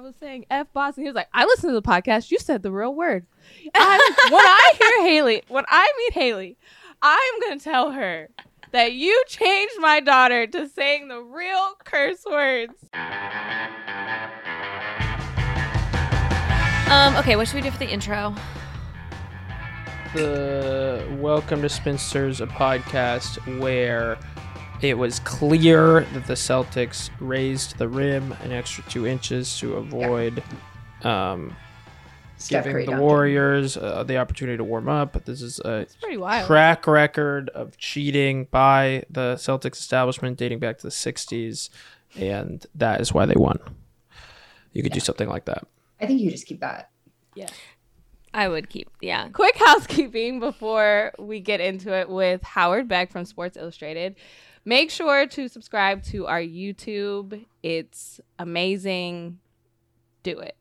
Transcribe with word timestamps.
I 0.00 0.02
was 0.02 0.16
saying 0.16 0.46
F 0.48 0.72
Boston. 0.72 1.04
He 1.04 1.10
was 1.10 1.14
like, 1.14 1.28
I 1.34 1.44
listened 1.44 1.72
to 1.72 1.74
the 1.74 1.82
podcast. 1.82 2.30
You 2.30 2.38
said 2.38 2.62
the 2.62 2.72
real 2.72 2.94
word. 2.94 3.26
I'm, 3.74 4.00
when 4.30 4.46
I 4.46 4.72
hear 4.78 5.02
Haley, 5.06 5.42
when 5.48 5.66
I 5.68 5.92
meet 5.98 6.14
Haley, 6.14 6.56
I'm 7.02 7.40
going 7.42 7.58
to 7.58 7.62
tell 7.62 7.90
her 7.90 8.30
that 8.72 8.94
you 8.94 9.22
changed 9.28 9.74
my 9.78 10.00
daughter 10.00 10.46
to 10.46 10.70
saying 10.70 11.08
the 11.08 11.20
real 11.20 11.74
curse 11.84 12.24
words. 12.24 12.72
Um, 16.90 17.14
okay, 17.16 17.36
what 17.36 17.46
should 17.46 17.56
we 17.56 17.60
do 17.60 17.70
for 17.70 17.76
the 17.76 17.90
intro? 17.90 18.34
the 20.14 21.06
Welcome 21.20 21.60
to 21.60 21.68
Spinsters, 21.68 22.40
a 22.40 22.46
podcast 22.46 23.36
where 23.60 24.16
it 24.82 24.96
was 24.96 25.20
clear 25.20 26.00
that 26.00 26.26
the 26.26 26.34
Celtics 26.34 27.10
raised 27.20 27.78
the 27.78 27.88
rim 27.88 28.32
an 28.42 28.52
extra 28.52 28.82
two 28.84 29.06
inches 29.06 29.58
to 29.58 29.74
avoid 29.74 30.42
um, 31.02 31.54
giving 32.48 32.72
Curry 32.72 32.84
the 32.84 32.92
dunking. 32.92 33.06
Warriors 33.06 33.76
uh, 33.76 34.04
the 34.04 34.16
opportunity 34.16 34.56
to 34.56 34.64
warm 34.64 34.88
up. 34.88 35.12
But 35.12 35.26
this 35.26 35.42
is 35.42 35.60
a 35.60 35.86
wild. 36.02 36.46
track 36.46 36.86
record 36.86 37.50
of 37.50 37.76
cheating 37.76 38.46
by 38.50 39.04
the 39.10 39.34
Celtics 39.34 39.76
establishment 39.76 40.38
dating 40.38 40.58
back 40.58 40.78
to 40.78 40.84
the 40.84 40.90
60s, 40.90 41.68
and 42.16 42.64
that 42.74 43.00
is 43.00 43.12
why 43.12 43.26
they 43.26 43.34
won. 43.36 43.58
You 44.72 44.82
could 44.82 44.92
do 44.92 45.00
something 45.00 45.28
like 45.28 45.46
that. 45.46 45.66
I 46.00 46.06
think 46.06 46.20
you 46.20 46.30
just 46.30 46.46
keep 46.46 46.60
that. 46.60 46.90
Yeah. 47.34 47.48
I 48.32 48.48
would 48.48 48.70
keep, 48.70 48.88
yeah. 49.00 49.28
Quick 49.28 49.56
housekeeping 49.58 50.40
before 50.40 51.12
we 51.18 51.40
get 51.40 51.60
into 51.60 51.92
it 51.92 52.08
with 52.08 52.42
Howard 52.42 52.88
Beck 52.88 53.10
from 53.10 53.24
Sports 53.24 53.56
Illustrated. 53.56 54.16
Make 54.64 54.90
sure 54.90 55.26
to 55.26 55.48
subscribe 55.48 56.02
to 56.04 56.26
our 56.26 56.40
YouTube. 56.40 57.44
It's 57.62 58.20
amazing. 58.38 59.38
Do 60.22 60.38
it. 60.38 60.56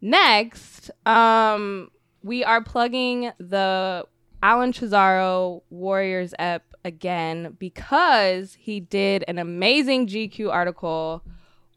Next, 0.00 0.90
um, 1.06 1.90
we 2.22 2.42
are 2.42 2.62
plugging 2.62 3.30
the 3.38 4.04
Alan 4.42 4.72
Cesaro 4.72 5.62
Warriors 5.70 6.34
ep 6.38 6.64
again 6.84 7.56
because 7.60 8.54
he 8.58 8.80
did 8.80 9.24
an 9.28 9.38
amazing 9.38 10.08
GQ 10.08 10.50
article 10.52 11.22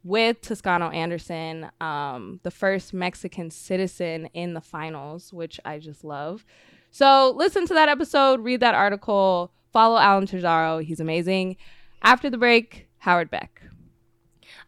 with 0.03 0.41
Toscano 0.41 0.89
Anderson, 0.89 1.69
um, 1.81 2.39
the 2.43 2.51
first 2.51 2.93
Mexican 2.93 3.51
citizen 3.51 4.27
in 4.33 4.53
the 4.53 4.61
finals, 4.61 5.31
which 5.31 5.59
I 5.65 5.79
just 5.79 6.03
love. 6.03 6.45
So 6.91 7.33
listen 7.35 7.67
to 7.67 7.73
that 7.73 7.89
episode, 7.89 8.39
read 8.39 8.61
that 8.61 8.75
article, 8.75 9.51
follow 9.75 9.97
Alan 9.97 10.25
Cesaro. 10.25 10.81
He's 10.81 11.01
amazing. 11.01 11.57
After 12.01 12.29
the 12.29 12.37
break, 12.37 12.87
Howard 12.99 13.29
Beck. 13.29 13.61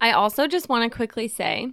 I 0.02 0.12
also 0.12 0.48
just 0.48 0.68
want 0.68 0.84
to 0.84 0.94
quickly 0.94 1.30
say 1.30 1.72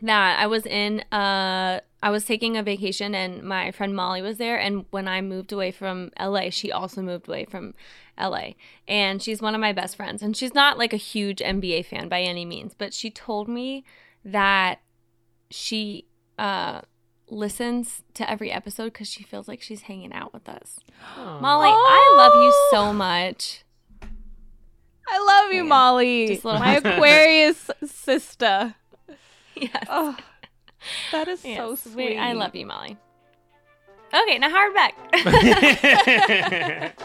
that 0.00 0.40
I 0.40 0.46
was 0.46 0.64
in 0.64 1.00
uh 1.12 1.80
I 2.02 2.10
was 2.10 2.24
taking 2.24 2.56
a 2.56 2.62
vacation 2.62 3.14
and 3.14 3.42
my 3.42 3.70
friend 3.70 3.94
Molly 3.94 4.22
was 4.22 4.38
there 4.38 4.58
and 4.58 4.86
when 4.90 5.06
I 5.06 5.20
moved 5.20 5.52
away 5.52 5.72
from 5.72 6.10
LA, 6.18 6.48
she 6.48 6.72
also 6.72 7.02
moved 7.02 7.28
away 7.28 7.44
from 7.44 7.74
LA. 8.18 8.52
And 8.88 9.22
she's 9.22 9.42
one 9.42 9.54
of 9.54 9.60
my 9.60 9.74
best 9.74 9.94
friends 9.96 10.22
and 10.22 10.34
she's 10.34 10.54
not 10.54 10.78
like 10.78 10.94
a 10.94 11.08
huge 11.12 11.40
NBA 11.40 11.84
fan 11.84 12.08
by 12.08 12.22
any 12.22 12.46
means, 12.46 12.72
but 12.72 12.94
she 12.94 13.10
told 13.10 13.46
me 13.46 13.84
that 14.24 14.80
she 15.50 16.06
uh 16.38 16.80
listens 17.28 18.02
to 18.14 18.28
every 18.30 18.50
episode 18.52 18.92
cuz 18.94 19.08
she 19.08 19.22
feels 19.22 19.48
like 19.48 19.60
she's 19.62 19.82
hanging 19.82 20.12
out 20.12 20.32
with 20.32 20.48
us. 20.48 20.78
Molly, 21.16 21.68
I 21.70 22.14
love 22.16 22.34
you 22.34 22.52
so 22.70 22.92
much. 22.92 23.62
I 25.06 25.18
love 25.18 25.52
you, 25.52 25.62
Yeah. 25.62 25.68
Molly. 25.68 26.26
Just 26.28 26.44
a 26.44 26.46
little 26.48 26.60
My 26.60 26.76
Aquarius 26.76 27.70
sister. 27.86 28.74
Yes. 29.56 29.86
Oh, 29.88 30.16
that 31.12 31.28
is 31.28 31.40
so 31.42 31.74
sweet. 31.76 32.10
we- 32.10 32.18
I 32.18 32.32
love 32.32 32.54
you, 32.54 32.66
Molly. 32.66 32.96
Okay, 34.12 34.38
now 34.38 34.50
Howard 34.50 34.74
Beck. 34.74 34.94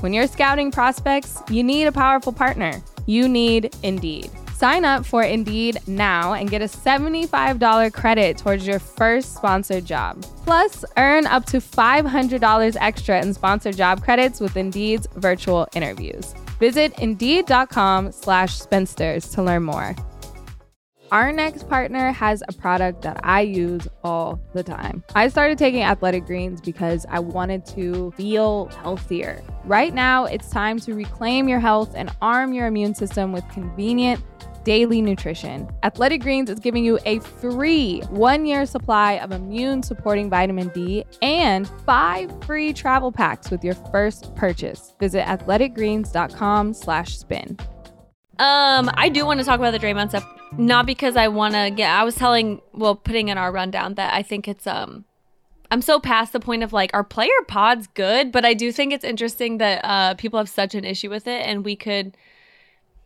When 0.00 0.14
you're 0.14 0.26
scouting 0.26 0.70
prospects, 0.70 1.42
you 1.50 1.62
need 1.62 1.84
a 1.84 1.92
powerful 1.92 2.32
partner. 2.32 2.80
You 3.06 3.28
need 3.28 3.74
Indeed. 3.82 4.30
Sign 4.60 4.84
up 4.84 5.06
for 5.06 5.22
Indeed 5.22 5.78
now 5.86 6.34
and 6.34 6.50
get 6.50 6.60
a 6.60 6.66
$75 6.66 7.94
credit 7.94 8.36
towards 8.36 8.66
your 8.66 8.78
first 8.78 9.34
sponsored 9.34 9.86
job. 9.86 10.20
Plus, 10.44 10.84
earn 10.98 11.26
up 11.26 11.46
to 11.46 11.62
$500 11.62 12.76
extra 12.78 13.22
in 13.22 13.32
sponsored 13.32 13.78
job 13.78 14.04
credits 14.04 14.38
with 14.38 14.58
Indeed's 14.58 15.06
virtual 15.16 15.66
interviews. 15.74 16.34
Visit 16.58 16.92
Indeed.com 16.98 18.12
slash 18.12 18.58
spinsters 18.58 19.30
to 19.30 19.42
learn 19.42 19.62
more. 19.62 19.96
Our 21.10 21.32
next 21.32 21.66
partner 21.68 22.12
has 22.12 22.42
a 22.46 22.52
product 22.52 23.00
that 23.02 23.18
I 23.24 23.40
use 23.40 23.88
all 24.04 24.38
the 24.52 24.62
time. 24.62 25.02
I 25.14 25.28
started 25.28 25.56
taking 25.56 25.82
athletic 25.82 26.26
greens 26.26 26.60
because 26.60 27.06
I 27.08 27.18
wanted 27.18 27.64
to 27.74 28.12
feel 28.12 28.66
healthier. 28.82 29.42
Right 29.64 29.92
now, 29.92 30.26
it's 30.26 30.50
time 30.50 30.78
to 30.80 30.94
reclaim 30.94 31.48
your 31.48 31.60
health 31.60 31.94
and 31.96 32.14
arm 32.20 32.52
your 32.52 32.66
immune 32.66 32.94
system 32.94 33.32
with 33.32 33.48
convenient 33.48 34.22
daily 34.64 35.00
nutrition. 35.00 35.68
Athletic 35.82 36.22
Greens 36.22 36.50
is 36.50 36.58
giving 36.58 36.84
you 36.84 36.98
a 37.06 37.18
free 37.20 38.00
one 38.10 38.46
year 38.46 38.66
supply 38.66 39.14
of 39.14 39.32
immune 39.32 39.82
supporting 39.82 40.30
vitamin 40.30 40.68
D 40.68 41.04
and 41.22 41.68
five 41.86 42.32
free 42.44 42.72
travel 42.72 43.12
packs 43.12 43.50
with 43.50 43.64
your 43.64 43.74
first 43.74 44.34
purchase. 44.34 44.94
Visit 45.00 45.24
athleticgreens.com 45.24 46.74
slash 46.74 47.18
spin. 47.18 47.58
Um, 48.38 48.90
I 48.94 49.10
do 49.10 49.26
want 49.26 49.38
to 49.40 49.44
talk 49.44 49.58
about 49.58 49.72
the 49.72 49.78
Draymond 49.78 50.08
stuff, 50.08 50.26
not 50.56 50.86
because 50.86 51.14
I 51.14 51.28
want 51.28 51.52
to 51.54 51.70
get. 51.70 51.90
I 51.90 52.04
was 52.04 52.14
telling, 52.14 52.62
well, 52.72 52.94
putting 52.94 53.28
in 53.28 53.36
our 53.36 53.52
rundown 53.52 53.94
that 53.94 54.14
I 54.14 54.22
think 54.22 54.48
it's 54.48 54.66
um, 54.66 55.04
I'm 55.70 55.82
so 55.82 56.00
past 56.00 56.32
the 56.32 56.40
point 56.40 56.62
of 56.62 56.72
like 56.72 56.90
are 56.94 57.04
player 57.04 57.28
pod's 57.48 57.86
good, 57.88 58.32
but 58.32 58.46
I 58.46 58.54
do 58.54 58.72
think 58.72 58.92
it's 58.92 59.04
interesting 59.04 59.58
that 59.58 59.84
uh 59.84 60.14
people 60.14 60.38
have 60.38 60.48
such 60.48 60.74
an 60.74 60.84
issue 60.84 61.10
with 61.10 61.26
it, 61.26 61.46
and 61.46 61.64
we 61.66 61.76
could 61.76 62.16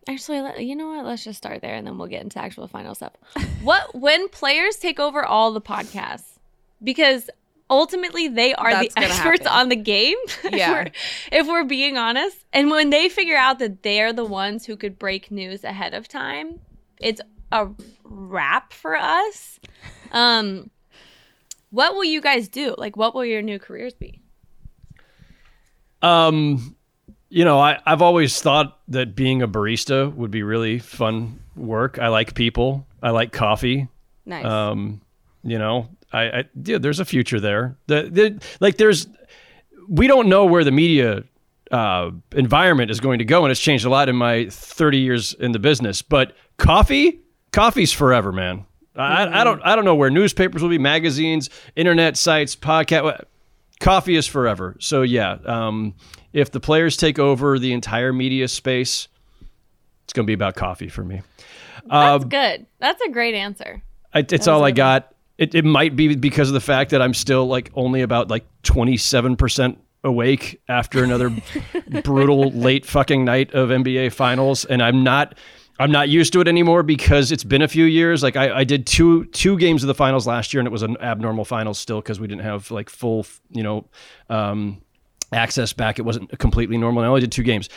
actually, 0.09 0.41
let- 0.41 0.62
you 0.65 0.76
know 0.76 0.88
what? 0.88 1.04
Let's 1.04 1.25
just 1.25 1.38
start 1.38 1.60
there, 1.62 1.75
and 1.75 1.87
then 1.87 1.98
we'll 1.98 2.09
get 2.09 2.22
into 2.22 2.38
actual 2.38 2.66
final 2.69 2.94
stuff. 2.94 3.12
what 3.62 3.94
when 3.94 4.28
players 4.28 4.76
take 4.76 4.98
over 5.00 5.25
all 5.25 5.53
the 5.53 5.60
podcasts 5.60 6.38
because 6.82 7.31
ultimately 7.70 8.28
they 8.28 8.53
are 8.54 8.70
That's 8.70 8.94
the 8.94 9.00
experts 9.00 9.44
happen. 9.47 9.60
on 9.60 9.69
the 9.70 9.76
game 9.76 10.16
if 10.44 10.53
Yeah. 10.54 10.70
we're- 10.72 10.92
if 11.32 11.47
we're 11.47 11.65
being 11.65 11.97
honest 11.97 12.44
and 12.53 12.70
when 12.70 12.91
they 12.91 13.09
figure 13.09 13.37
out 13.37 13.59
that 13.60 13.82
they're 13.82 14.12
the 14.12 14.25
ones 14.25 14.66
who 14.66 14.76
could 14.76 14.98
break 14.98 15.31
news 15.31 15.65
ahead 15.65 15.94
of 15.94 16.06
time 16.06 16.60
it's 17.00 17.22
a 17.53 17.69
wrap 18.04 18.75
for 18.75 18.94
us 18.97 19.59
um 20.12 20.69
what 21.71 21.94
will 21.94 22.04
you 22.04 22.21
guys 22.21 22.48
do 22.48 22.75
like 22.76 22.98
what 22.98 23.15
will 23.15 23.25
your 23.25 23.41
new 23.41 23.59
careers 23.59 23.94
be 23.94 24.21
Um, 26.03 26.76
you 27.34 27.45
know, 27.45 27.59
I, 27.59 27.81
I've 27.84 28.00
always 28.00 28.41
thought 28.41 28.78
that 28.87 29.17
being 29.17 29.43
a 29.43 29.49
barista 29.49 30.15
would 30.15 30.31
be 30.31 30.45
really 30.45 30.78
fun 30.78 31.41
work. 31.56 31.99
I 31.99 32.06
like 32.06 32.34
people. 32.34 32.87
I 33.03 33.11
like 33.11 33.33
coffee. 33.33 33.89
Nice. 34.25 34.45
Um, 34.45 35.00
you 35.43 35.59
know, 35.59 35.89
I, 36.12 36.22
I 36.22 36.45
yeah, 36.62 36.78
there's 36.78 37.00
a 37.00 37.05
future 37.05 37.41
there. 37.41 37.77
The, 37.89 38.09
the 38.09 38.43
like, 38.61 38.77
there's 38.77 39.09
we 39.89 40.06
don't 40.06 40.28
know 40.28 40.45
where 40.45 40.62
the 40.62 40.71
media 40.71 41.25
uh, 41.72 42.12
environment 42.37 42.93
is 42.93 43.00
going 43.00 43.19
to 43.19 43.25
go, 43.25 43.45
and 43.45 43.51
it's 43.51 43.61
changed 43.61 43.84
a 43.84 43.91
lot 43.91 44.09
in 44.09 44.15
my 44.15 44.47
30 44.49 44.99
years 44.99 45.34
in 45.34 45.51
the 45.51 45.59
business. 45.59 46.03
But 46.03 46.37
coffee, 46.59 47.19
coffee's 47.51 47.93
forever, 47.93 48.31
man. 48.31 48.65
I, 48.95 49.41
I 49.41 49.43
don't 49.43 49.61
I 49.65 49.75
don't 49.75 49.84
know 49.84 49.97
where 49.97 50.09
newspapers 50.09 50.62
will 50.62 50.71
be, 50.71 50.78
magazines, 50.78 51.51
internet 51.75 52.16
sites, 52.16 52.55
podcast. 52.55 53.25
Coffee 53.80 54.16
is 54.16 54.26
forever. 54.26 54.76
So 54.80 55.02
yeah, 55.02 55.38
um, 55.44 55.94
if 56.32 56.50
the 56.50 56.60
players 56.60 56.96
take 56.96 57.18
over 57.18 57.58
the 57.58 57.72
entire 57.72 58.12
media 58.12 58.48
space, 58.48 59.08
it's 60.04 60.12
going 60.12 60.24
to 60.24 60.26
be 60.26 60.34
about 60.34 60.54
coffee 60.54 60.88
for 60.88 61.04
me. 61.04 61.22
that's 61.91 62.24
good 62.24 62.66
that's 62.78 63.03
a 63.03 63.10
great 63.10 63.34
answer 63.34 63.82
I, 64.15 64.21
it's 64.21 64.47
all 64.47 64.65
I 64.65 64.71
got. 64.71 65.12
It, 65.36 65.54
it 65.54 65.65
might 65.65 65.97
be 65.97 66.15
because 66.15 66.48
of 66.48 66.54
the 66.54 66.60
fact 66.60 66.92
that 66.92 67.03
I'm 67.03 67.15
still 67.15 67.47
like 67.47 67.72
only 67.74 68.03
about 68.03 68.28
like 68.28 68.47
27% 68.62 69.77
awake 70.04 70.60
after 70.68 71.03
another 71.03 71.32
brutal 72.04 72.53
late 72.53 72.86
fucking 72.86 73.24
night 73.24 73.53
of 73.53 73.70
NBA 73.70 74.12
finals. 74.12 74.65
And 74.65 74.80
I'm 74.80 75.03
not, 75.03 75.36
I'm 75.78 75.91
not 75.91 76.09
used 76.09 76.32
to 76.34 76.41
it 76.41 76.48
anymore 76.48 76.82
because 76.82 77.32
it's 77.32 77.44
been 77.44 77.62
a 77.62 77.68
few 77.68 77.84
years. 77.84 78.22
Like 78.22 78.36
I, 78.36 78.59
I 78.59 78.65
did 78.65 78.86
two, 78.86 79.24
two 79.26 79.59
games 79.59 79.82
of 79.82 79.88
the 79.88 79.94
finals 79.94 80.26
last 80.26 80.54
year 80.54 80.60
and 80.60 80.66
it 80.66 80.71
was 80.71 80.82
an 80.82 80.97
abnormal 80.98 81.44
finals 81.44 81.78
still 81.78 82.00
because 82.00 82.21
we 82.21 82.28
didn't 82.28 82.42
have 82.42 82.71
like 82.71 82.88
full, 82.88 83.26
you 83.50 83.62
know, 83.62 83.86
um, 84.30 84.80
access 85.32 85.72
back. 85.72 85.98
It 85.98 86.03
wasn't 86.03 86.38
completely 86.38 86.78
normal. 86.78 87.03
I 87.03 87.06
only 87.09 87.21
did 87.21 87.32
two 87.32 87.42
games. 87.42 87.68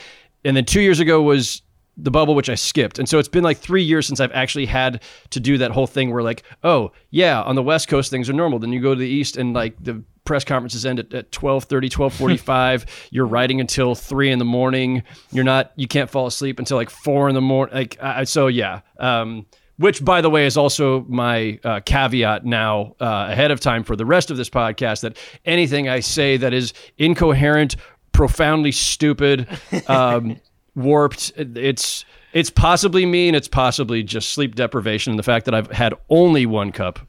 And 0.46 0.56
then 0.56 0.66
two 0.66 0.82
years 0.82 1.00
ago 1.00 1.22
was 1.22 1.64
the 1.98 2.12
bubble, 2.12 2.36
which 2.36 2.50
I 2.50 2.56
skipped. 2.56 3.00
And 3.00 3.10
so 3.10 3.18
it's 3.18 3.28
been 3.28 3.44
like 3.44 3.58
three 3.58 3.84
years 3.84 4.06
since 4.06 4.20
I've 4.20 4.32
actually 4.32 4.68
had 4.68 5.02
to 5.32 5.40
do 5.40 5.58
that 5.58 5.72
whole 5.72 5.88
thing 5.88 6.12
where 6.12 6.22
like, 6.22 6.44
oh 6.64 6.92
yeah, 7.10 7.42
on 7.42 7.56
the 7.56 7.64
West 7.64 7.88
Coast 7.88 8.12
things 8.12 8.30
are 8.30 8.34
normal. 8.34 8.60
Then 8.60 8.72
you 8.72 8.82
go 8.82 8.94
to 8.94 9.00
the 9.00 9.08
East 9.08 9.38
and 9.38 9.54
like 9.54 9.76
the 9.84 10.04
press 10.28 10.44
conferences 10.44 10.86
end 10.86 11.00
at, 11.00 11.14
at 11.14 11.32
12.30 11.32 11.90
12.45 11.90 12.86
you're 13.12 13.26
writing 13.26 13.62
until 13.62 13.96
3 13.96 14.30
in 14.30 14.40
the 14.40 14.46
morning 14.46 15.02
you're 15.32 15.46
not 15.46 15.72
you 15.78 15.88
can't 15.88 16.10
fall 16.10 16.28
asleep 16.28 16.60
until 16.60 16.76
like 16.76 16.90
4 16.90 17.30
in 17.30 17.34
the 17.34 17.40
morning 17.40 17.74
like 17.74 17.98
I, 18.02 18.26
so 18.26 18.48
yeah 18.48 18.82
um, 19.00 19.46
which 19.78 20.04
by 20.04 20.20
the 20.20 20.30
way 20.30 20.46
is 20.46 20.58
also 20.58 21.06
my 21.08 21.62
uh, 21.64 21.80
caveat 21.80 22.46
now 22.46 22.98
uh, 23.00 23.28
ahead 23.30 23.52
of 23.52 23.62
time 23.62 23.86
for 23.86 23.96
the 23.96 24.06
rest 24.06 24.30
of 24.30 24.36
this 24.36 24.50
podcast 24.50 25.00
that 25.00 25.18
anything 25.46 25.88
i 25.88 26.02
say 26.02 26.36
that 26.36 26.54
is 26.54 26.74
incoherent 26.98 27.78
profoundly 28.12 28.74
stupid 28.74 29.48
um, 29.88 30.36
warped 30.78 31.32
it's 31.36 32.06
it's 32.34 32.50
possibly 32.50 33.06
me 33.06 33.28
and 33.28 33.36
it's 33.36 33.48
possibly 33.50 34.04
just 34.04 34.32
sleep 34.32 34.56
deprivation 34.56 35.12
and 35.12 35.20
the 35.20 35.24
fact 35.24 35.44
that 35.46 35.54
i've 35.56 35.72
had 35.72 35.94
only 36.10 36.46
one 36.46 36.72
cup 36.72 37.00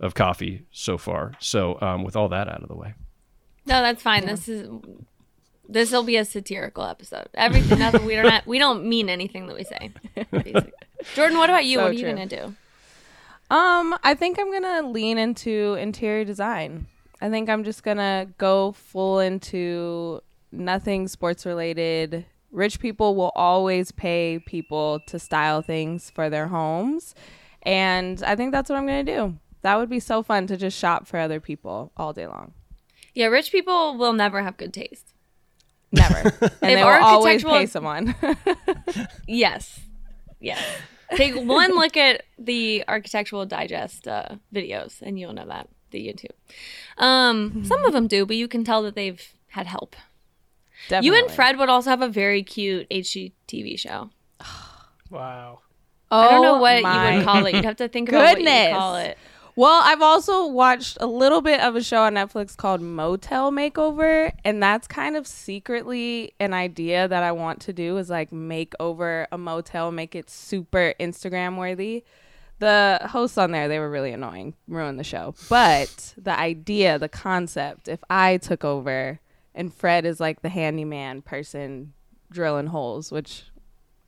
of 0.00 0.14
coffee 0.14 0.64
so 0.72 0.96
far 0.98 1.32
so 1.38 1.78
um, 1.80 2.02
with 2.04 2.16
all 2.16 2.28
that 2.28 2.48
out 2.48 2.62
of 2.62 2.68
the 2.68 2.74
way 2.74 2.94
No, 3.66 3.82
that's 3.82 4.02
fine. 4.02 4.24
This 4.24 4.48
is 4.48 4.66
this 5.68 5.92
will 5.92 6.02
be 6.04 6.16
a 6.16 6.24
satirical 6.24 6.84
episode. 6.84 7.28
Everything 7.34 7.78
nothing 7.78 8.06
we 8.06 8.14
don't 8.14 8.46
we 8.46 8.58
don't 8.58 8.84
mean 8.88 9.10
anything 9.10 9.46
that 9.48 9.56
we 9.56 9.64
say. 9.64 9.90
Basically. 10.30 10.72
Jordan, 11.14 11.36
what 11.36 11.50
about 11.50 11.66
you? 11.66 11.76
So 11.76 11.82
what 11.82 11.90
are 11.90 11.92
you 11.92 12.00
true. 12.00 12.12
gonna 12.14 12.26
do? 12.26 12.54
Um, 13.50 13.94
I 14.02 14.14
think 14.14 14.38
I'm 14.38 14.50
gonna 14.50 14.88
lean 14.88 15.18
into 15.18 15.74
interior 15.74 16.24
design. 16.24 16.86
I 17.20 17.28
think 17.28 17.50
I'm 17.50 17.62
just 17.64 17.82
gonna 17.82 18.28
go 18.38 18.72
full 18.72 19.20
into 19.20 20.22
nothing 20.50 21.08
sports 21.08 21.44
related. 21.44 22.24
Rich 22.50 22.80
people 22.80 23.14
will 23.14 23.32
always 23.34 23.92
pay 23.92 24.38
people 24.46 25.00
to 25.06 25.18
style 25.18 25.60
things 25.62 26.10
for 26.10 26.30
their 26.30 26.46
homes. 26.48 27.14
And 27.62 28.22
I 28.22 28.36
think 28.36 28.52
that's 28.52 28.70
what 28.70 28.76
I'm 28.76 28.86
gonna 28.86 29.04
do. 29.04 29.38
That 29.62 29.76
would 29.76 29.90
be 29.90 30.00
so 30.00 30.22
fun 30.22 30.46
to 30.46 30.56
just 30.56 30.78
shop 30.78 31.06
for 31.06 31.18
other 31.18 31.40
people 31.40 31.92
all 31.96 32.12
day 32.12 32.26
long. 32.26 32.52
Yeah, 33.14 33.26
rich 33.26 33.50
people 33.52 33.96
will 33.98 34.12
never 34.12 34.42
have 34.42 34.56
good 34.56 34.72
taste. 34.72 35.12
Never. 35.92 36.32
And 36.62 36.76
they 36.76 36.76
will 36.76 36.90
always 36.90 37.44
architectural- 37.44 37.54
pay 37.54 37.66
someone. 37.66 38.14
Yes. 39.26 39.80
Yes. 40.40 40.62
Take 41.16 41.34
one 41.34 41.70
look 41.74 41.96
at 41.96 42.22
the 42.38 42.84
Architectural 42.86 43.46
Digest 43.46 44.06
uh, 44.06 44.36
videos, 44.54 45.00
and 45.02 45.18
you'll 45.18 45.32
know 45.32 45.46
that 45.46 45.68
the 45.90 46.06
YouTube. 46.06 47.02
Um, 47.02 47.64
some 47.64 47.84
of 47.84 47.92
them 47.94 48.06
do, 48.06 48.26
but 48.26 48.36
you 48.36 48.46
can 48.46 48.62
tell 48.62 48.82
that 48.82 48.94
they've 48.94 49.22
had 49.48 49.66
help. 49.66 49.96
Definitely. 50.88 51.06
You 51.06 51.24
and 51.24 51.30
Fred 51.34 51.58
would 51.58 51.68
also 51.68 51.90
have 51.90 52.02
a 52.02 52.08
very 52.08 52.42
cute 52.42 52.88
HGTV 52.90 53.78
show. 53.78 54.10
Wow. 55.10 55.60
I 56.10 56.30
don't 56.30 56.42
know 56.42 56.56
Oh 56.56 56.60
what 56.60 56.76
you 56.82 57.16
would 57.16 57.24
call 57.24 57.46
it. 57.46 57.54
You'd 57.54 57.64
have 57.64 57.76
to 57.76 57.88
think 57.88 58.10
about 58.10 58.24
what 58.24 58.36
goodness. 58.36 58.68
you 58.68 58.74
call 58.74 58.96
it. 58.96 59.16
Well, 59.56 59.80
I've 59.82 60.02
also 60.02 60.46
watched 60.46 60.98
a 61.00 61.06
little 61.06 61.40
bit 61.40 61.60
of 61.60 61.74
a 61.74 61.82
show 61.82 62.02
on 62.02 62.14
Netflix 62.14 62.56
called 62.56 62.80
Motel 62.80 63.50
Makeover, 63.50 64.32
and 64.44 64.62
that's 64.62 64.86
kind 64.86 65.16
of 65.16 65.26
secretly 65.26 66.32
an 66.38 66.54
idea 66.54 67.08
that 67.08 67.22
I 67.24 67.32
want 67.32 67.60
to 67.62 67.72
do 67.72 67.96
is 67.96 68.08
like 68.08 68.30
make 68.30 68.74
over 68.78 69.26
a 69.32 69.38
motel, 69.38 69.90
make 69.90 70.14
it 70.14 70.30
super 70.30 70.94
Instagram 71.00 71.56
worthy. 71.56 72.04
The 72.60 73.00
hosts 73.10 73.36
on 73.36 73.50
there, 73.50 73.66
they 73.66 73.78
were 73.78 73.90
really 73.90 74.12
annoying, 74.12 74.54
ruined 74.68 74.98
the 74.98 75.04
show. 75.04 75.34
But 75.48 76.14
the 76.16 76.38
idea, 76.38 76.98
the 76.98 77.08
concept, 77.08 77.88
if 77.88 77.98
I 78.08 78.36
took 78.36 78.64
over 78.64 79.18
and 79.54 79.72
Fred 79.72 80.04
is 80.06 80.20
like 80.20 80.42
the 80.42 80.48
handyman 80.48 81.22
person 81.22 81.92
drilling 82.30 82.66
holes, 82.68 83.10
which 83.10 83.44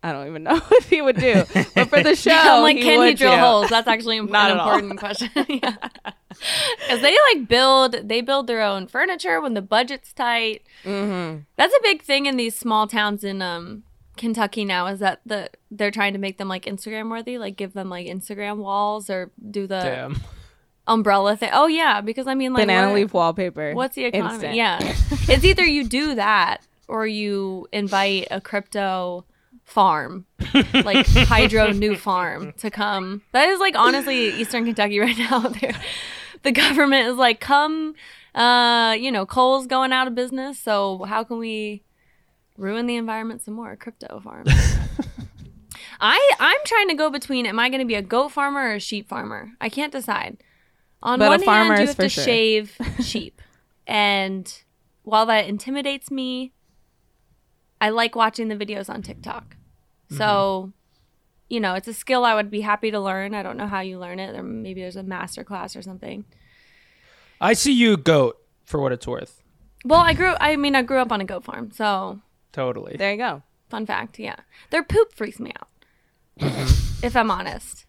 I 0.02 0.12
don't 0.12 0.26
even 0.28 0.42
know 0.44 0.60
if 0.72 0.88
he 0.88 1.02
would 1.02 1.16
do. 1.16 1.44
But 1.74 1.88
for 1.88 2.02
the 2.02 2.14
show, 2.16 2.32
I'm 2.32 2.62
like, 2.62 2.76
he 2.76 2.82
can 2.82 3.06
he 3.06 3.14
drill 3.14 3.34
do. 3.36 3.40
holes? 3.40 3.68
That's 3.68 3.88
actually 3.88 4.16
im- 4.18 4.26
Not 4.30 4.50
an 4.50 4.56
at 4.58 4.60
all. 4.62 4.74
important 4.74 4.98
question. 5.00 5.30
yeah, 5.48 5.76
because 6.78 7.00
they 7.02 7.16
like 7.34 7.48
build, 7.48 8.08
they 8.08 8.20
build 8.20 8.46
their 8.46 8.62
own 8.62 8.86
furniture 8.86 9.40
when 9.40 9.54
the 9.54 9.62
budget's 9.62 10.12
tight. 10.12 10.62
Mm-hmm. 10.84 11.40
That's 11.56 11.74
a 11.74 11.80
big 11.82 12.02
thing 12.02 12.26
in 12.26 12.36
these 12.36 12.56
small 12.56 12.86
towns 12.86 13.24
in 13.24 13.42
um 13.42 13.82
Kentucky 14.16 14.64
now. 14.64 14.86
Is 14.86 15.00
that 15.00 15.20
the 15.26 15.50
they're 15.70 15.90
trying 15.90 16.12
to 16.14 16.18
make 16.18 16.38
them 16.38 16.48
like 16.48 16.64
Instagram 16.66 17.10
worthy, 17.10 17.36
like 17.38 17.56
give 17.56 17.72
them 17.74 17.88
like 17.90 18.06
Instagram 18.06 18.56
walls 18.58 19.10
or 19.10 19.30
do 19.50 19.66
the 19.66 19.80
Damn. 19.80 20.20
Umbrella 20.90 21.36
thing. 21.36 21.50
Oh 21.52 21.66
yeah, 21.66 22.00
because 22.00 22.26
I 22.26 22.34
mean 22.34 22.52
like 22.52 22.62
Banana 22.62 22.88
what- 22.88 22.96
leaf 22.96 23.14
wallpaper. 23.14 23.74
What's 23.74 23.94
the 23.94 24.04
economy? 24.06 24.34
Instant. 24.34 24.54
Yeah. 24.54 24.78
it's 25.34 25.44
either 25.44 25.64
you 25.64 25.88
do 25.88 26.14
that 26.16 26.66
or 26.88 27.06
you 27.06 27.68
invite 27.72 28.28
a 28.30 28.40
crypto 28.40 29.24
farm, 29.64 30.26
like 30.84 31.06
Hydro 31.08 31.70
New 31.70 31.94
Farm, 31.94 32.52
to 32.58 32.70
come. 32.70 33.22
That 33.32 33.48
is 33.48 33.60
like 33.60 33.76
honestly 33.76 34.28
Eastern 34.40 34.64
Kentucky 34.64 34.98
right 34.98 35.16
now. 35.16 35.40
There, 35.60 35.74
the 36.42 36.52
government 36.52 37.06
is 37.06 37.16
like, 37.16 37.38
come, 37.38 37.94
uh, 38.34 38.96
you 38.98 39.12
know, 39.12 39.26
coal's 39.26 39.66
going 39.66 39.92
out 39.92 40.06
of 40.06 40.14
business, 40.14 40.58
so 40.58 41.04
how 41.04 41.22
can 41.22 41.38
we 41.38 41.82
ruin 42.56 42.86
the 42.86 42.96
environment 42.96 43.42
some 43.42 43.54
more? 43.54 43.76
Crypto 43.76 44.20
farm. 44.20 44.46
I 46.00 46.32
I'm 46.40 46.58
trying 46.64 46.88
to 46.88 46.94
go 46.94 47.10
between. 47.10 47.46
Am 47.46 47.58
I 47.58 47.68
going 47.68 47.80
to 47.80 47.86
be 47.86 47.94
a 47.94 48.02
goat 48.02 48.30
farmer 48.30 48.60
or 48.60 48.74
a 48.74 48.80
sheep 48.80 49.08
farmer? 49.08 49.50
I 49.60 49.68
can't 49.68 49.92
decide. 49.92 50.38
On 51.02 51.18
But 51.18 51.26
a 51.26 51.28
one 51.30 51.42
farmer 51.42 51.74
hand, 51.74 51.78
you 51.78 51.82
is 51.84 51.90
have 51.90 51.96
for 51.96 52.02
to 52.02 52.08
sure. 52.08 52.24
shave 52.24 52.76
sheep, 53.00 53.40
and 53.86 54.62
while 55.02 55.26
that 55.26 55.46
intimidates 55.46 56.10
me, 56.10 56.52
I 57.80 57.88
like 57.90 58.14
watching 58.14 58.48
the 58.48 58.56
videos 58.56 58.90
on 58.90 59.02
TikTok. 59.02 59.56
Mm-hmm. 60.06 60.16
So, 60.16 60.72
you 61.48 61.58
know, 61.60 61.74
it's 61.74 61.88
a 61.88 61.94
skill 61.94 62.24
I 62.24 62.34
would 62.34 62.50
be 62.50 62.60
happy 62.60 62.90
to 62.90 63.00
learn. 63.00 63.34
I 63.34 63.42
don't 63.42 63.56
know 63.56 63.66
how 63.66 63.80
you 63.80 63.98
learn 63.98 64.18
it. 64.18 64.36
Or 64.36 64.42
maybe 64.42 64.82
there's 64.82 64.96
a 64.96 65.02
master 65.02 65.42
class 65.42 65.74
or 65.74 65.80
something. 65.82 66.24
I 67.40 67.54
see 67.54 67.72
you 67.72 67.96
goat 67.96 68.36
for 68.64 68.78
what 68.80 68.92
it's 68.92 69.06
worth. 69.06 69.42
Well, 69.84 70.00
I 70.00 70.12
grew. 70.12 70.34
I 70.38 70.56
mean, 70.56 70.76
I 70.76 70.82
grew 70.82 70.98
up 70.98 71.10
on 71.10 71.22
a 71.22 71.24
goat 71.24 71.44
farm, 71.44 71.70
so 71.72 72.20
Totally. 72.52 72.96
There 72.98 73.12
you 73.12 73.16
go. 73.16 73.42
fun 73.70 73.86
fact. 73.86 74.18
Yeah, 74.18 74.36
their 74.68 74.82
poop 74.82 75.14
freaks 75.14 75.40
me 75.40 75.52
out. 75.58 75.68
if 77.02 77.16
I'm 77.16 77.30
honest, 77.30 77.86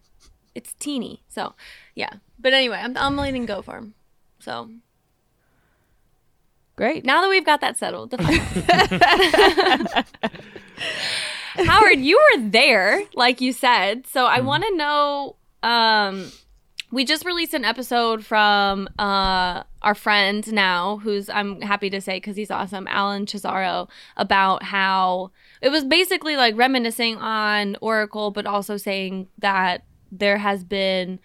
it's 0.54 0.74
teeny. 0.74 1.22
So, 1.28 1.54
yeah. 1.94 2.14
But 2.38 2.52
anyway, 2.52 2.80
I'm 2.82 2.96
I'm 2.96 3.16
leaning 3.16 3.46
goat 3.46 3.64
farm. 3.64 3.94
So 4.38 4.70
Great. 6.76 7.04
now 7.04 7.20
that 7.20 7.28
we've 7.28 7.46
got 7.46 7.60
that 7.60 7.78
settled, 7.78 8.10
the 8.10 8.16
Howard, 11.64 11.98
you 11.98 12.20
were 12.32 12.48
there, 12.48 13.02
like 13.14 13.40
you 13.40 13.52
said. 13.52 14.06
So 14.06 14.26
I 14.26 14.40
want 14.40 14.64
to 14.64 14.76
know. 14.76 15.36
Um, 15.62 16.32
we 16.90 17.04
just 17.06 17.24
released 17.24 17.54
an 17.54 17.64
episode 17.64 18.24
from 18.24 18.86
uh, 18.98 19.62
our 19.80 19.94
friend 19.94 20.52
now, 20.52 20.98
who's 20.98 21.30
I'm 21.30 21.62
happy 21.62 21.88
to 21.88 22.00
say 22.00 22.16
because 22.16 22.36
he's 22.36 22.50
awesome, 22.50 22.86
Alan 22.88 23.24
Cesaro, 23.24 23.88
about 24.16 24.62
how 24.62 25.30
it 25.62 25.70
was 25.70 25.84
basically 25.84 26.36
like 26.36 26.56
reminiscing 26.56 27.16
on 27.16 27.76
Oracle, 27.80 28.30
but 28.30 28.44
also 28.44 28.76
saying 28.76 29.28
that 29.38 29.84
there 30.12 30.38
has 30.38 30.62
been, 30.62 31.18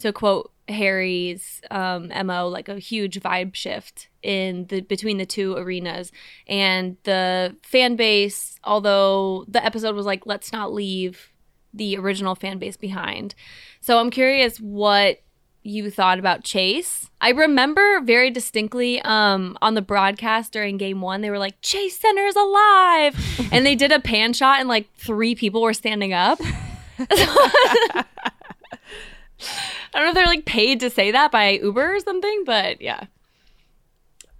to 0.00 0.12
quote 0.12 0.52
Harry's 0.68 1.62
um, 1.70 2.10
mo, 2.26 2.48
like 2.48 2.68
a 2.68 2.78
huge 2.78 3.20
vibe 3.20 3.54
shift 3.54 4.08
in 4.22 4.66
the 4.66 4.80
between 4.80 5.18
the 5.18 5.26
two 5.26 5.56
arenas, 5.56 6.12
and 6.46 6.96
the 7.04 7.56
fan 7.62 7.96
base. 7.96 8.58
Although 8.64 9.44
the 9.48 9.64
episode 9.64 9.94
was 9.94 10.06
like, 10.06 10.26
let's 10.26 10.52
not 10.52 10.72
leave 10.72 11.32
the 11.72 11.96
original 11.96 12.34
fan 12.34 12.58
base 12.58 12.76
behind. 12.76 13.34
So 13.80 13.98
I'm 13.98 14.10
curious 14.10 14.58
what 14.58 15.22
you 15.62 15.90
thought 15.90 16.18
about 16.18 16.42
Chase. 16.42 17.08
I 17.20 17.30
remember 17.30 18.00
very 18.00 18.30
distinctly 18.30 19.00
um, 19.02 19.56
on 19.62 19.74
the 19.74 19.82
broadcast 19.82 20.52
during 20.52 20.76
game 20.76 21.00
one, 21.00 21.20
they 21.20 21.30
were 21.30 21.38
like, 21.38 21.60
Chase 21.62 21.98
Center 21.98 22.26
is 22.26 22.36
alive. 22.36 23.48
and 23.52 23.64
they 23.64 23.74
did 23.74 23.92
a 23.92 24.00
pan 24.00 24.32
shot 24.32 24.60
and 24.60 24.68
like 24.68 24.92
three 24.96 25.34
people 25.34 25.62
were 25.62 25.74
standing 25.74 26.12
up. 26.12 26.40
I 26.98 28.04
don't 29.92 30.04
know 30.04 30.08
if 30.08 30.14
they're 30.14 30.26
like 30.26 30.44
paid 30.44 30.80
to 30.80 30.90
say 30.90 31.10
that 31.10 31.30
by 31.30 31.50
Uber 31.50 31.96
or 31.96 32.00
something, 32.00 32.42
but 32.44 32.80
yeah. 32.80 33.04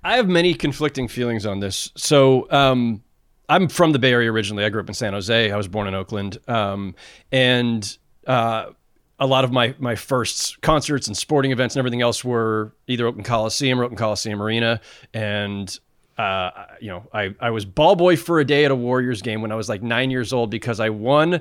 I 0.04 0.16
have 0.16 0.28
many 0.28 0.54
conflicting 0.54 1.08
feelings 1.08 1.46
on 1.46 1.60
this. 1.60 1.92
So, 1.96 2.50
um, 2.50 3.02
I'm 3.48 3.68
from 3.68 3.92
the 3.92 3.98
Bay 3.98 4.12
Area 4.12 4.32
originally. 4.32 4.64
I 4.64 4.70
grew 4.70 4.80
up 4.80 4.88
in 4.88 4.94
San 4.94 5.12
Jose. 5.12 5.50
I 5.50 5.56
was 5.56 5.68
born 5.68 5.86
in 5.86 5.94
Oakland, 5.94 6.38
um, 6.48 6.94
and 7.30 7.98
uh, 8.26 8.70
a 9.18 9.26
lot 9.26 9.44
of 9.44 9.52
my 9.52 9.74
my 9.78 9.94
first 9.94 10.60
concerts 10.62 11.06
and 11.06 11.16
sporting 11.16 11.52
events 11.52 11.74
and 11.74 11.80
everything 11.80 12.00
else 12.02 12.24
were 12.24 12.72
either 12.86 13.06
Oakland 13.06 13.26
Coliseum 13.26 13.80
or 13.80 13.84
Oakland 13.84 13.98
Coliseum 13.98 14.40
Arena. 14.40 14.80
And 15.12 15.78
uh, 16.16 16.50
you 16.80 16.88
know, 16.88 17.04
I 17.12 17.34
I 17.40 17.50
was 17.50 17.64
ball 17.64 17.94
boy 17.94 18.16
for 18.16 18.40
a 18.40 18.44
day 18.44 18.64
at 18.64 18.70
a 18.70 18.74
Warriors 18.74 19.22
game 19.22 19.42
when 19.42 19.52
I 19.52 19.54
was 19.54 19.68
like 19.68 19.82
nine 19.82 20.10
years 20.10 20.32
old 20.32 20.50
because 20.50 20.80
I 20.80 20.90
won 20.90 21.40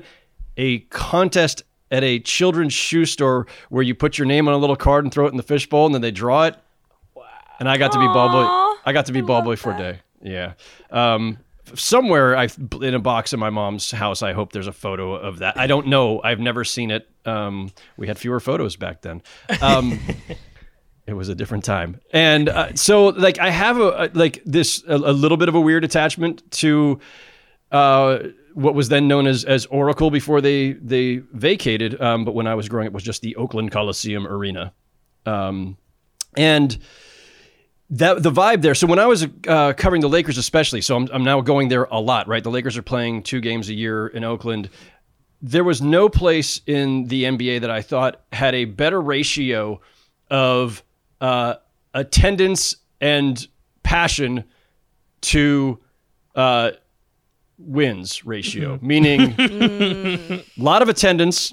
a 0.56 0.80
contest 0.80 1.62
at 1.90 2.02
a 2.02 2.18
children's 2.20 2.72
shoe 2.72 3.04
store 3.04 3.46
where 3.68 3.82
you 3.82 3.94
put 3.94 4.18
your 4.18 4.26
name 4.26 4.48
on 4.48 4.54
a 4.54 4.58
little 4.58 4.76
card 4.76 5.04
and 5.04 5.12
throw 5.12 5.26
it 5.26 5.30
in 5.30 5.36
the 5.36 5.42
fishbowl 5.42 5.86
and 5.86 5.94
then 5.94 6.02
they 6.02 6.10
draw 6.10 6.44
it. 6.44 6.56
Wow. 7.14 7.24
And 7.60 7.68
I 7.68 7.76
got 7.76 7.92
to 7.92 7.98
be 7.98 8.06
ball 8.06 8.30
boy. 8.30 8.80
I 8.84 8.92
got 8.92 9.06
to 9.06 9.12
be 9.12 9.20
I 9.20 9.22
ball 9.22 9.42
boy 9.42 9.56
for 9.56 9.72
a 9.72 9.78
day. 9.78 10.00
Yeah. 10.22 10.54
Um, 10.90 11.38
somewhere 11.74 12.36
I 12.36 12.48
in 12.80 12.94
a 12.94 12.98
box 12.98 13.32
in 13.32 13.40
my 13.40 13.50
mom's 13.50 13.90
house. 13.90 14.22
I 14.22 14.32
hope 14.32 14.52
there's 14.52 14.66
a 14.66 14.72
photo 14.72 15.14
of 15.14 15.40
that. 15.40 15.58
I 15.58 15.66
don't 15.66 15.88
know. 15.88 16.20
I've 16.22 16.40
never 16.40 16.64
seen 16.64 16.90
it. 16.90 17.08
Um, 17.24 17.70
we 17.96 18.06
had 18.06 18.18
fewer 18.18 18.40
photos 18.40 18.76
back 18.76 19.02
then. 19.02 19.22
Um, 19.60 19.98
It 21.04 21.14
was 21.14 21.28
a 21.28 21.34
different 21.34 21.64
time, 21.64 22.00
and 22.12 22.48
uh, 22.48 22.76
so 22.76 23.08
like 23.08 23.40
I 23.40 23.50
have 23.50 23.76
a, 23.76 23.88
a 23.88 24.10
like 24.14 24.40
this 24.46 24.84
a, 24.86 24.94
a 24.94 25.12
little 25.12 25.36
bit 25.36 25.48
of 25.48 25.56
a 25.56 25.60
weird 25.60 25.82
attachment 25.82 26.48
to 26.52 27.00
uh, 27.72 28.18
what 28.54 28.74
was 28.74 28.88
then 28.88 29.08
known 29.08 29.26
as 29.26 29.44
as 29.44 29.66
Oracle 29.66 30.10
before 30.10 30.40
they 30.40 30.72
they 30.72 31.16
vacated. 31.32 32.00
Um, 32.00 32.24
but 32.24 32.34
when 32.34 32.46
I 32.46 32.54
was 32.54 32.68
growing 32.68 32.86
up, 32.86 32.92
it 32.92 32.94
was 32.94 33.02
just 33.02 33.22
the 33.22 33.36
Oakland 33.36 33.70
Coliseum 33.70 34.26
Arena, 34.26 34.72
um, 35.26 35.76
and 36.36 36.78
that 37.90 38.22
the 38.22 38.30
vibe 38.30 38.62
there. 38.62 38.74
So 38.74 38.86
when 38.86 38.98
I 38.98 39.06
was 39.06 39.26
uh, 39.46 39.72
covering 39.74 40.00
the 40.00 40.08
Lakers, 40.08 40.38
especially, 40.38 40.80
so 40.80 40.96
I'm 40.96 41.08
I'm 41.12 41.24
now 41.24 41.40
going 41.40 41.68
there 41.68 41.84
a 41.84 42.00
lot. 42.00 42.28
Right, 42.28 42.42
the 42.42 42.50
Lakers 42.50 42.76
are 42.76 42.82
playing 42.82 43.22
two 43.22 43.40
games 43.40 43.68
a 43.68 43.74
year 43.74 44.06
in 44.08 44.24
Oakland. 44.24 44.70
There 45.40 45.64
was 45.64 45.82
no 45.82 46.08
place 46.08 46.60
in 46.66 47.08
the 47.08 47.24
NBA 47.24 47.62
that 47.62 47.70
I 47.70 47.82
thought 47.82 48.22
had 48.32 48.54
a 48.54 48.64
better 48.64 49.00
ratio 49.00 49.80
of 50.30 50.82
uh, 51.20 51.56
attendance 51.92 52.76
and 53.00 53.46
passion 53.82 54.44
to 55.22 55.80
uh, 56.34 56.70
wins 57.64 58.24
ratio, 58.24 58.78
meaning 58.82 59.34
a 59.38 60.44
lot 60.56 60.82
of 60.82 60.88
attendance, 60.88 61.52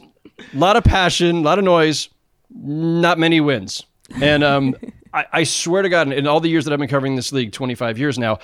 a 0.53 0.57
lot 0.57 0.75
of 0.75 0.83
passion, 0.83 1.37
a 1.37 1.41
lot 1.41 1.57
of 1.59 1.65
noise, 1.65 2.09
not 2.51 3.19
many 3.19 3.41
wins. 3.41 3.85
And 4.21 4.43
um, 4.43 4.75
I, 5.13 5.25
I 5.31 5.43
swear 5.43 5.81
to 5.81 5.89
God, 5.89 6.11
in 6.11 6.27
all 6.27 6.39
the 6.39 6.49
years 6.49 6.65
that 6.65 6.73
I've 6.73 6.79
been 6.79 6.89
covering 6.89 7.15
this 7.15 7.31
league, 7.31 7.51
25 7.51 7.97
years 7.97 8.17
now, 8.17 8.39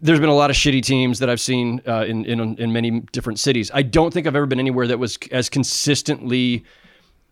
there's 0.00 0.20
been 0.20 0.28
a 0.28 0.34
lot 0.34 0.50
of 0.50 0.56
shitty 0.56 0.82
teams 0.82 1.18
that 1.18 1.28
I've 1.28 1.40
seen 1.40 1.82
uh, 1.86 2.04
in, 2.06 2.24
in 2.24 2.56
in 2.56 2.72
many 2.72 3.00
different 3.12 3.40
cities. 3.40 3.70
I 3.74 3.82
don't 3.82 4.14
think 4.14 4.26
I've 4.26 4.36
ever 4.36 4.46
been 4.46 4.60
anywhere 4.60 4.86
that 4.86 4.98
was 4.98 5.18
as 5.32 5.48
consistently 5.48 6.64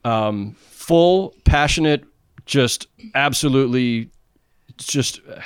um, 0.05 0.57
full, 0.59 1.35
passionate, 1.45 2.05
just 2.45 2.89
absolutely, 3.15 4.11
just 4.79 5.21
uh, 5.29 5.41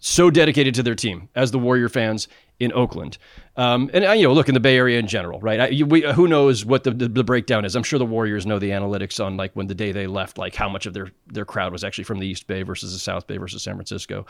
so 0.00 0.30
dedicated 0.30 0.74
to 0.74 0.82
their 0.82 0.94
team 0.94 1.28
as 1.34 1.50
the 1.50 1.58
Warrior 1.58 1.88
fans 1.88 2.28
in 2.58 2.72
Oakland. 2.72 3.18
Um, 3.60 3.90
and 3.92 4.06
uh, 4.06 4.12
you 4.12 4.26
know, 4.26 4.32
look 4.32 4.48
in 4.48 4.54
the 4.54 4.60
Bay 4.60 4.76
Area 4.76 4.98
in 4.98 5.06
general, 5.06 5.38
right? 5.40 5.60
I, 5.60 5.82
we, 5.84 6.00
who 6.00 6.26
knows 6.26 6.64
what 6.64 6.84
the, 6.84 6.92
the, 6.92 7.08
the 7.08 7.24
breakdown 7.24 7.66
is? 7.66 7.76
I'm 7.76 7.82
sure 7.82 7.98
the 7.98 8.06
Warriors 8.06 8.46
know 8.46 8.58
the 8.58 8.70
analytics 8.70 9.22
on 9.22 9.36
like 9.36 9.54
when 9.54 9.66
the 9.66 9.74
day 9.74 9.92
they 9.92 10.06
left, 10.06 10.38
like 10.38 10.54
how 10.54 10.68
much 10.68 10.86
of 10.86 10.94
their 10.94 11.10
their 11.26 11.44
crowd 11.44 11.70
was 11.70 11.84
actually 11.84 12.04
from 12.04 12.20
the 12.20 12.26
East 12.26 12.46
Bay 12.46 12.62
versus 12.62 12.94
the 12.94 12.98
South 12.98 13.26
Bay 13.26 13.36
versus 13.36 13.62
San 13.62 13.74
Francisco, 13.74 14.24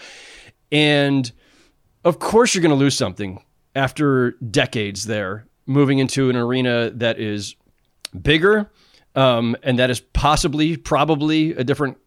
and 0.72 1.30
of 2.04 2.18
course 2.18 2.54
you're 2.54 2.62
going 2.62 2.70
to 2.70 2.76
lose 2.76 2.96
something 2.96 3.40
after 3.76 4.32
decades 4.32 5.04
there, 5.04 5.46
moving 5.64 6.00
into 6.00 6.28
an 6.28 6.34
arena 6.34 6.90
that 6.90 7.20
is 7.20 7.54
bigger 8.20 8.68
um, 9.14 9.56
and 9.62 9.78
that 9.78 9.90
is 9.90 10.00
possibly, 10.00 10.76
probably 10.76 11.52
a 11.52 11.64
different 11.64 11.98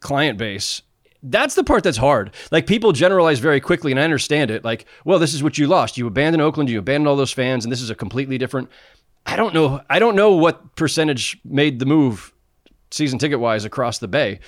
client 0.00 0.38
base. 0.38 0.82
That's 1.26 1.54
the 1.54 1.64
part 1.64 1.82
that's 1.82 1.96
hard. 1.96 2.34
Like 2.52 2.66
people 2.66 2.92
generalize 2.92 3.38
very 3.38 3.60
quickly, 3.60 3.90
and 3.90 3.98
I 3.98 4.04
understand 4.04 4.50
it. 4.50 4.62
Like, 4.62 4.84
well, 5.04 5.18
this 5.18 5.32
is 5.32 5.42
what 5.42 5.56
you 5.56 5.66
lost. 5.66 5.96
You 5.96 6.06
abandoned 6.06 6.42
Oakland, 6.42 6.68
you 6.68 6.78
abandoned 6.78 7.08
all 7.08 7.16
those 7.16 7.32
fans, 7.32 7.64
and 7.64 7.72
this 7.72 7.80
is 7.80 7.88
a 7.88 7.94
completely 7.94 8.36
different. 8.36 8.68
I 9.24 9.36
don't 9.36 9.54
know. 9.54 9.80
I 9.88 9.98
don't 9.98 10.16
know 10.16 10.32
what 10.32 10.76
percentage 10.76 11.38
made 11.44 11.78
the 11.78 11.86
move, 11.86 12.32
season 12.90 13.18
ticket 13.18 13.40
wise, 13.40 13.64
across 13.64 13.98
the 13.98 14.08
bay. 14.08 14.40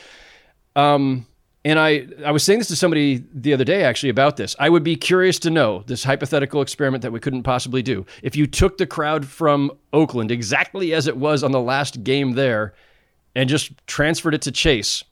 Um, 0.77 1.27
and 1.65 1.81
I, 1.81 2.07
I 2.25 2.31
was 2.31 2.45
saying 2.45 2.61
this 2.61 2.69
to 2.69 2.77
somebody 2.77 3.25
the 3.35 3.53
other 3.53 3.65
day 3.65 3.83
actually 3.83 4.11
about 4.11 4.37
this. 4.37 4.55
I 4.61 4.69
would 4.69 4.85
be 4.85 4.95
curious 4.95 5.39
to 5.41 5.51
know 5.51 5.83
this 5.87 6.05
hypothetical 6.05 6.63
experiment 6.63 7.03
that 7.03 7.11
we 7.11 7.19
couldn't 7.19 7.43
possibly 7.43 7.83
do. 7.83 8.07
If 8.23 8.37
you 8.37 8.47
took 8.47 8.79
the 8.79 8.87
crowd 8.87 9.27
from 9.27 9.73
Oakland 9.93 10.31
exactly 10.31 10.93
as 10.93 11.09
it 11.09 11.17
was 11.17 11.43
on 11.43 11.51
the 11.51 11.61
last 11.61 12.05
game 12.05 12.35
there 12.35 12.75
and 13.35 13.49
just 13.49 13.73
transferred 13.89 14.35
it 14.35 14.43
to 14.43 14.53
Chase, 14.53 15.03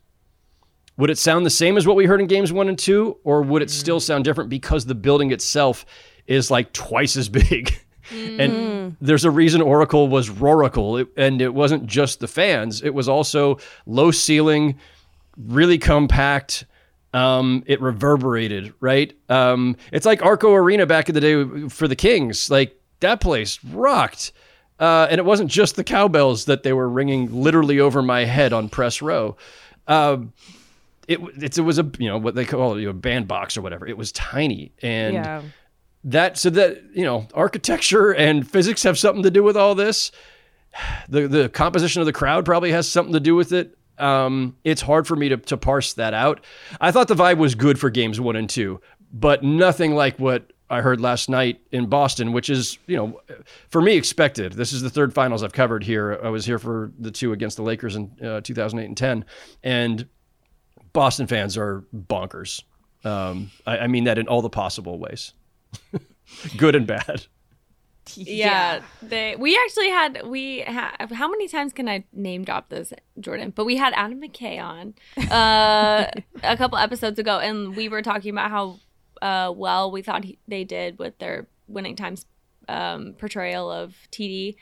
would 0.96 1.10
it 1.10 1.18
sound 1.18 1.44
the 1.44 1.50
same 1.50 1.76
as 1.76 1.86
what 1.86 1.96
we 1.96 2.06
heard 2.06 2.20
in 2.20 2.26
games 2.26 2.52
one 2.52 2.68
and 2.68 2.78
two, 2.78 3.18
or 3.24 3.42
would 3.42 3.62
it 3.62 3.70
still 3.70 4.00
sound 4.00 4.24
different 4.24 4.50
because 4.50 4.86
the 4.86 4.94
building 4.94 5.32
itself 5.32 5.84
is 6.26 6.50
like 6.50 6.72
twice 6.72 7.16
as 7.16 7.28
big? 7.28 7.78
And 8.10 8.98
there's 9.00 9.24
a 9.24 9.30
reason 9.30 9.62
Oracle 9.62 10.08
was 10.08 10.28
Roracle, 10.28 11.08
and 11.16 11.40
it 11.40 11.54
wasn't 11.54 11.86
just 11.86 12.20
the 12.20 12.28
fans; 12.28 12.82
it 12.82 12.92
was 12.92 13.08
also 13.08 13.58
low 13.86 14.10
ceiling, 14.10 14.78
really 15.38 15.78
compact. 15.78 16.66
Um, 17.14 17.64
it 17.66 17.80
reverberated, 17.80 18.74
right? 18.78 19.16
Um, 19.30 19.78
it's 19.90 20.04
like 20.04 20.22
Arco 20.22 20.52
Arena 20.52 20.84
back 20.84 21.08
in 21.08 21.14
the 21.14 21.20
day 21.22 21.68
for 21.70 21.88
the 21.88 21.96
Kings. 21.96 22.50
Like 22.50 22.78
that 23.00 23.20
place 23.20 23.58
rocked. 23.64 24.32
Uh, 24.78 25.06
and 25.08 25.18
it 25.18 25.24
wasn't 25.24 25.50
just 25.50 25.76
the 25.76 25.84
cowbells 25.84 26.46
that 26.46 26.62
they 26.62 26.72
were 26.72 26.88
ringing 26.88 27.32
literally 27.32 27.78
over 27.78 28.02
my 28.02 28.24
head 28.24 28.52
on 28.52 28.68
press 28.68 29.00
row. 29.00 29.36
Um, 29.86 30.32
it, 31.08 31.20
it's, 31.36 31.58
it 31.58 31.62
was 31.62 31.78
a 31.78 31.90
you 31.98 32.08
know 32.08 32.18
what 32.18 32.34
they 32.34 32.44
call 32.44 32.76
it, 32.76 32.84
a 32.84 32.92
bandbox 32.92 33.56
or 33.56 33.62
whatever. 33.62 33.86
It 33.86 33.96
was 33.96 34.12
tiny 34.12 34.72
and 34.82 35.14
yeah. 35.14 35.42
that 36.04 36.38
so 36.38 36.50
that 36.50 36.82
you 36.94 37.04
know 37.04 37.26
architecture 37.34 38.12
and 38.12 38.48
physics 38.48 38.82
have 38.82 38.98
something 38.98 39.22
to 39.22 39.30
do 39.30 39.42
with 39.42 39.56
all 39.56 39.74
this. 39.74 40.10
The 41.08 41.28
the 41.28 41.48
composition 41.48 42.00
of 42.00 42.06
the 42.06 42.12
crowd 42.12 42.44
probably 42.44 42.72
has 42.72 42.90
something 42.90 43.12
to 43.12 43.20
do 43.20 43.34
with 43.34 43.52
it. 43.52 43.76
Um, 43.98 44.56
it's 44.64 44.82
hard 44.82 45.06
for 45.06 45.14
me 45.14 45.28
to 45.28 45.36
to 45.36 45.56
parse 45.56 45.94
that 45.94 46.14
out. 46.14 46.44
I 46.80 46.90
thought 46.90 47.08
the 47.08 47.14
vibe 47.14 47.38
was 47.38 47.54
good 47.54 47.78
for 47.78 47.90
games 47.90 48.20
one 48.20 48.36
and 48.36 48.50
two, 48.50 48.80
but 49.12 49.44
nothing 49.44 49.94
like 49.94 50.18
what 50.18 50.52
I 50.70 50.80
heard 50.80 51.00
last 51.00 51.28
night 51.28 51.60
in 51.72 51.86
Boston, 51.86 52.32
which 52.32 52.48
is, 52.48 52.78
you 52.86 52.96
know, 52.96 53.20
for 53.68 53.82
me 53.82 53.96
expected. 53.96 54.54
This 54.54 54.72
is 54.72 54.82
the 54.82 54.90
third 54.90 55.12
finals 55.12 55.42
I've 55.42 55.52
covered 55.52 55.84
here. 55.84 56.18
I 56.22 56.30
was 56.30 56.46
here 56.46 56.58
for 56.58 56.90
the 56.98 57.10
two 57.10 57.32
against 57.32 57.56
the 57.56 57.62
Lakers 57.62 57.96
in 57.96 58.10
uh, 58.24 58.40
2008 58.40 58.86
and 58.86 58.96
10, 58.96 59.24
and 59.62 60.08
Boston 60.94 61.26
fans 61.26 61.58
are 61.58 61.84
bonkers. 61.94 62.62
Um, 63.04 63.50
I, 63.66 63.80
I 63.80 63.86
mean 63.88 64.04
that 64.04 64.16
in 64.16 64.28
all 64.28 64.40
the 64.40 64.48
possible 64.48 64.98
ways, 64.98 65.34
good 66.56 66.74
and 66.74 66.86
bad. 66.86 67.26
Yeah, 68.16 68.82
they 69.00 69.34
we 69.36 69.58
actually 69.64 69.88
had 69.88 70.26
we 70.26 70.60
ha- 70.60 70.94
how 71.10 71.26
many 71.26 71.48
times 71.48 71.72
can 71.72 71.88
I 71.88 72.04
name 72.12 72.44
drop 72.44 72.68
this 72.68 72.92
Jordan? 73.18 73.50
But 73.56 73.64
we 73.64 73.76
had 73.76 73.94
Adam 73.96 74.20
McKay 74.20 74.62
on 74.62 74.94
uh, 75.30 76.10
a 76.42 76.56
couple 76.58 76.76
episodes 76.76 77.18
ago, 77.18 77.38
and 77.38 77.74
we 77.74 77.88
were 77.88 78.02
talking 78.02 78.30
about 78.30 78.50
how 78.50 78.78
uh, 79.22 79.50
well 79.56 79.90
we 79.90 80.02
thought 80.02 80.24
he, 80.24 80.38
they 80.46 80.64
did 80.64 80.98
with 80.98 81.18
their 81.18 81.46
winning 81.66 81.96
times 81.96 82.26
um, 82.68 83.14
portrayal 83.18 83.70
of 83.70 83.94
TD 84.12 84.56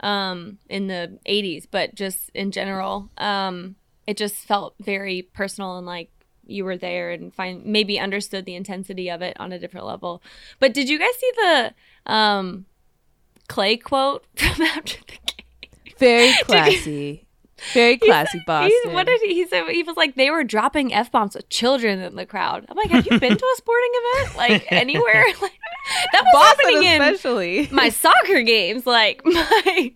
um, 0.00 0.58
in 0.68 0.88
the 0.88 1.16
'80s, 1.28 1.68
but 1.70 1.94
just 1.94 2.30
in 2.34 2.50
general, 2.50 3.08
um, 3.18 3.76
it 4.10 4.16
just 4.16 4.34
felt 4.36 4.74
very 4.80 5.22
personal 5.22 5.76
and 5.78 5.86
like 5.86 6.10
you 6.46 6.64
were 6.64 6.76
there 6.76 7.10
and 7.12 7.32
find 7.32 7.64
maybe 7.64 7.98
understood 8.00 8.44
the 8.44 8.56
intensity 8.56 9.08
of 9.08 9.22
it 9.22 9.36
on 9.38 9.52
a 9.52 9.58
different 9.58 9.86
level. 9.86 10.20
But 10.58 10.74
did 10.74 10.88
you 10.88 10.98
guys 10.98 11.14
see 11.22 11.32
the 11.36 11.74
um 12.06 12.66
Clay 13.48 13.76
quote 13.76 14.24
from 14.36 14.62
after 14.62 14.98
the 15.06 15.18
game? 15.26 15.70
Very 15.98 16.32
classy. 16.44 17.26
Very 17.74 17.98
classy, 17.98 18.38
He- 18.38 18.44
Boston. 18.46 18.92
what 18.94 19.06
did 19.06 19.20
he, 19.20 19.34
he 19.34 19.46
say? 19.46 19.62
He 19.72 19.82
was 19.82 19.96
like 19.96 20.16
they 20.16 20.30
were 20.30 20.42
dropping 20.44 20.92
f 20.94 21.12
bombs 21.12 21.34
with 21.36 21.48
children 21.50 22.00
in 22.00 22.16
the 22.16 22.26
crowd. 22.26 22.64
I'm 22.68 22.76
like, 22.76 22.90
have 22.90 23.06
you 23.06 23.20
been 23.20 23.36
to 23.36 23.46
a 23.54 23.56
sporting 23.56 23.90
event 24.00 24.36
like 24.36 24.72
anywhere? 24.72 25.24
Like 25.40 25.52
that 26.12 26.22
was 26.24 26.32
Boston 26.32 26.82
happening 26.82 27.68
in 27.70 27.74
my 27.74 27.88
soccer 27.90 28.42
games. 28.42 28.86
Like 28.86 29.22
my 29.24 29.92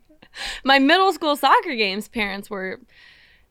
my 0.64 0.78
middle 0.78 1.12
school 1.12 1.36
soccer 1.36 1.74
games, 1.74 2.08
parents 2.08 2.48
were 2.50 2.80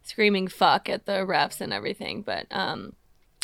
screaming 0.03 0.47
"fuck" 0.47 0.89
at 0.89 1.05
the 1.05 1.13
refs 1.25 1.59
and 1.61 1.73
everything. 1.73 2.21
But 2.21 2.45
um, 2.51 2.93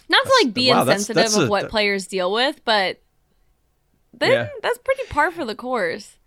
not 0.09 0.23
to 0.23 0.31
like 0.43 0.53
be 0.53 0.69
wow, 0.69 0.83
that's- 0.83 1.01
insensitive 1.01 1.23
that's 1.31 1.35
of 1.37 1.47
a- 1.47 1.49
what 1.49 1.69
players 1.69 2.07
deal 2.07 2.31
with, 2.31 2.63
but 2.65 3.01
then 4.13 4.31
Yeah. 4.31 4.47
that's 4.61 4.77
pretty 4.79 5.03
par 5.09 5.31
for 5.31 5.45
the 5.45 5.55
course. 5.55 6.17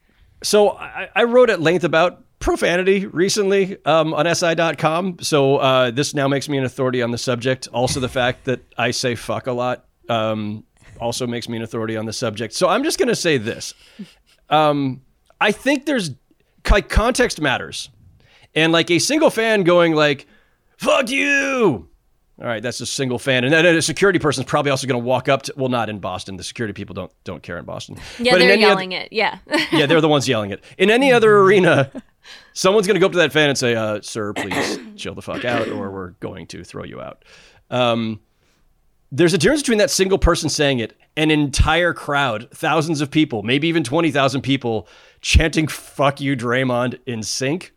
So 0.43 0.71
I, 0.71 1.09
I 1.15 1.25
wrote 1.25 1.51
at 1.51 1.61
length 1.61 1.85
about 1.85 2.25
profanity 2.39 3.07
recently 3.07 3.77
um, 3.85 4.13
on 4.15 4.27
SI.com. 4.35 5.19
So 5.21 5.57
uh, 5.59 5.91
this 5.93 6.15
now 6.15 6.27
makes 6.27 6.49
me 6.49 6.59
an 6.59 6.65
authority 6.65 7.01
on 7.03 7.13
the 7.13 7.19
subject. 7.19 7.69
Also, 7.73 8.01
the 8.01 8.09
fact 8.09 8.47
that 8.47 8.61
I 8.77 8.91
say 8.91 9.15
fuck 9.15 9.47
a 9.47 9.53
lot 9.53 9.85
um, 10.09 10.65
also 11.01 11.27
makes 11.29 11.49
me 11.49 11.57
an 11.59 11.63
authority 11.63 11.97
on 11.97 12.07
the 12.07 12.13
subject. 12.13 12.55
So 12.55 12.69
I'm 12.69 12.83
just 12.83 12.99
going 12.99 13.09
to 13.09 13.15
say 13.17 13.39
this. 13.39 13.75
Um, 14.51 15.03
I 15.41 15.53
think 15.53 15.87
there's 15.87 16.11
like 16.71 16.89
context 16.89 17.41
matters, 17.41 17.89
and 18.55 18.73
like 18.73 18.91
a 18.91 18.99
single 18.99 19.31
fan 19.31 19.63
going 19.65 19.95
like 19.95 20.27
"fuck 20.77 21.11
you." 21.11 21.89
All 22.41 22.49
right, 22.49 22.63
that's 22.63 22.81
a 22.81 22.87
single 22.87 23.19
fan, 23.19 23.45
and 23.45 23.53
then 23.53 23.65
a 23.65 23.83
security 23.83 24.19
person's 24.19 24.47
probably 24.47 24.71
also 24.71 24.87
going 24.87 25.01
to 25.01 25.07
walk 25.07 25.29
up 25.29 25.43
to. 25.43 25.55
Well, 25.57 25.69
not 25.69 25.89
in 25.89 26.01
Boston. 26.01 26.37
The 26.39 26.43
security 26.43 26.73
people 26.73 26.95
don't 26.95 27.13
don't 27.25 27.43
care 27.43 27.59
in 27.59 27.65
Boston. 27.65 27.97
Yeah, 28.19 28.33
But 28.33 28.39
they're 28.39 28.57
yelling 28.57 28.93
it. 28.93 29.13
Yeah. 29.13 29.39
yeah, 29.73 29.87
they're 29.87 30.01
the 30.01 30.09
ones 30.09 30.27
yelling 30.27 30.51
it. 30.51 30.65
In 30.79 30.91
any 30.91 31.13
other 31.13 31.39
arena, 31.43 31.91
someone's 32.55 32.87
going 32.87 32.95
to 32.95 33.01
go 33.01 33.07
up 33.07 33.13
to 33.13 33.19
that 33.19 33.33
fan 33.33 33.51
and 33.51 33.59
say, 33.59 33.75
uh, 33.75 34.01
"Sir, 34.01 34.33
please 34.33 34.81
chill 34.97 35.15
the 35.15 35.23
fuck 35.23 35.45
out, 35.45 35.69
or 35.69 35.91
we're 35.91 36.11
going 36.21 36.47
to 36.49 36.65
throw 36.65 36.85
you 36.85 37.01
out." 37.01 37.25
Um, 37.71 38.19
there's 39.13 39.35
a 39.35 39.39
difference 39.39 39.63
between 39.63 39.79
that 39.79 39.91
single 39.91 40.19
person 40.19 40.49
saying 40.49 40.79
it 40.79 40.97
an 41.19 41.31
entire 41.31 41.93
crowd, 41.93 42.49
thousands 42.51 43.03
of 43.03 43.11
people, 43.11 43.43
maybe 43.43 43.69
even 43.69 43.85
twenty 43.85 44.11
thousand 44.11 44.41
people, 44.41 44.89
chanting 45.21 45.69
"fuck 45.69 46.21
you, 46.21 46.35
Draymond" 46.35 46.99
in 47.07 47.23
sync. 47.23 47.73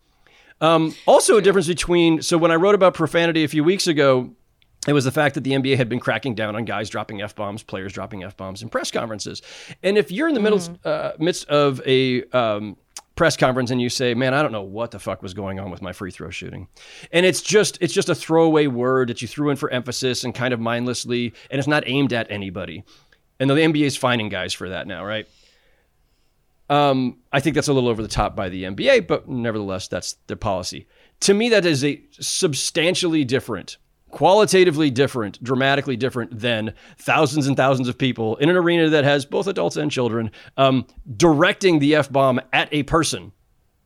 Um, 0.65 0.95
also, 1.05 1.37
a 1.37 1.41
difference 1.41 1.67
between 1.67 2.21
so 2.21 2.37
when 2.37 2.51
I 2.51 2.55
wrote 2.55 2.75
about 2.75 2.93
profanity 2.95 3.43
a 3.43 3.47
few 3.47 3.63
weeks 3.63 3.87
ago, 3.87 4.31
It 4.87 4.93
was 4.93 5.03
the 5.03 5.11
fact 5.11 5.33
that 5.35 5.43
the 5.43 5.51
NBA 5.51 5.77
had 5.77 5.89
been 5.89 5.99
cracking 5.99 6.35
down 6.35 6.55
on 6.55 6.63
guys 6.65 6.89
dropping 6.89 7.21
f 7.21 7.35
bombs, 7.35 7.63
players 7.63 7.91
dropping 7.93 8.23
f 8.23 8.37
bombs 8.37 8.61
in 8.61 8.69
press 8.69 8.91
conferences. 8.91 9.41
And 9.81 9.97
if 9.97 10.11
you're 10.11 10.27
in 10.27 10.35
the 10.35 10.39
middle 10.39 10.61
uh, 10.83 11.13
midst 11.17 11.47
of 11.49 11.81
a 11.87 12.23
um, 12.31 12.77
press 13.15 13.35
conference 13.35 13.71
and 13.71 13.81
you 13.81 13.89
say, 13.89 14.13
"Man, 14.13 14.33
I 14.33 14.41
don't 14.43 14.51
know 14.51 14.61
what 14.61 14.91
the 14.91 14.99
fuck 14.99 15.23
was 15.23 15.33
going 15.33 15.59
on 15.59 15.71
with 15.71 15.81
my 15.81 15.91
free 15.91 16.11
throw 16.11 16.29
shooting," 16.29 16.67
and 17.11 17.25
it's 17.25 17.41
just 17.41 17.79
it's 17.81 17.93
just 17.93 18.09
a 18.09 18.15
throwaway 18.15 18.67
word 18.67 19.09
that 19.09 19.21
you 19.21 19.27
threw 19.27 19.49
in 19.49 19.55
for 19.55 19.71
emphasis 19.71 20.23
and 20.23 20.35
kind 20.35 20.53
of 20.53 20.59
mindlessly, 20.59 21.33
and 21.49 21.57
it's 21.59 21.67
not 21.67 21.83
aimed 21.87 22.13
at 22.13 22.29
anybody. 22.29 22.83
And 23.39 23.49
the 23.49 23.55
NBA 23.55 23.85
is 23.85 23.97
finding 23.97 24.29
guys 24.29 24.53
for 24.53 24.69
that 24.69 24.87
now, 24.87 25.03
right? 25.03 25.27
Um, 26.69 27.17
I 27.31 27.39
think 27.39 27.53
that's 27.55 27.67
a 27.67 27.73
little 27.73 27.89
over 27.89 28.01
the 28.01 28.07
top 28.07 28.35
by 28.35 28.49
the 28.49 28.63
NBA, 28.63 29.07
but 29.07 29.27
nevertheless, 29.29 29.87
that's 29.87 30.13
their 30.27 30.37
policy. 30.37 30.87
To 31.21 31.33
me, 31.33 31.49
that 31.49 31.65
is 31.65 31.83
a 31.85 32.01
substantially 32.11 33.23
different, 33.23 33.77
qualitatively 34.09 34.89
different, 34.89 35.41
dramatically 35.43 35.95
different 35.95 36.39
than 36.39 36.73
thousands 36.97 37.47
and 37.47 37.55
thousands 37.55 37.87
of 37.87 37.97
people 37.97 38.35
in 38.37 38.49
an 38.49 38.55
arena 38.55 38.89
that 38.89 39.03
has 39.03 39.25
both 39.25 39.45
adults 39.47 39.75
and 39.77 39.91
children 39.91 40.31
um, 40.57 40.87
directing 41.17 41.79
the 41.79 41.95
f 41.95 42.11
bomb 42.11 42.39
at 42.51 42.67
a 42.71 42.83
person. 42.83 43.31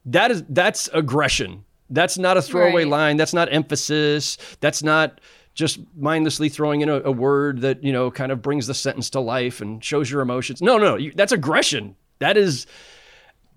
That 0.06 0.32
is 0.32 0.44
that's 0.50 0.88
aggression. 0.94 1.66
That's 1.90 2.18
not 2.18 2.38
a 2.38 2.42
throwaway 2.42 2.84
Right. 2.84 2.88
line. 2.92 3.18
That's 3.18 3.34
not 3.34 3.52
emphasis. 3.52 4.38
That's 4.62 4.82
not 4.84 5.20
just 5.56 5.80
mindlessly 5.98 6.48
throwing 6.48 6.82
in 6.82 6.88
a, 6.90 7.02
a 7.02 7.12
word 7.12 7.62
that 7.62 7.84
you 7.84 7.92
know 7.92 8.10
kind 8.10 8.32
of 8.32 8.42
brings 8.42 8.68
the 8.68 8.74
sentence 8.74 9.10
to 9.12 9.20
life 9.20 9.60
and 9.60 9.84
shows 9.84 10.10
your 10.10 10.22
emotions. 10.22 10.62
No, 10.62 10.78
no, 10.78 10.96
you, 10.96 11.12
that's 11.14 11.32
aggression. 11.34 11.96
That 12.20 12.38
is, 12.38 12.68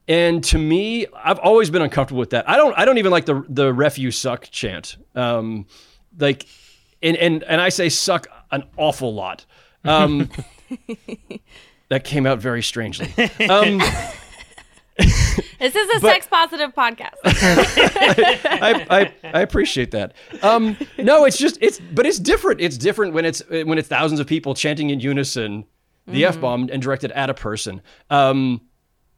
and 0.09 0.43
to 0.45 0.59
me, 0.59 1.07
I've 1.15 1.39
always 1.39 1.71
been 1.71 1.83
uncomfortable 1.83 2.21
with 2.21 2.31
that. 2.31 2.49
I 2.49 2.57
don't, 2.57 2.77
I 2.79 2.85
don't 2.85 2.99
even 2.99 3.11
like 3.13 3.27
the 3.27 3.45
the 3.49 3.73
ref 3.73 3.99
you 3.99 4.11
suck 4.11 4.49
chant. 4.51 4.97
Um, 5.15 5.67
like, 6.19 6.47
and 7.03 7.17
and 7.17 7.43
and 7.45 7.61
I 7.61 7.69
say 7.69 7.89
suck 7.89 8.27
an 8.51 8.65
awful 8.77 9.15
lot. 9.15 9.45
Um, 9.85 10.31
that 11.89 12.05
came 12.05 12.27
out 12.27 12.39
very 12.39 12.63
strangely. 12.63 13.13
Um, 13.49 13.81
This 15.59 15.77
is 15.77 15.89
a 15.97 16.01
sex 16.01 16.27
positive 16.27 16.75
podcast. 16.75 17.15
I, 17.25 18.87
I, 18.91 19.15
I 19.33 19.41
appreciate 19.43 19.93
that. 19.93 20.13
Um, 20.43 20.77
no, 20.99 21.25
it's 21.25 21.39
just 21.39 21.57
it's 21.61 21.79
but 21.79 22.05
it's 22.05 22.19
different. 22.19 22.61
It's 22.61 22.77
different 22.77 23.15
when 23.15 23.25
it's 23.25 23.43
when 23.49 23.79
it's 23.79 23.89
thousands 23.89 24.21
of 24.21 24.27
people 24.27 24.55
chanting 24.55 24.91
in 24.91 25.01
unison 25.01 25.65
the 26.07 26.25
f 26.25 26.41
bomb 26.41 26.69
and 26.73 26.83
directed 26.83 27.13
at 27.13 27.31
a 27.31 27.35
person. 27.35 27.81
Um, 28.11 28.61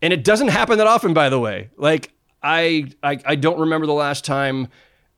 and 0.02 0.12
it 0.12 0.24
doesn't 0.24 0.48
happen 0.48 0.78
that 0.78 0.86
often, 0.86 1.14
by 1.14 1.28
the 1.28 1.40
way. 1.40 1.70
Like 1.76 2.12
I 2.42 2.90
I, 3.02 3.18
I 3.24 3.34
don't 3.36 3.60
remember 3.60 3.86
the 3.86 3.94
last 3.94 4.24
time. 4.24 4.68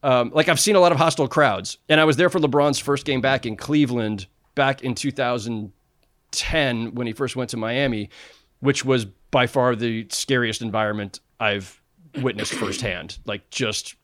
Um, 0.02 0.30
like 0.32 0.48
I've 0.48 0.60
seen 0.60 0.76
a 0.76 0.80
lot 0.80 0.92
of 0.92 0.98
hostile 0.98 1.26
crowds, 1.26 1.78
and 1.88 2.00
I 2.00 2.04
was 2.04 2.16
there 2.16 2.30
for 2.30 2.38
LeBron's 2.38 2.78
first 2.78 3.04
game 3.04 3.20
back 3.20 3.46
in 3.46 3.56
Cleveland 3.56 4.26
back 4.54 4.82
in 4.82 4.94
2010 4.94 6.94
when 6.94 7.06
he 7.06 7.12
first 7.12 7.34
went 7.34 7.50
to 7.50 7.56
Miami, 7.56 8.10
which 8.60 8.84
was 8.84 9.04
by 9.04 9.46
far 9.46 9.74
the 9.74 10.06
scariest 10.10 10.62
environment 10.62 11.20
I've 11.40 11.82
witnessed 12.22 12.54
firsthand. 12.54 13.18
Like 13.26 13.50
just 13.50 13.96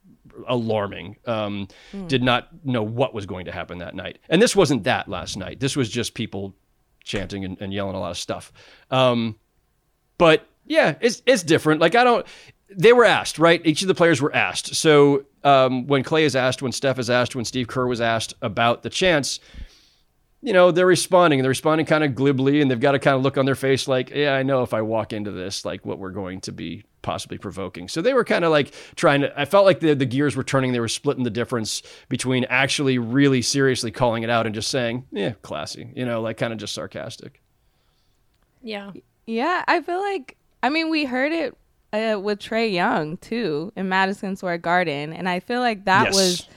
alarming. 0.48 1.16
Um, 1.26 1.68
Did 2.08 2.22
not 2.22 2.48
know 2.64 2.82
what 2.82 3.14
was 3.14 3.26
going 3.26 3.44
to 3.44 3.52
happen 3.52 3.78
that 3.78 3.94
night, 3.94 4.18
and 4.28 4.42
this 4.42 4.56
wasn't 4.56 4.84
that 4.84 5.08
last 5.08 5.36
night. 5.36 5.60
This 5.60 5.76
was 5.76 5.88
just 5.88 6.14
people 6.14 6.54
chanting 7.04 7.44
and, 7.44 7.56
and 7.60 7.72
yelling 7.72 7.94
a 7.94 8.00
lot 8.00 8.10
of 8.10 8.18
stuff. 8.18 8.52
Um, 8.90 9.38
but 10.18 10.46
yeah, 10.66 10.94
it's 11.00 11.22
it's 11.26 11.42
different. 11.42 11.80
Like 11.80 11.94
I 11.94 12.04
don't. 12.04 12.26
They 12.74 12.92
were 12.92 13.04
asked, 13.04 13.38
right? 13.38 13.60
Each 13.66 13.82
of 13.82 13.88
the 13.88 13.94
players 13.94 14.22
were 14.22 14.34
asked. 14.34 14.74
So 14.76 15.26
um, 15.44 15.86
when 15.86 16.02
Clay 16.02 16.24
is 16.24 16.34
asked, 16.34 16.62
when 16.62 16.72
Steph 16.72 16.98
is 16.98 17.10
asked, 17.10 17.36
when 17.36 17.44
Steve 17.44 17.68
Kerr 17.68 17.86
was 17.86 18.00
asked 18.00 18.32
about 18.40 18.82
the 18.82 18.88
chance, 18.88 19.40
you 20.40 20.54
know, 20.54 20.70
they're 20.70 20.86
responding. 20.86 21.40
and 21.40 21.44
They're 21.44 21.50
responding 21.50 21.86
kind 21.86 22.02
of 22.02 22.14
glibly, 22.14 22.62
and 22.62 22.70
they've 22.70 22.80
got 22.80 22.92
to 22.92 22.98
kind 22.98 23.16
of 23.16 23.22
look 23.22 23.36
on 23.36 23.44
their 23.44 23.54
face 23.54 23.88
like, 23.88 24.10
yeah, 24.10 24.34
I 24.34 24.42
know 24.42 24.62
if 24.62 24.72
I 24.72 24.80
walk 24.80 25.12
into 25.12 25.30
this, 25.30 25.64
like 25.64 25.84
what 25.84 25.98
we're 25.98 26.10
going 26.10 26.40
to 26.42 26.52
be 26.52 26.84
possibly 27.02 27.36
provoking. 27.38 27.88
So 27.88 28.00
they 28.00 28.14
were 28.14 28.24
kind 28.24 28.44
of 28.44 28.50
like 28.50 28.72
trying 28.96 29.20
to. 29.22 29.40
I 29.40 29.44
felt 29.44 29.64
like 29.66 29.80
the 29.80 29.94
the 29.94 30.06
gears 30.06 30.34
were 30.36 30.44
turning. 30.44 30.72
They 30.72 30.80
were 30.80 30.88
splitting 30.88 31.24
the 31.24 31.30
difference 31.30 31.82
between 32.08 32.44
actually 32.44 32.98
really 32.98 33.42
seriously 33.42 33.90
calling 33.90 34.22
it 34.22 34.30
out 34.30 34.46
and 34.46 34.54
just 34.54 34.70
saying, 34.70 35.06
yeah, 35.12 35.32
classy. 35.42 35.92
You 35.94 36.06
know, 36.06 36.20
like 36.22 36.36
kind 36.38 36.52
of 36.52 36.58
just 36.58 36.74
sarcastic. 36.74 37.40
Yeah. 38.62 38.92
Yeah, 39.26 39.64
I 39.68 39.80
feel 39.82 40.00
like 40.00 40.36
I 40.62 40.68
mean 40.68 40.90
we 40.90 41.04
heard 41.04 41.32
it 41.32 41.56
uh, 41.92 42.18
with 42.20 42.38
Trae 42.40 42.72
Young 42.72 43.16
too 43.18 43.72
in 43.76 43.88
Madison 43.88 44.36
Square 44.36 44.58
Garden, 44.58 45.12
and 45.12 45.28
I 45.28 45.40
feel 45.40 45.60
like 45.60 45.84
that 45.84 46.06
Yes. 46.06 46.14
was 46.14 46.48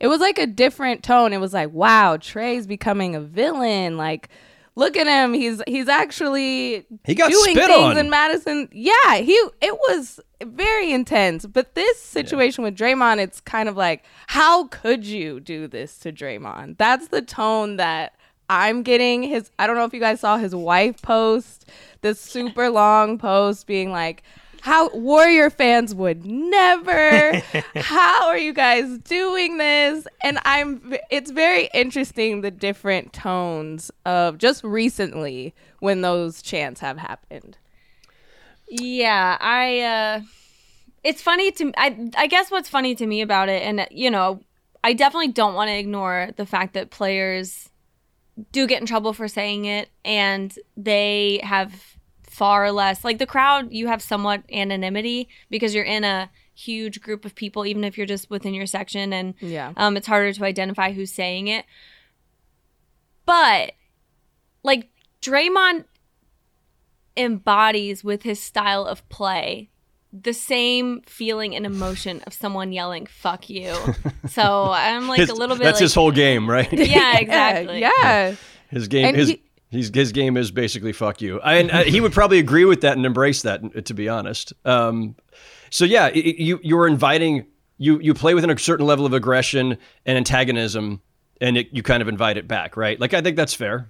it 0.00 0.08
was 0.08 0.20
like 0.20 0.38
a 0.38 0.46
different 0.46 1.02
tone. 1.02 1.32
It 1.32 1.40
was 1.40 1.52
like, 1.52 1.70
wow, 1.72 2.16
Trae's 2.16 2.66
becoming 2.66 3.14
a 3.14 3.20
villain. 3.20 3.98
Like, 3.98 4.30
look 4.76 4.96
at 4.96 5.06
him. 5.06 5.32
He's 5.34 5.60
he's 5.66 5.88
actually 5.88 6.86
He 7.04 7.14
got 7.14 7.30
doing 7.30 7.54
spit 7.54 7.66
things 7.66 7.78
on. 7.92 7.98
in 7.98 8.10
Madison. 8.10 8.68
Yeah, 8.72 9.16
he 9.16 9.32
it 9.60 9.74
was 9.88 10.20
very 10.42 10.92
intense. 10.92 11.46
But 11.46 11.74
this 11.74 12.00
situation 12.00 12.64
with 12.64 12.76
Draymond, 12.76 13.18
it's 13.18 13.40
kind 13.40 13.68
of 13.68 13.76
like, 13.76 14.04
how 14.28 14.68
could 14.68 15.04
you 15.06 15.40
do 15.40 15.66
this 15.68 15.98
to 15.98 16.12
Draymond? 16.12 16.78
That's 16.78 17.08
the 17.08 17.22
tone 17.22 17.76
that 17.76 18.14
I'm 18.48 18.82
getting. 18.82 19.22
His 19.22 19.50
I 19.58 19.66
don't 19.66 19.76
know 19.76 19.84
if 19.84 19.92
you 19.94 20.00
guys 20.00 20.20
saw 20.20 20.36
his 20.38 20.54
wife 20.54 21.00
post 21.02 21.66
this 22.00 22.20
super 22.20 22.70
long 22.70 23.18
post 23.18 23.66
being 23.66 23.90
like. 23.90 24.22
How 24.60 24.90
Warrior 24.90 25.50
fans 25.50 25.94
would 25.94 26.24
never. 26.24 27.32
How 27.76 28.28
are 28.28 28.38
you 28.38 28.52
guys 28.52 28.98
doing 28.98 29.58
this? 29.58 30.06
And 30.22 30.38
I'm. 30.44 30.94
It's 31.10 31.30
very 31.30 31.68
interesting 31.72 32.40
the 32.40 32.50
different 32.50 33.12
tones 33.12 33.90
of 34.04 34.38
just 34.38 34.62
recently 34.64 35.54
when 35.80 36.02
those 36.02 36.42
chants 36.42 36.80
have 36.80 36.98
happened. 36.98 37.58
Yeah, 38.68 39.36
I 39.40 39.80
uh 39.80 40.20
it's 41.02 41.22
funny 41.22 41.50
to 41.52 41.72
I 41.76 42.10
I 42.16 42.26
guess 42.26 42.50
what's 42.50 42.68
funny 42.68 42.94
to 42.94 43.06
me 43.06 43.20
about 43.20 43.48
it 43.48 43.62
and 43.62 43.86
you 43.90 44.10
know, 44.10 44.40
I 44.84 44.92
definitely 44.92 45.32
don't 45.32 45.54
want 45.54 45.68
to 45.68 45.76
ignore 45.76 46.30
the 46.36 46.46
fact 46.46 46.74
that 46.74 46.90
players 46.90 47.68
do 48.52 48.66
get 48.66 48.80
in 48.80 48.86
trouble 48.86 49.12
for 49.12 49.28
saying 49.28 49.64
it 49.64 49.90
and 50.04 50.56
they 50.76 51.40
have 51.42 51.96
far 52.40 52.72
less 52.72 53.04
like 53.04 53.18
the 53.18 53.26
crowd 53.34 53.70
you 53.70 53.86
have 53.86 54.00
somewhat 54.00 54.42
anonymity 54.50 55.28
because 55.50 55.74
you're 55.74 55.84
in 55.96 56.04
a 56.04 56.30
huge 56.54 57.00
group 57.02 57.24
of 57.26 57.34
people 57.34 57.66
even 57.66 57.84
if 57.84 57.96
you're 57.98 58.06
just 58.14 58.30
within 58.30 58.54
your 58.54 58.66
section 58.66 59.12
and 59.12 59.34
Yeah. 59.40 59.72
um 59.76 59.96
it's 59.98 60.06
harder 60.06 60.32
to 60.32 60.44
identify 60.44 60.92
who's 60.92 61.12
saying 61.12 61.48
it 61.48 61.64
but 63.26 63.72
like 64.62 64.88
Draymond 65.22 65.84
embodies 67.16 68.02
with 68.04 68.22
his 68.22 68.40
style 68.40 68.84
of 68.86 69.06
play 69.08 69.68
the 70.12 70.32
same 70.32 71.02
feeling 71.06 71.54
and 71.54 71.64
emotion 71.66 72.20
of 72.26 72.32
someone 72.32 72.72
yelling 72.72 73.06
"fuck 73.06 73.48
you." 73.50 73.74
So 74.30 74.70
I'm 74.72 75.08
like 75.08 75.20
His- 75.20 75.30
a 75.30 75.34
little 75.34 75.56
bit. 75.56 75.64
That's 75.64 75.76
like, 75.76 75.82
his 75.82 75.94
whole 75.94 76.10
game, 76.12 76.48
right? 76.48 76.70
Yeah, 76.96 77.18
exactly. 77.18 77.80
Yeah. 77.80 77.90
yeah. 78.02 78.34
His 78.70 78.88
game, 78.88 79.06
And 79.06 79.16
his, 79.16 79.28
he- 79.30 79.42
he's, 79.70 79.94
his 79.94 80.12
game 80.12 80.36
is 80.36 80.50
basically 80.50 80.92
fuck 80.92 81.20
you. 81.20 81.40
I, 81.40 81.54
and 81.54 81.70
uh, 81.70 81.82
he 81.84 82.00
would 82.00 82.12
probably 82.12 82.38
agree 82.38 82.64
with 82.64 82.82
that 82.82 82.96
and 82.96 83.06
embrace 83.06 83.42
that, 83.42 83.86
to 83.86 83.94
be 83.94 84.08
honest. 84.08 84.52
Um, 84.64 85.16
so 85.70 85.84
yeah, 85.84 86.08
you 86.08 86.60
you're 86.62 86.86
inviting 86.86 87.46
you 87.78 88.00
you 88.00 88.12
play 88.12 88.34
within 88.34 88.50
a 88.50 88.58
certain 88.58 88.86
level 88.86 89.06
of 89.06 89.12
aggression 89.12 89.78
and 90.04 90.18
antagonism, 90.18 91.00
and 91.40 91.56
it, 91.56 91.68
you 91.72 91.82
kind 91.82 92.02
of 92.02 92.08
invite 92.08 92.36
it 92.36 92.46
back, 92.48 92.76
right? 92.76 93.00
Like 93.00 93.14
I 93.14 93.20
think 93.20 93.36
that's 93.36 93.54
fair. 93.54 93.88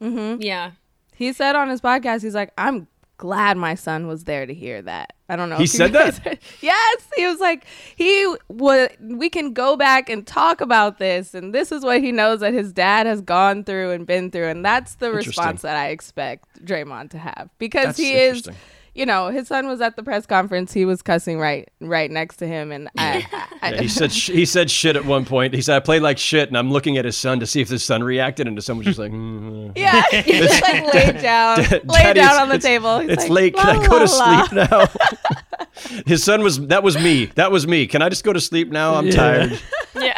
Yeah. 0.00 0.72
He 1.16 1.32
said 1.32 1.56
on 1.56 1.68
his 1.68 1.80
podcast, 1.80 2.22
he's 2.22 2.34
like, 2.34 2.52
I'm 2.58 2.88
glad 3.16 3.56
my 3.56 3.74
son 3.74 4.06
was 4.06 4.24
there 4.24 4.46
to 4.46 4.54
hear 4.54 4.82
that. 4.82 5.14
I 5.28 5.36
don't 5.36 5.48
know. 5.48 5.56
He 5.56 5.64
if 5.64 5.70
said 5.70 5.92
that? 5.92 6.38
yes. 6.60 7.08
He 7.16 7.26
was 7.26 7.40
like, 7.40 7.64
he 7.96 8.34
would, 8.48 8.96
we 9.00 9.30
can 9.30 9.52
go 9.52 9.76
back 9.76 10.10
and 10.10 10.26
talk 10.26 10.60
about 10.60 10.98
this. 10.98 11.34
And 11.34 11.54
this 11.54 11.72
is 11.72 11.82
what 11.82 12.00
he 12.00 12.12
knows 12.12 12.40
that 12.40 12.52
his 12.52 12.72
dad 12.72 13.06
has 13.06 13.20
gone 13.20 13.64
through 13.64 13.92
and 13.92 14.06
been 14.06 14.30
through. 14.30 14.48
And 14.48 14.64
that's 14.64 14.96
the 14.96 15.12
response 15.12 15.62
that 15.62 15.76
I 15.76 15.88
expect 15.88 16.64
Draymond 16.64 17.10
to 17.10 17.18
have 17.18 17.50
because 17.58 17.86
That's 17.86 17.98
he 17.98 18.14
is. 18.14 18.48
Interesting. 18.94 19.00
You 19.00 19.06
know, 19.06 19.28
his 19.28 19.48
son 19.48 19.66
was 19.66 19.80
at 19.80 19.96
the 19.96 20.02
press 20.02 20.24
conference. 20.26 20.72
He 20.72 20.84
was 20.84 21.02
cussing 21.02 21.38
right, 21.38 21.68
right 21.80 22.10
next 22.10 22.36
to 22.36 22.46
him, 22.46 22.70
and 22.72 22.88
I, 22.98 23.26
I, 23.62 23.70
Yeah, 23.72 23.82
he 23.82 23.88
said 23.88 24.12
sh- 24.12 24.30
he 24.30 24.44
said 24.44 24.70
shit 24.70 24.96
at 24.96 25.04
one 25.04 25.24
point. 25.24 25.52
He 25.54 25.62
said 25.62 25.76
I 25.76 25.80
played 25.80 26.02
like 26.02 26.18
shit, 26.18 26.48
and 26.48 26.56
I'm 26.56 26.70
looking 26.70 26.96
at 26.98 27.04
his 27.04 27.16
son 27.16 27.40
to 27.40 27.46
see 27.46 27.60
if 27.60 27.68
his 27.68 27.82
son 27.82 28.02
reacted, 28.02 28.46
and 28.46 28.56
his 28.56 28.66
son 28.66 28.76
was 28.78 28.86
just 28.86 28.98
like, 28.98 29.10
mm, 29.12 29.72
yeah, 29.76 30.02
he 30.22 30.38
just 30.38 30.62
like 30.62 30.94
laid 30.94 31.22
down, 31.22 31.58
Dad- 31.58 31.70
laid 31.72 32.02
Daddy, 32.02 32.20
down 32.20 32.40
on 32.40 32.48
the 32.48 32.54
it's- 32.56 32.62
table. 32.62 32.98
He's 33.00 33.10
it's 33.10 33.22
like, 33.24 33.30
late. 33.30 33.56
Can 33.56 33.76
"La, 33.76 33.82
I 33.82 33.86
go 33.86 33.98
to 34.06 34.12
la, 34.12 34.18
la." 34.18 34.46
sleep 34.46 34.70
now? 34.70 36.02
His 36.06 36.22
son 36.22 36.42
was 36.42 36.60
that 36.68 36.82
was 36.82 36.96
me. 36.96 37.26
That 37.34 37.50
was 37.50 37.66
me. 37.66 37.86
Can 37.86 38.00
I 38.02 38.08
just 38.08 38.24
go 38.24 38.32
to 38.32 38.40
sleep 38.40 38.70
now? 38.70 38.94
I'm 38.94 39.10
tired. 39.10 39.60
Yeah. 39.96 40.14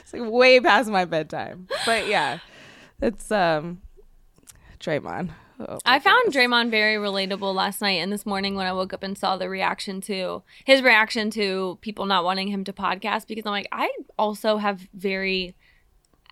It's 0.00 0.12
like 0.12 0.30
way 0.30 0.60
past 0.60 0.88
my 0.88 1.04
bedtime. 1.04 1.66
But 1.84 2.06
yeah, 2.08 2.38
it's 3.02 3.30
um 3.32 3.82
Draymond. 4.80 5.30
Oh, 5.60 5.78
I 5.84 5.98
found 5.98 6.32
Draymond 6.32 6.70
very 6.70 6.94
relatable 6.96 7.52
last 7.52 7.80
night 7.80 8.00
and 8.00 8.12
this 8.12 8.24
morning 8.24 8.54
when 8.54 8.66
I 8.66 8.72
woke 8.72 8.92
up 8.92 9.02
and 9.02 9.18
saw 9.18 9.36
the 9.36 9.48
reaction 9.48 10.00
to 10.02 10.42
his 10.64 10.82
reaction 10.82 11.30
to 11.30 11.78
people 11.80 12.06
not 12.06 12.22
wanting 12.24 12.48
him 12.48 12.62
to 12.64 12.72
podcast 12.72 13.26
because 13.26 13.44
I'm 13.44 13.50
like, 13.52 13.66
I 13.72 13.90
also 14.16 14.58
have 14.58 14.86
very 14.94 15.56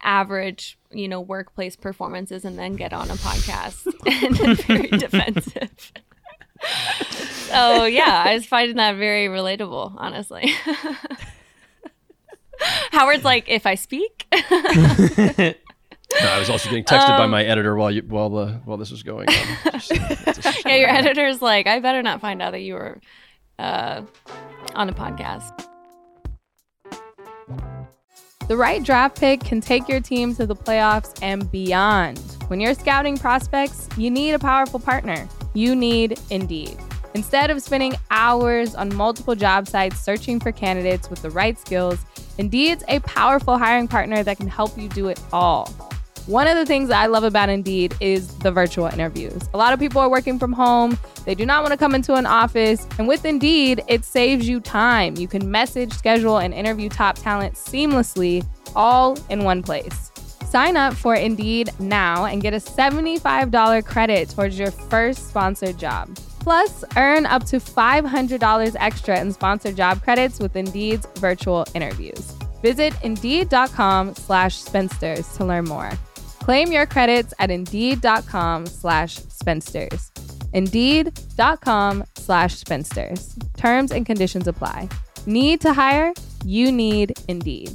average, 0.02 0.78
you 0.92 1.08
know, 1.08 1.20
workplace 1.20 1.74
performances 1.74 2.44
and 2.44 2.56
then 2.58 2.74
get 2.74 2.92
on 2.92 3.10
a 3.10 3.14
podcast 3.14 3.86
and 4.06 4.58
very 4.62 4.88
defensive. 4.98 5.92
so 7.48 7.84
yeah, 7.84 8.24
I 8.26 8.34
was 8.34 8.46
finding 8.46 8.76
that 8.76 8.96
very 8.96 9.26
relatable, 9.26 9.94
honestly. 9.96 10.52
Howard's 12.92 13.24
like, 13.24 13.48
if 13.48 13.66
I 13.66 13.74
speak. 13.74 14.32
No, 16.22 16.28
I 16.28 16.38
was 16.38 16.48
also 16.48 16.68
getting 16.70 16.84
texted 16.84 17.16
by 17.18 17.24
Um, 17.24 17.30
my 17.30 17.44
editor 17.44 17.74
while 17.76 17.90
you 17.90 18.02
while 18.02 18.30
the 18.30 18.60
while 18.64 18.76
this 18.78 18.90
was 18.90 19.02
going 19.02 19.28
on. 19.28 19.34
Just- 19.72 19.88
just- 19.90 20.64
yeah, 20.64 20.76
your 20.76 20.88
editor's 20.88 21.42
like, 21.42 21.66
I 21.66 21.80
better 21.80 22.02
not 22.02 22.20
find 22.20 22.40
out 22.40 22.52
that 22.52 22.60
you 22.60 22.74
were 22.74 23.00
uh, 23.58 24.02
on 24.74 24.88
a 24.88 24.92
podcast. 24.92 25.66
The 28.48 28.56
right 28.56 28.82
draft 28.82 29.18
pick 29.18 29.40
can 29.40 29.60
take 29.60 29.88
your 29.88 30.00
team 30.00 30.34
to 30.36 30.46
the 30.46 30.54
playoffs 30.54 31.18
and 31.20 31.50
beyond. 31.50 32.18
When 32.46 32.60
you're 32.60 32.74
scouting 32.74 33.16
prospects, 33.18 33.88
you 33.96 34.08
need 34.10 34.32
a 34.32 34.38
powerful 34.38 34.78
partner. 34.78 35.28
You 35.52 35.74
need 35.74 36.20
Indeed. 36.30 36.76
Instead 37.14 37.50
of 37.50 37.60
spending 37.62 37.94
hours 38.10 38.74
on 38.74 38.94
multiple 38.94 39.34
job 39.34 39.66
sites 39.66 39.98
searching 39.98 40.38
for 40.38 40.52
candidates 40.52 41.10
with 41.10 41.22
the 41.22 41.30
right 41.30 41.58
skills, 41.58 41.98
Indeed's 42.38 42.84
a 42.88 43.00
powerful 43.00 43.58
hiring 43.58 43.88
partner 43.88 44.22
that 44.22 44.36
can 44.36 44.46
help 44.48 44.78
you 44.78 44.88
do 44.90 45.08
it 45.08 45.18
all. 45.32 45.74
One 46.26 46.48
of 46.48 46.56
the 46.56 46.66
things 46.66 46.90
I 46.90 47.06
love 47.06 47.22
about 47.22 47.48
Indeed 47.50 47.94
is 48.00 48.36
the 48.38 48.50
virtual 48.50 48.86
interviews. 48.86 49.48
A 49.54 49.56
lot 49.56 49.72
of 49.72 49.78
people 49.78 50.00
are 50.00 50.08
working 50.08 50.40
from 50.40 50.52
home. 50.52 50.98
They 51.24 51.36
do 51.36 51.46
not 51.46 51.62
want 51.62 51.70
to 51.70 51.78
come 51.78 51.94
into 51.94 52.14
an 52.14 52.26
office. 52.26 52.84
And 52.98 53.06
with 53.06 53.24
Indeed, 53.24 53.84
it 53.86 54.04
saves 54.04 54.48
you 54.48 54.58
time. 54.58 55.16
You 55.16 55.28
can 55.28 55.48
message, 55.48 55.92
schedule, 55.92 56.38
and 56.38 56.52
interview 56.52 56.88
top 56.88 57.14
talent 57.16 57.54
seamlessly, 57.54 58.44
all 58.74 59.16
in 59.30 59.44
one 59.44 59.62
place. 59.62 60.10
Sign 60.50 60.76
up 60.76 60.94
for 60.94 61.14
Indeed 61.14 61.70
now 61.78 62.24
and 62.24 62.42
get 62.42 62.54
a 62.54 62.56
$75 62.56 63.84
credit 63.84 64.28
towards 64.28 64.58
your 64.58 64.72
first 64.72 65.28
sponsored 65.28 65.78
job. 65.78 66.12
Plus, 66.40 66.84
earn 66.96 67.26
up 67.26 67.44
to 67.44 67.58
$500 67.60 68.76
extra 68.80 69.20
in 69.20 69.32
sponsored 69.32 69.76
job 69.76 70.02
credits 70.02 70.40
with 70.40 70.56
Indeed's 70.56 71.06
virtual 71.18 71.66
interviews. 71.74 72.32
Visit 72.62 72.94
Indeed.com 73.04 74.16
slash 74.16 74.56
spinsters 74.56 75.28
to 75.36 75.44
learn 75.44 75.66
more. 75.66 75.92
Claim 76.46 76.70
your 76.70 76.86
credits 76.86 77.34
at 77.40 77.50
Indeed.com 77.50 78.66
slash 78.66 79.16
spinsters. 79.16 80.12
Indeed.com 80.52 82.04
slash 82.14 82.54
spinsters. 82.54 83.34
Terms 83.56 83.90
and 83.90 84.06
conditions 84.06 84.46
apply. 84.46 84.88
Need 85.26 85.60
to 85.62 85.72
hire? 85.72 86.14
You 86.44 86.70
need 86.70 87.18
Indeed. 87.26 87.72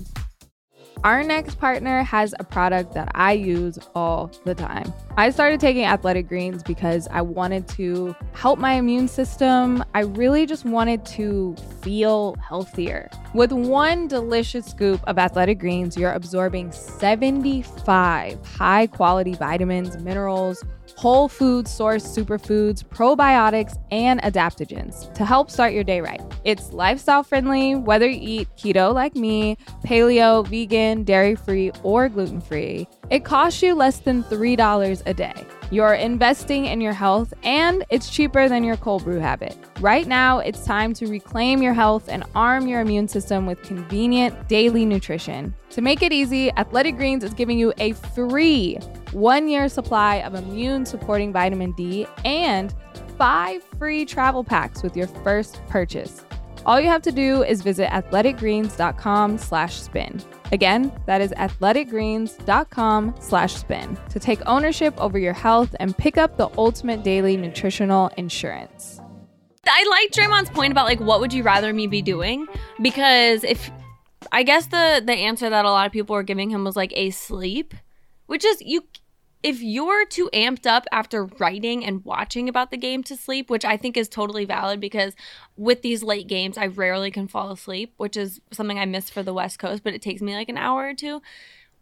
Our 1.04 1.24
next 1.24 1.58
partner 1.58 2.04
has 2.04 2.36
a 2.40 2.44
product 2.44 2.94
that 2.94 3.12
I 3.16 3.32
use 3.32 3.80
all 3.96 4.32
the 4.46 4.54
time. 4.54 4.94
I 5.18 5.32
started 5.32 5.60
taking 5.60 5.84
athletic 5.84 6.28
greens 6.28 6.62
because 6.62 7.08
I 7.10 7.22
wanted 7.22 7.68
to 7.70 8.16
help 8.34 8.60
my 8.60 8.74
immune 8.74 9.08
system. 9.08 9.84
I 9.96 10.02
really 10.02 10.46
just 10.46 10.64
wanted 10.64 11.04
to 11.08 11.56
feel 11.82 12.36
healthier. 12.48 13.10
With 13.34 13.52
one 13.52 14.08
delicious 14.08 14.68
scoop 14.68 15.02
of 15.08 15.18
athletic 15.18 15.58
greens, 15.58 15.98
you're 15.98 16.14
absorbing 16.14 16.72
75 16.72 18.46
high 18.46 18.88
quality 18.88 19.34
vitamins, 19.34 19.98
minerals, 19.98 20.64
whole 20.98 21.28
food 21.28 21.68
source 21.68 22.06
superfoods, 22.06 22.84
probiotics, 22.84 23.76
and 23.92 24.22
adaptogens 24.22 25.12
to 25.14 25.26
help 25.26 25.50
start 25.50 25.74
your 25.74 25.84
day 25.84 26.02
right. 26.02 26.22
It's 26.44 26.74
lifestyle 26.74 27.24
friendly, 27.24 27.76
whether 27.76 28.08
you 28.08 28.20
eat 28.22 28.50
keto 28.56 28.94
like 28.94 29.16
me, 29.16 29.58
paleo, 29.86 30.46
vegan, 30.46 30.81
dairy 31.04 31.36
free, 31.36 31.72
or 31.84 32.10
gluten 32.10 32.42
free. 32.42 32.88
It 33.10 33.26
costs 33.26 33.62
you 33.62 33.76
less 33.76 34.00
than 34.00 34.24
$3 34.24 35.04
a 35.06 35.14
day. 35.14 35.48
You're 35.72 35.94
investing 35.94 36.66
in 36.66 36.82
your 36.82 36.94
health, 36.94 37.34
and 37.44 37.86
it's 37.90 38.10
cheaper 38.10 38.50
than 38.50 38.64
your 38.64 38.76
cold 38.76 39.06
brew 39.06 39.20
habit. 39.20 39.56
Right 39.80 40.06
now, 40.06 40.40
it's 40.40 40.66
time 40.66 40.94
to 40.96 41.08
reclaim 41.08 41.62
your 41.62 41.74
health 41.74 42.10
and 42.10 42.26
arm 42.36 42.68
your 42.68 42.82
immune 42.82 43.08
system 43.08 43.46
with 43.46 43.62
convenient 43.64 44.50
daily 44.50 44.86
nutrition. 44.86 45.56
To 45.70 45.82
make 45.82 46.04
it 46.04 46.12
easy, 46.12 46.52
Athletic 46.58 46.98
Greens 46.98 47.24
is 47.24 47.34
giving 47.34 47.58
you 47.58 47.72
a 47.78 47.94
free 47.94 48.78
one 49.14 49.48
year 49.48 49.70
supply 49.70 50.18
of 50.18 50.36
immune 50.36 50.86
supporting 50.86 51.32
vitamin 51.32 51.72
D 51.72 52.06
and 52.26 52.74
five 53.18 53.64
free 53.78 54.04
travel 54.04 54.44
packs 54.44 54.84
with 54.84 54.98
your 54.98 55.08
first 55.08 55.62
purchase. 55.68 56.26
All 56.66 56.80
you 56.80 56.88
have 56.88 57.02
to 57.04 57.12
do 57.12 57.44
is 57.44 57.62
visit 57.62 57.90
athleticgreens.com 57.90 59.38
slash 59.40 59.82
spin. 59.82 60.22
Again, 60.52 60.92
that 61.08 61.22
is 61.22 61.32
athleticgreens.com 61.32 63.16
slash 63.20 63.54
spin 63.56 63.98
to 64.10 64.20
take 64.20 64.40
ownership 64.46 64.94
over 65.00 65.18
your 65.18 65.34
health 65.34 65.76
and 65.80 65.98
pick 65.98 66.18
up 66.18 66.38
the 66.38 66.50
ultimate 66.58 67.04
daily 67.04 67.36
nutritional 67.38 68.12
insurance. 68.18 69.00
I 69.68 69.86
like 69.90 70.12
Draymond's 70.12 70.50
point 70.50 70.72
about 70.72 70.86
like 70.86 71.00
what 71.00 71.20
would 71.20 71.34
you 71.34 71.44
rather 71.44 71.74
me 71.74 71.88
be 71.88 72.02
doing? 72.02 72.48
Because 72.82 73.44
if 73.44 73.72
I 74.32 74.44
guess 74.44 74.68
the 74.68 75.02
the 75.06 75.14
answer 75.14 75.50
that 75.50 75.66
a 75.66 75.70
lot 75.70 75.86
of 75.86 75.92
people 75.92 76.14
were 76.16 76.24
giving 76.24 76.50
him 76.50 76.64
was 76.64 76.76
like 76.76 76.94
a 76.96 77.12
sleep, 77.12 77.74
which 78.26 78.44
is 78.44 78.62
you 78.62 78.84
if 79.44 79.62
you're 79.62 80.06
too 80.06 80.30
amped 80.34 80.68
up 80.68 80.86
after 80.92 81.26
writing 81.26 81.84
and 81.84 82.06
watching 82.06 82.48
about 82.48 82.70
the 82.70 82.78
game 82.78 83.02
to 83.04 83.18
sleep, 83.18 83.50
which 83.50 83.66
I 83.66 83.76
think 83.76 83.98
is 83.98 84.08
totally 84.08 84.46
valid 84.46 84.80
because 84.80 85.16
with 85.58 85.82
these 85.82 86.04
late 86.04 86.28
games, 86.28 86.58
I 86.58 86.68
rarely 86.68 87.10
can 87.10 87.28
fall 87.28 87.52
asleep, 87.52 87.94
which 87.98 88.16
is 88.16 88.40
something 88.52 88.78
I 88.78 88.86
miss 88.86 89.10
for 89.10 89.24
the 89.24 89.34
West 89.34 89.58
Coast, 89.58 89.84
but 89.84 89.94
it 89.94 90.02
takes 90.02 90.22
me 90.22 90.36
like 90.36 90.50
an 90.50 90.58
hour 90.58 90.88
or 90.88 90.94
two. 90.94 91.22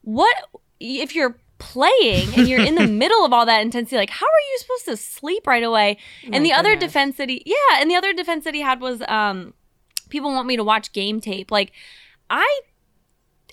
What 0.01 0.35
if 0.79 1.13
you're 1.15 1.37
playing 1.57 2.33
and 2.35 2.47
you're 2.47 2.63
in 2.63 2.75
the 2.75 2.87
middle 2.87 3.25
of 3.25 3.33
all 3.33 3.45
that 3.45 3.61
intensity? 3.61 3.97
Like, 3.97 4.09
how 4.09 4.25
are 4.25 4.51
you 4.51 4.57
supposed 4.59 4.85
to 4.85 4.97
sleep 4.97 5.45
right 5.45 5.63
away? 5.63 5.97
and 6.31 6.45
the 6.45 6.53
other 6.53 6.75
defense 6.77 7.17
that 7.17 7.27
he, 7.27 7.43
yeah, 7.45 7.81
and 7.81 7.91
the 7.91 7.95
other 7.95 8.13
defense 8.13 8.45
that 8.45 8.53
he 8.53 8.61
had 8.61 8.79
was, 8.79 9.01
um, 9.09 9.53
people 10.07 10.31
want 10.31 10.47
me 10.47 10.55
to 10.55 10.63
watch 10.63 10.93
game 10.93 11.19
tape. 11.19 11.51
Like, 11.51 11.73
I, 12.29 12.61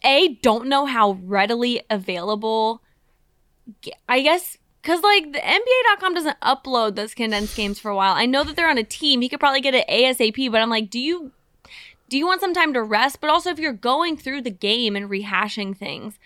a 0.05 0.35
don't 0.35 0.69
know 0.69 0.87
how 0.87 1.19
readily 1.25 1.83
available 1.91 2.83
I 4.09 4.21
guess 4.23 4.57
because 4.83 5.03
like 5.03 5.33
the 5.33 5.41
NBA.com 5.41 6.15
doesn't 6.15 6.41
upload 6.41 6.95
those 6.95 7.15
condensed 7.15 7.57
games 7.57 7.79
for 7.79 7.91
a 7.91 7.97
while. 7.97 8.15
I 8.15 8.27
know 8.27 8.45
that 8.45 8.55
they're 8.55 8.71
on 8.71 8.79
a 8.79 8.85
team. 8.85 9.21
He 9.21 9.29
could 9.29 9.41
probably 9.41 9.61
get 9.61 9.75
it 9.75 9.89
ASAP, 9.89 10.51
but 10.51 10.61
I'm 10.61 10.71
like, 10.71 10.91
do 10.91 11.01
you 11.01 11.33
do 12.09 12.17
you 12.17 12.27
want 12.27 12.41
some 12.41 12.55
time 12.55 12.73
to 12.75 12.83
rest? 12.83 13.21
But 13.21 13.31
also, 13.31 13.51
if 13.51 13.59
you're 13.59 13.73
going 13.73 14.17
through 14.17 14.43
the 14.43 14.51
game 14.51 14.95
and 14.95 15.11
rehashing 15.11 15.77
things, 15.77 16.19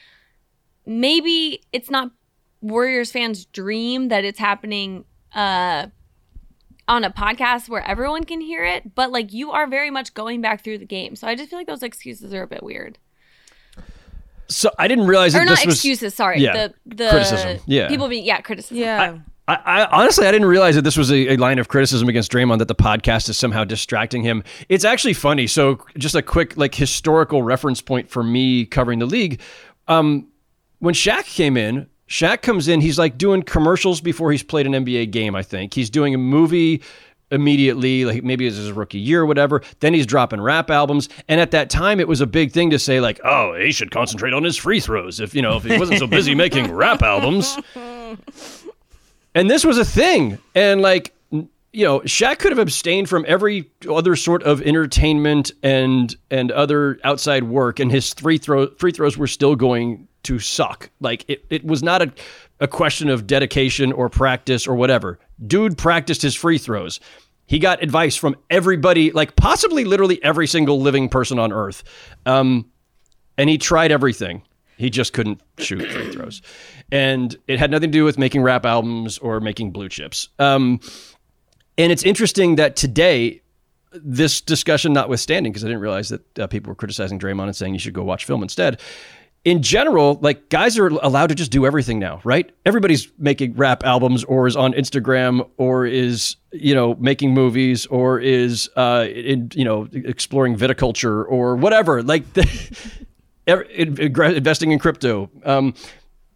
maybe 0.84 1.62
it's 1.72 1.90
not 1.90 2.10
Warriors 2.60 3.10
fans' 3.10 3.46
dream 3.46 4.08
that 4.08 4.24
it's 4.24 4.38
happening 4.38 5.04
uh 5.34 5.86
on 6.90 7.04
a 7.04 7.10
podcast 7.10 7.68
where 7.68 7.86
everyone 7.86 8.24
can 8.24 8.40
hear 8.40 8.64
it, 8.64 8.96
but 8.96 9.12
like 9.12 9.32
you 9.32 9.52
are 9.52 9.68
very 9.68 9.90
much 9.90 10.12
going 10.12 10.40
back 10.40 10.64
through 10.64 10.76
the 10.76 10.84
game. 10.84 11.14
So 11.14 11.28
I 11.28 11.36
just 11.36 11.48
feel 11.48 11.58
like 11.58 11.68
those 11.68 11.84
excuses 11.84 12.34
are 12.34 12.42
a 12.42 12.48
bit 12.48 12.64
weird. 12.64 12.98
So 14.50 14.70
I 14.78 14.88
didn't 14.88 15.06
realize 15.06 15.32
that 15.32 15.42
Or 15.42 15.44
not 15.44 15.56
this 15.58 15.66
was 15.66 15.74
excuses, 15.76 16.14
sorry. 16.14 16.40
yeah, 16.40 16.68
the 16.86 16.96
the 16.96 17.08
criticism. 17.10 17.58
Yeah. 17.66 17.88
People 17.88 18.08
being 18.08 18.24
yeah, 18.24 18.40
criticism. 18.40 18.78
Yeah. 18.78 19.18
I, 19.48 19.54
I 19.54 19.84
honestly 19.86 20.26
I 20.26 20.30
didn't 20.30 20.48
realize 20.48 20.74
that 20.76 20.82
this 20.82 20.96
was 20.96 21.10
a, 21.10 21.34
a 21.34 21.36
line 21.36 21.58
of 21.58 21.68
criticism 21.68 22.08
against 22.08 22.30
Draymond 22.30 22.58
that 22.58 22.68
the 22.68 22.74
podcast 22.74 23.28
is 23.28 23.36
somehow 23.36 23.64
distracting 23.64 24.22
him. 24.22 24.44
It's 24.68 24.84
actually 24.84 25.14
funny. 25.14 25.46
So 25.46 25.78
just 25.98 26.14
a 26.14 26.22
quick 26.22 26.56
like 26.56 26.74
historical 26.74 27.42
reference 27.42 27.80
point 27.80 28.10
for 28.10 28.22
me 28.22 28.64
covering 28.66 28.98
the 28.98 29.06
league. 29.06 29.40
Um, 29.88 30.28
when 30.78 30.94
Shaq 30.94 31.24
came 31.24 31.56
in, 31.56 31.88
Shaq 32.08 32.42
comes 32.42 32.68
in. 32.68 32.80
He's 32.80 32.98
like 32.98 33.18
doing 33.18 33.42
commercials 33.42 34.00
before 34.00 34.32
he's 34.32 34.42
played 34.42 34.66
an 34.66 34.72
NBA 34.72 35.10
game. 35.10 35.34
I 35.34 35.42
think 35.42 35.74
he's 35.74 35.90
doing 35.90 36.14
a 36.14 36.18
movie 36.18 36.82
immediately, 37.30 38.04
like 38.04 38.24
maybe 38.24 38.46
it's 38.46 38.56
his 38.56 38.72
rookie 38.72 38.98
year 38.98 39.22
or 39.22 39.26
whatever. 39.26 39.62
Then 39.80 39.94
he's 39.94 40.06
dropping 40.06 40.40
rap 40.40 40.70
albums. 40.70 41.08
And 41.28 41.40
at 41.40 41.50
that 41.52 41.70
time, 41.70 42.00
it 42.00 42.08
was 42.08 42.20
a 42.20 42.26
big 42.26 42.52
thing 42.52 42.70
to 42.70 42.78
say, 42.78 43.00
like, 43.00 43.20
oh, 43.24 43.54
he 43.54 43.72
should 43.72 43.90
concentrate 43.90 44.32
on 44.32 44.44
his 44.44 44.56
free 44.56 44.80
throws 44.80 45.20
if, 45.20 45.34
you 45.34 45.42
know, 45.42 45.56
if 45.56 45.64
he 45.64 45.78
wasn't 45.78 45.98
so 45.98 46.06
busy 46.06 46.34
making 46.34 46.72
rap 46.74 47.02
albums. 47.02 47.58
And 49.34 49.50
this 49.50 49.64
was 49.64 49.78
a 49.78 49.84
thing. 49.84 50.38
And 50.54 50.82
like, 50.82 51.14
you 51.72 51.84
know, 51.84 52.00
Shaq 52.00 52.40
could 52.40 52.50
have 52.50 52.58
abstained 52.58 53.08
from 53.08 53.24
every 53.28 53.70
other 53.88 54.16
sort 54.16 54.42
of 54.42 54.60
entertainment 54.62 55.52
and 55.62 56.14
and 56.30 56.50
other 56.50 56.98
outside 57.04 57.44
work, 57.44 57.78
and 57.78 57.92
his 57.92 58.12
free 58.12 58.38
throw 58.38 58.68
free 58.74 58.90
throws 58.90 59.16
were 59.16 59.28
still 59.28 59.54
going 59.54 60.08
to 60.24 60.38
suck. 60.38 60.90
Like 61.00 61.24
it, 61.28 61.44
it 61.50 61.64
was 61.64 61.82
not 61.82 62.02
a, 62.02 62.12
a 62.60 62.68
question 62.68 63.08
of 63.08 63.26
dedication 63.26 63.92
or 63.92 64.08
practice 64.08 64.66
or 64.66 64.74
whatever. 64.74 65.18
Dude 65.46 65.78
practiced 65.78 66.22
his 66.22 66.34
free 66.34 66.58
throws. 66.58 67.00
He 67.46 67.58
got 67.58 67.82
advice 67.82 68.14
from 68.14 68.36
everybody, 68.48 69.10
like 69.10 69.34
possibly 69.34 69.84
literally 69.84 70.22
every 70.22 70.46
single 70.46 70.80
living 70.80 71.08
person 71.08 71.38
on 71.38 71.52
earth. 71.52 71.82
Um, 72.24 72.70
and 73.36 73.50
he 73.50 73.58
tried 73.58 73.90
everything. 73.90 74.42
He 74.76 74.88
just 74.88 75.12
couldn't 75.12 75.42
shoot 75.58 75.86
free 75.90 76.10
throws, 76.10 76.40
and 76.90 77.36
it 77.48 77.58
had 77.58 77.70
nothing 77.70 77.92
to 77.92 77.98
do 77.98 78.04
with 78.04 78.16
making 78.16 78.40
rap 78.40 78.64
albums 78.64 79.18
or 79.18 79.38
making 79.38 79.72
blue 79.72 79.90
chips. 79.90 80.30
Um, 80.38 80.80
and 81.76 81.92
it's 81.92 82.02
interesting 82.02 82.56
that 82.56 82.76
today, 82.76 83.42
this 83.92 84.40
discussion 84.40 84.94
notwithstanding, 84.94 85.52
because 85.52 85.64
I 85.64 85.68
didn't 85.68 85.82
realize 85.82 86.08
that 86.08 86.38
uh, 86.38 86.46
people 86.46 86.70
were 86.70 86.76
criticizing 86.76 87.18
Draymond 87.18 87.44
and 87.44 87.56
saying 87.56 87.74
you 87.74 87.80
should 87.80 87.92
go 87.92 88.02
watch 88.02 88.24
film 88.24 88.42
instead. 88.42 88.80
In 89.44 89.62
general, 89.62 90.18
like 90.20 90.48
guys 90.50 90.78
are 90.78 90.88
allowed 90.88 91.28
to 91.28 91.34
just 91.34 91.50
do 91.50 91.64
everything 91.64 91.98
now, 91.98 92.20
right? 92.24 92.50
Everybody's 92.66 93.10
making 93.18 93.54
rap 93.54 93.84
albums 93.84 94.22
or 94.24 94.46
is 94.46 94.54
on 94.54 94.74
Instagram 94.74 95.48
or 95.56 95.86
is, 95.86 96.36
you 96.52 96.74
know, 96.74 96.94
making 96.96 97.32
movies 97.32 97.86
or 97.86 98.18
is, 98.20 98.68
uh, 98.76 99.06
in, 99.08 99.50
you 99.54 99.64
know, 99.64 99.88
exploring 99.92 100.56
viticulture 100.56 101.24
or 101.26 101.56
whatever. 101.56 102.02
Like, 102.02 102.24
investing 103.46 104.72
in 104.72 104.78
crypto. 104.78 105.30
Um, 105.44 105.74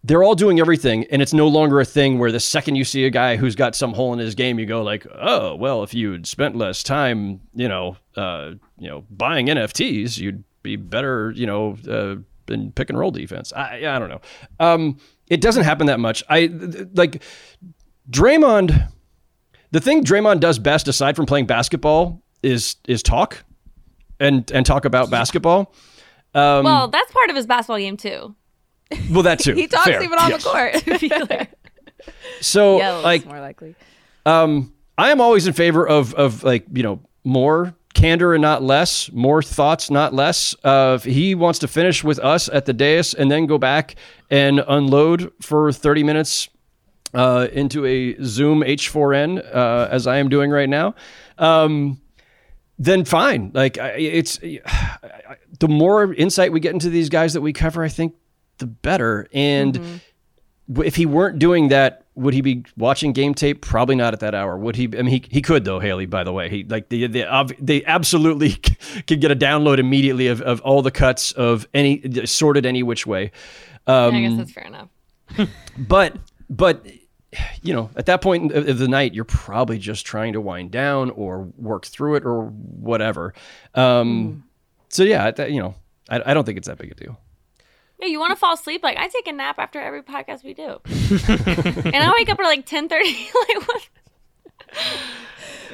they're 0.02 0.22
all 0.22 0.34
doing 0.34 0.60
everything 0.60 1.04
and 1.10 1.22
it's 1.22 1.32
no 1.32 1.48
longer 1.48 1.80
a 1.80 1.84
thing 1.84 2.18
where 2.18 2.30
the 2.30 2.40
second 2.40 2.74
you 2.74 2.84
see 2.84 3.06
a 3.06 3.10
guy 3.10 3.36
who's 3.36 3.56
got 3.56 3.74
some 3.74 3.94
hole 3.94 4.12
in 4.12 4.18
his 4.18 4.34
game 4.34 4.58
you 4.58 4.66
go 4.66 4.82
like 4.82 5.06
oh 5.14 5.54
well 5.54 5.82
if 5.82 5.94
you'd 5.94 6.26
spent 6.26 6.54
less 6.54 6.82
time 6.82 7.40
you 7.54 7.66
know 7.66 7.96
uh, 8.14 8.50
you 8.78 8.86
know 8.86 9.02
buying 9.10 9.46
nfts 9.46 10.18
you'd 10.18 10.44
be 10.62 10.76
better 10.76 11.32
you 11.34 11.46
know 11.46 11.78
uh, 11.88 12.16
in 12.50 12.72
pick 12.72 12.88
and 12.90 12.98
roll 12.98 13.10
defense 13.10 13.52
i 13.54 13.76
i 13.86 13.98
don't 13.98 14.08
know 14.08 14.20
um, 14.60 14.98
it 15.28 15.40
doesn't 15.40 15.64
happen 15.64 15.86
that 15.86 16.00
much 16.00 16.22
i 16.28 16.46
th- 16.46 16.88
like 16.94 17.22
Draymond 18.10 18.90
the 19.70 19.80
thing 19.80 20.04
Draymond 20.04 20.40
does 20.40 20.58
best 20.58 20.88
aside 20.88 21.16
from 21.16 21.26
playing 21.26 21.46
basketball 21.46 22.22
is 22.42 22.76
is 22.86 23.02
talk 23.02 23.44
and 24.20 24.50
and 24.52 24.64
talk 24.66 24.84
about 24.84 25.10
basketball 25.10 25.74
um, 26.36 26.64
well, 26.64 26.88
that's 26.88 27.12
part 27.12 27.30
of 27.30 27.36
his 27.36 27.46
basketball 27.46 27.78
game 27.78 27.96
too. 27.96 28.34
well, 29.12 29.22
that 29.22 29.38
too. 29.38 29.54
he 29.54 29.68
talks 29.68 29.84
Fair. 29.86 30.02
even 30.02 30.18
on 30.18 30.30
Yes. 30.30 30.42
the 30.42 30.50
court. 30.50 30.74
To 30.74 30.98
be 30.98 31.08
clear. 31.26 31.46
So 32.40 32.78
Yells 32.78 33.04
like 33.04 33.24
more 33.24 33.38
likely. 33.38 33.76
um 34.26 34.72
I 34.98 35.12
am 35.12 35.20
always 35.20 35.46
in 35.46 35.52
favor 35.52 35.86
of 35.86 36.12
of 36.14 36.42
like, 36.42 36.66
you 36.72 36.82
know, 36.82 37.00
more 37.22 37.72
candor 38.04 38.34
and 38.34 38.42
not 38.42 38.62
less, 38.62 39.10
more 39.12 39.42
thoughts, 39.42 39.90
not 39.90 40.12
less. 40.12 40.54
If 40.62 41.04
he 41.04 41.34
wants 41.34 41.58
to 41.60 41.68
finish 41.68 42.04
with 42.04 42.18
us 42.18 42.50
at 42.50 42.66
the 42.66 42.74
dais 42.74 43.14
and 43.14 43.30
then 43.30 43.46
go 43.46 43.56
back 43.56 43.96
and 44.30 44.62
unload 44.68 45.32
for 45.40 45.72
30 45.72 46.02
minutes 46.02 46.50
uh, 47.14 47.48
into 47.52 47.86
a 47.86 48.14
Zoom 48.22 48.60
H4n 48.60 49.38
uh, 49.54 49.88
as 49.90 50.06
I 50.06 50.18
am 50.18 50.28
doing 50.28 50.50
right 50.50 50.68
now. 50.68 50.94
Um 51.38 52.00
then 52.76 53.04
fine. 53.04 53.52
Like 53.54 53.78
it's 53.78 54.38
the 55.60 55.68
more 55.68 56.12
insight 56.12 56.52
we 56.52 56.58
get 56.60 56.72
into 56.74 56.90
these 56.90 57.08
guys 57.08 57.32
that 57.34 57.40
we 57.40 57.52
cover, 57.52 57.84
I 57.84 57.88
think 57.88 58.14
the 58.58 58.66
better. 58.66 59.28
And 59.32 59.74
w- 59.74 60.00
if 60.78 60.96
he 60.96 61.06
weren't 61.06 61.38
doing 61.38 61.68
that, 61.68 62.04
would 62.14 62.32
he 62.32 62.40
be 62.40 62.64
watching 62.76 63.12
game 63.12 63.34
tape? 63.34 63.60
Probably 63.60 63.96
not 63.96 64.14
at 64.14 64.20
that 64.20 64.34
hour. 64.34 64.56
Would 64.56 64.76
he? 64.76 64.84
I 64.84 65.02
mean, 65.02 65.06
he, 65.06 65.24
he 65.30 65.42
could 65.42 65.64
though. 65.64 65.80
Haley, 65.80 66.06
by 66.06 66.24
the 66.24 66.32
way, 66.32 66.48
he 66.48 66.64
like 66.64 66.88
they 66.88 67.06
they, 67.06 67.46
they 67.58 67.84
absolutely 67.84 68.50
could 69.06 69.20
get 69.20 69.30
a 69.30 69.36
download 69.36 69.78
immediately 69.78 70.28
of, 70.28 70.40
of 70.40 70.60
all 70.62 70.82
the 70.82 70.90
cuts 70.90 71.32
of 71.32 71.66
any 71.74 72.02
sorted 72.24 72.66
any 72.66 72.82
which 72.82 73.06
way. 73.06 73.32
Um, 73.86 74.14
I 74.14 74.20
guess 74.20 74.36
that's 74.36 74.52
fair 74.52 74.64
enough. 74.64 74.88
but 75.78 76.16
but 76.48 76.86
you 77.62 77.74
know 77.74 77.90
at 77.96 78.06
that 78.06 78.20
point 78.20 78.52
of 78.52 78.78
the 78.78 78.88
night 78.88 79.14
you're 79.14 79.24
probably 79.24 79.78
just 79.78 80.06
trying 80.06 80.32
to 80.32 80.40
wind 80.40 80.70
down 80.70 81.10
or 81.10 81.42
work 81.58 81.86
through 81.86 82.14
it 82.14 82.24
or 82.24 82.46
whatever 82.46 83.34
um 83.74 84.44
so 84.88 85.02
yeah 85.02 85.30
that, 85.30 85.50
you 85.50 85.60
know 85.60 85.74
I, 86.08 86.22
I 86.26 86.34
don't 86.34 86.44
think 86.44 86.58
it's 86.58 86.68
that 86.68 86.78
big 86.78 86.92
a 86.92 86.94
deal 86.94 87.18
Yeah, 88.00 88.08
you 88.08 88.18
want 88.18 88.30
to 88.32 88.36
fall 88.36 88.54
asleep? 88.54 88.82
Like 88.82 88.96
I 88.96 89.08
take 89.08 89.26
a 89.28 89.32
nap 89.32 89.56
after 89.58 89.80
every 89.80 90.02
podcast 90.02 90.44
we 90.44 90.54
do, 90.54 90.80
and 90.88 91.96
I 91.96 92.12
wake 92.14 92.28
up 92.28 92.38
at 92.38 92.44
like 92.44 92.66
ten 92.66 92.88
thirty. 92.88 93.12
like 93.48 93.68
what? 93.68 93.88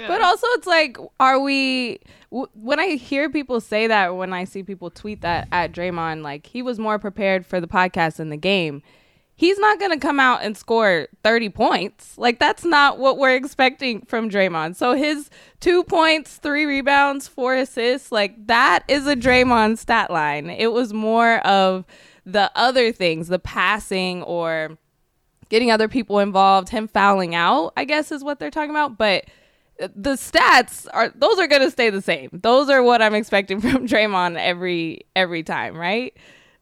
But 0.06 0.22
also, 0.22 0.46
it's 0.50 0.66
like, 0.66 0.96
are 1.18 1.38
we? 1.40 2.00
W- 2.30 2.48
when 2.54 2.78
I 2.80 2.96
hear 2.96 3.28
people 3.28 3.60
say 3.60 3.86
that, 3.86 4.16
when 4.16 4.32
I 4.32 4.44
see 4.44 4.62
people 4.62 4.90
tweet 4.90 5.22
that 5.22 5.48
at 5.52 5.72
Draymond, 5.72 6.22
like 6.22 6.46
he 6.46 6.62
was 6.62 6.78
more 6.78 6.98
prepared 6.98 7.44
for 7.44 7.60
the 7.60 7.66
podcast 7.66 8.16
than 8.16 8.28
the 8.30 8.36
game. 8.36 8.82
He's 9.34 9.58
not 9.58 9.78
going 9.78 9.92
to 9.92 9.98
come 9.98 10.20
out 10.20 10.42
and 10.42 10.54
score 10.54 11.08
30 11.24 11.48
points. 11.48 12.18
Like, 12.18 12.38
that's 12.38 12.62
not 12.62 12.98
what 12.98 13.16
we're 13.16 13.34
expecting 13.34 14.02
from 14.02 14.28
Draymond. 14.28 14.76
So, 14.76 14.92
his 14.92 15.30
two 15.60 15.82
points, 15.82 16.36
three 16.36 16.66
rebounds, 16.66 17.26
four 17.26 17.54
assists, 17.54 18.12
like, 18.12 18.48
that 18.48 18.84
is 18.86 19.06
a 19.06 19.16
Draymond 19.16 19.78
stat 19.78 20.10
line. 20.10 20.50
It 20.50 20.72
was 20.74 20.92
more 20.92 21.38
of 21.38 21.86
the 22.24 22.50
other 22.54 22.92
things, 22.92 23.28
the 23.28 23.38
passing 23.38 24.22
or 24.22 24.78
getting 25.48 25.70
other 25.70 25.88
people 25.88 26.18
involved, 26.18 26.68
him 26.68 26.88
fouling 26.88 27.34
out, 27.34 27.72
I 27.76 27.84
guess 27.84 28.12
is 28.12 28.24
what 28.24 28.38
they're 28.38 28.50
talking 28.50 28.70
about. 28.70 28.96
But 28.96 29.26
the 29.78 30.12
stats 30.12 30.86
are 30.92 31.10
those 31.14 31.38
are 31.38 31.46
going 31.46 31.62
to 31.62 31.70
stay 31.70 31.90
the 31.90 32.02
same. 32.02 32.30
Those 32.32 32.68
are 32.68 32.82
what 32.82 33.02
I'm 33.02 33.14
expecting 33.14 33.60
from 33.60 33.86
Draymond 33.86 34.38
every 34.38 35.06
every 35.16 35.42
time, 35.42 35.76
right? 35.76 36.14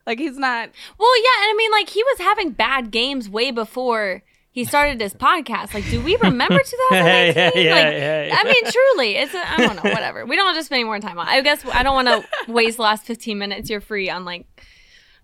Like 0.06 0.18
he's 0.18 0.38
not 0.38 0.70
Well, 0.98 1.16
yeah, 1.22 1.42
and 1.42 1.50
I 1.50 1.54
mean, 1.56 1.70
like 1.70 1.88
he 1.90 2.02
was 2.02 2.18
having 2.18 2.50
bad 2.50 2.90
games 2.90 3.28
way 3.28 3.50
before 3.50 4.22
he 4.50 4.64
started 4.64 5.00
his 5.00 5.14
podcast. 5.14 5.74
Like, 5.74 5.84
do 5.90 6.00
we 6.00 6.16
remember 6.16 6.58
2019? 6.58 7.04
Hey, 7.04 7.32
hey, 7.32 7.70
like, 7.70 7.84
hey. 7.84 8.30
I 8.32 8.44
mean, 8.44 8.64
truly, 8.72 9.16
it's 9.16 9.34
a, 9.34 9.52
I 9.52 9.56
don't 9.58 9.76
know, 9.76 9.90
whatever. 9.90 10.24
We 10.26 10.34
don't 10.34 10.46
have 10.46 10.56
to 10.56 10.64
spend 10.64 10.80
any 10.80 10.84
more 10.84 10.98
time 10.98 11.18
on. 11.18 11.28
I 11.28 11.40
guess 11.42 11.64
I 11.66 11.82
don't 11.82 11.94
want 11.94 12.08
to 12.08 12.24
waste 12.52 12.78
the 12.78 12.82
last 12.82 13.04
15 13.04 13.38
minutes. 13.38 13.70
You're 13.70 13.80
free 13.80 14.08
on 14.10 14.24
like. 14.24 14.46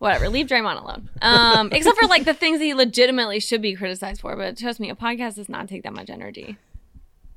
Whatever, 0.05 0.29
leave 0.29 0.47
Draymond 0.49 0.83
alone. 0.83 1.09
Um, 1.23 1.69
except 1.73 1.99
for 1.99 2.07
like 2.07 2.25
the 2.25 2.35
things 2.35 2.59
that 2.59 2.65
he 2.67 2.75
legitimately 2.75 3.41
should 3.41 3.63
be 3.63 3.75
criticized 3.75 4.21
for. 4.21 4.37
But 4.37 4.59
trust 4.59 4.79
me, 4.79 4.91
a 4.91 4.95
podcast 4.95 5.37
does 5.37 5.49
not 5.49 5.67
take 5.67 5.83
that 5.85 5.95
much 5.95 6.11
energy. 6.11 6.59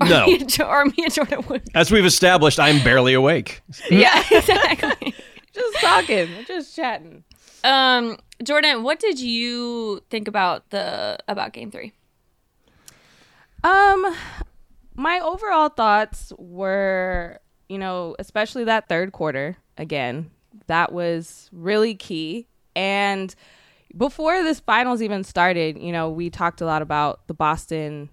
no 0.02 0.26
Me 0.26 0.36
and 0.42 0.62
or 0.62 0.84
me 0.86 0.94
and 0.98 1.14
Jordan 1.14 1.46
would. 1.48 1.64
as 1.74 1.90
we've 1.92 2.06
established 2.06 2.60
i'm 2.60 2.84
barely 2.84 3.14
awake 3.14 3.62
Yeah, 3.90 4.22
exactly. 4.30 5.16
just 5.54 5.78
talking, 5.82 6.28
just 6.46 6.76
chatting. 6.76 7.24
Um, 7.64 8.18
Jordan, 8.44 8.84
what 8.84 9.00
did 9.00 9.20
you 9.20 10.02
think 10.10 10.28
about 10.28 10.70
the 10.70 11.18
about 11.28 11.54
Game 11.54 11.72
Three? 11.72 11.94
Um, 13.64 14.14
my 14.96 15.20
overall 15.20 15.70
thoughts 15.70 16.32
were, 16.38 17.40
you 17.70 17.78
know, 17.78 18.16
especially 18.20 18.66
that 18.66 18.88
third 18.88 19.12
quarter 19.14 19.58
again, 19.78 20.30
that 20.68 20.92
was 20.92 21.50
really 21.52 21.96
key. 21.96 22.48
And 22.78 23.34
before 23.98 24.44
this 24.44 24.60
finals 24.60 25.02
even 25.02 25.24
started, 25.24 25.80
you 25.80 25.92
know, 25.92 26.10
we 26.10 26.30
talked 26.30 26.62
a 26.62 26.66
lot 26.66 26.84
about 26.84 27.28
the 27.28 27.34
Boston 27.34 28.10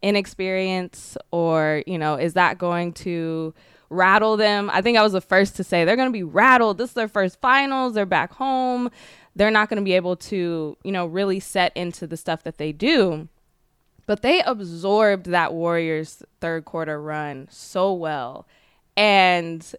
inexperience 0.00 1.18
or, 1.32 1.82
you 1.86 1.98
know, 1.98 2.14
is 2.14 2.34
that 2.34 2.56
going 2.56 2.92
to 2.92 3.52
rattle 3.90 4.36
them? 4.36 4.70
I 4.72 4.80
think 4.80 4.96
I 4.96 5.02
was 5.02 5.12
the 5.12 5.20
first 5.20 5.56
to 5.56 5.64
say 5.64 5.84
they're 5.84 5.96
going 5.96 6.08
to 6.08 6.12
be 6.12 6.22
rattled. 6.22 6.78
This 6.78 6.90
is 6.90 6.94
their 6.94 7.08
first 7.08 7.40
finals. 7.40 7.94
They're 7.94 8.06
back 8.06 8.32
home. 8.32 8.90
They're 9.34 9.50
not 9.50 9.68
going 9.68 9.78
to 9.78 9.84
be 9.84 9.94
able 9.94 10.16
to, 10.16 10.76
you 10.84 10.92
know, 10.92 11.06
really 11.06 11.40
set 11.40 11.76
into 11.76 12.06
the 12.06 12.16
stuff 12.16 12.44
that 12.44 12.58
they 12.58 12.70
do. 12.70 13.28
But 14.06 14.22
they 14.22 14.40
absorbed 14.42 15.26
that 15.26 15.52
Warriors 15.52 16.22
third 16.40 16.64
quarter 16.64 17.02
run 17.02 17.48
so 17.50 17.92
well. 17.92 18.46
And 18.96 19.74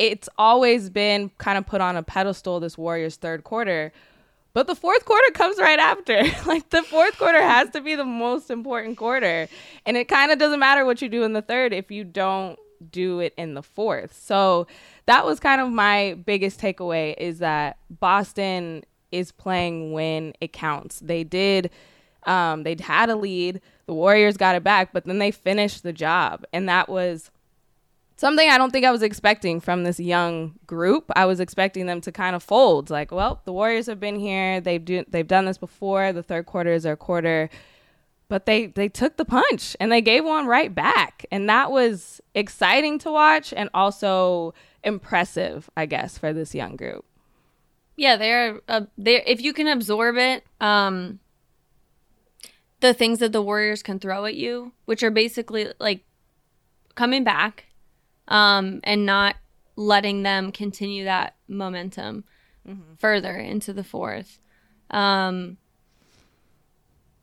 it's 0.00 0.30
always 0.38 0.88
been 0.88 1.30
kind 1.36 1.58
of 1.58 1.66
put 1.66 1.82
on 1.82 1.94
a 1.94 2.02
pedestal, 2.02 2.58
this 2.58 2.78
Warriors 2.78 3.16
third 3.16 3.44
quarter. 3.44 3.92
But 4.54 4.66
the 4.66 4.74
fourth 4.74 5.04
quarter 5.04 5.30
comes 5.32 5.58
right 5.58 5.78
after. 5.78 6.22
like 6.46 6.70
the 6.70 6.82
fourth 6.82 7.18
quarter 7.18 7.42
has 7.42 7.68
to 7.70 7.82
be 7.82 7.94
the 7.96 8.06
most 8.06 8.50
important 8.50 8.96
quarter. 8.96 9.46
And 9.84 9.98
it 9.98 10.08
kind 10.08 10.32
of 10.32 10.38
doesn't 10.38 10.58
matter 10.58 10.86
what 10.86 11.02
you 11.02 11.10
do 11.10 11.22
in 11.22 11.34
the 11.34 11.42
third 11.42 11.74
if 11.74 11.90
you 11.90 12.04
don't 12.04 12.58
do 12.90 13.20
it 13.20 13.34
in 13.36 13.52
the 13.52 13.62
fourth. 13.62 14.18
So 14.18 14.66
that 15.04 15.26
was 15.26 15.38
kind 15.38 15.60
of 15.60 15.70
my 15.70 16.14
biggest 16.24 16.58
takeaway 16.58 17.14
is 17.18 17.40
that 17.40 17.76
Boston 17.90 18.84
is 19.12 19.32
playing 19.32 19.92
when 19.92 20.32
it 20.40 20.54
counts. 20.54 21.00
They 21.00 21.24
did 21.24 21.70
um, 22.24 22.62
they'd 22.62 22.80
had 22.80 23.10
a 23.10 23.16
lead. 23.16 23.60
The 23.86 23.94
Warriors 23.94 24.36
got 24.36 24.54
it 24.54 24.64
back, 24.64 24.92
but 24.92 25.04
then 25.04 25.18
they 25.18 25.30
finished 25.30 25.82
the 25.82 25.92
job. 25.92 26.44
And 26.52 26.68
that 26.68 26.88
was 26.88 27.30
something 28.20 28.50
I 28.50 28.58
don't 28.58 28.70
think 28.70 28.84
I 28.84 28.90
was 28.90 29.02
expecting 29.02 29.60
from 29.60 29.82
this 29.82 29.98
young 29.98 30.54
group. 30.66 31.10
I 31.16 31.24
was 31.24 31.40
expecting 31.40 31.86
them 31.86 32.02
to 32.02 32.12
kind 32.12 32.36
of 32.36 32.42
fold. 32.42 32.90
Like, 32.90 33.10
well, 33.10 33.40
the 33.46 33.52
Warriors 33.52 33.86
have 33.86 33.98
been 33.98 34.20
here. 34.20 34.60
They've 34.60 34.84
do, 34.84 35.06
they've 35.08 35.26
done 35.26 35.46
this 35.46 35.56
before. 35.56 36.12
The 36.12 36.22
third 36.22 36.44
quarter 36.44 36.70
is 36.70 36.82
their 36.82 36.96
quarter. 36.96 37.48
But 38.28 38.44
they 38.44 38.66
they 38.66 38.90
took 38.90 39.16
the 39.16 39.24
punch 39.24 39.74
and 39.80 39.90
they 39.90 40.02
gave 40.02 40.22
one 40.22 40.46
right 40.46 40.72
back. 40.72 41.24
And 41.32 41.48
that 41.48 41.72
was 41.72 42.20
exciting 42.34 42.98
to 43.00 43.10
watch 43.10 43.54
and 43.56 43.70
also 43.72 44.52
impressive, 44.84 45.70
I 45.74 45.86
guess, 45.86 46.18
for 46.18 46.34
this 46.34 46.54
young 46.54 46.76
group. 46.76 47.06
Yeah, 47.96 48.16
they're 48.16 48.60
uh, 48.68 48.82
they 48.98 49.24
if 49.24 49.40
you 49.40 49.54
can 49.54 49.66
absorb 49.66 50.18
it, 50.18 50.44
um, 50.60 51.20
the 52.80 52.92
things 52.92 53.18
that 53.20 53.32
the 53.32 53.42
Warriors 53.42 53.82
can 53.82 53.98
throw 53.98 54.26
at 54.26 54.34
you, 54.34 54.72
which 54.84 55.02
are 55.02 55.10
basically 55.10 55.72
like 55.80 56.04
coming 56.94 57.24
back, 57.24 57.69
um, 58.30 58.80
and 58.84 59.04
not 59.04 59.36
letting 59.76 60.22
them 60.22 60.50
continue 60.52 61.04
that 61.04 61.36
momentum 61.48 62.24
further 62.98 63.36
into 63.36 63.72
the 63.72 63.84
fourth. 63.84 64.38
Um, 64.90 65.56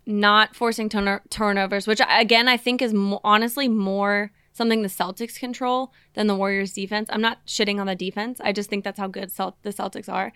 not 0.05 0.55
forcing 0.55 0.89
turn- 0.89 1.21
turnovers, 1.29 1.85
which 1.87 2.01
again 2.09 2.47
I 2.47 2.57
think 2.57 2.81
is 2.81 2.93
mo- 2.93 3.19
honestly 3.23 3.67
more 3.67 4.31
something 4.53 4.81
the 4.81 4.87
Celtics 4.87 5.37
control 5.39 5.93
than 6.13 6.27
the 6.27 6.35
Warriors 6.35 6.73
defense. 6.73 7.09
I'm 7.11 7.21
not 7.21 7.45
shitting 7.45 7.79
on 7.79 7.87
the 7.87 7.95
defense. 7.95 8.39
I 8.41 8.51
just 8.53 8.69
think 8.69 8.83
that's 8.83 8.99
how 8.99 9.07
good 9.07 9.31
Celt- 9.31 9.57
the 9.63 9.69
Celtics 9.71 10.09
are. 10.11 10.31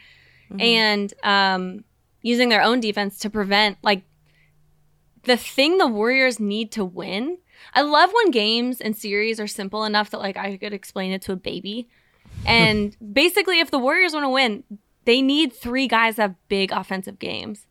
and 0.60 1.14
um, 1.24 1.84
using 2.22 2.50
their 2.50 2.62
own 2.62 2.80
defense 2.82 3.18
to 3.20 3.30
prevent 3.30 3.78
like 3.82 4.04
the 5.24 5.38
thing 5.38 5.78
the 5.78 5.88
Warriors 5.88 6.40
need 6.40 6.72
to 6.74 6.84
win. 6.86 7.38
I 7.74 7.82
love 7.82 8.12
when 8.14 8.32
games 8.32 8.82
and 8.82 8.96
series 8.96 9.40
are 9.40 9.48
simple 9.48 9.84
enough 9.84 10.10
that 10.12 10.20
like 10.20 10.38
I 10.38 10.58
could 10.58 10.74
explain 10.74 11.12
it 11.12 11.22
to 11.24 11.34
a 11.34 11.38
baby. 11.38 11.88
And 12.46 12.96
basically, 13.14 13.60
if 13.60 13.72
the 13.72 13.80
Warriors 13.80 14.14
want 14.14 14.26
to 14.26 14.30
win, 14.30 14.64
they 15.06 15.22
need 15.22 15.54
three 15.54 15.88
guys 15.88 16.16
that 16.16 16.22
have 16.22 16.48
big 16.48 16.72
offensive 16.72 17.20
games. 17.20 17.68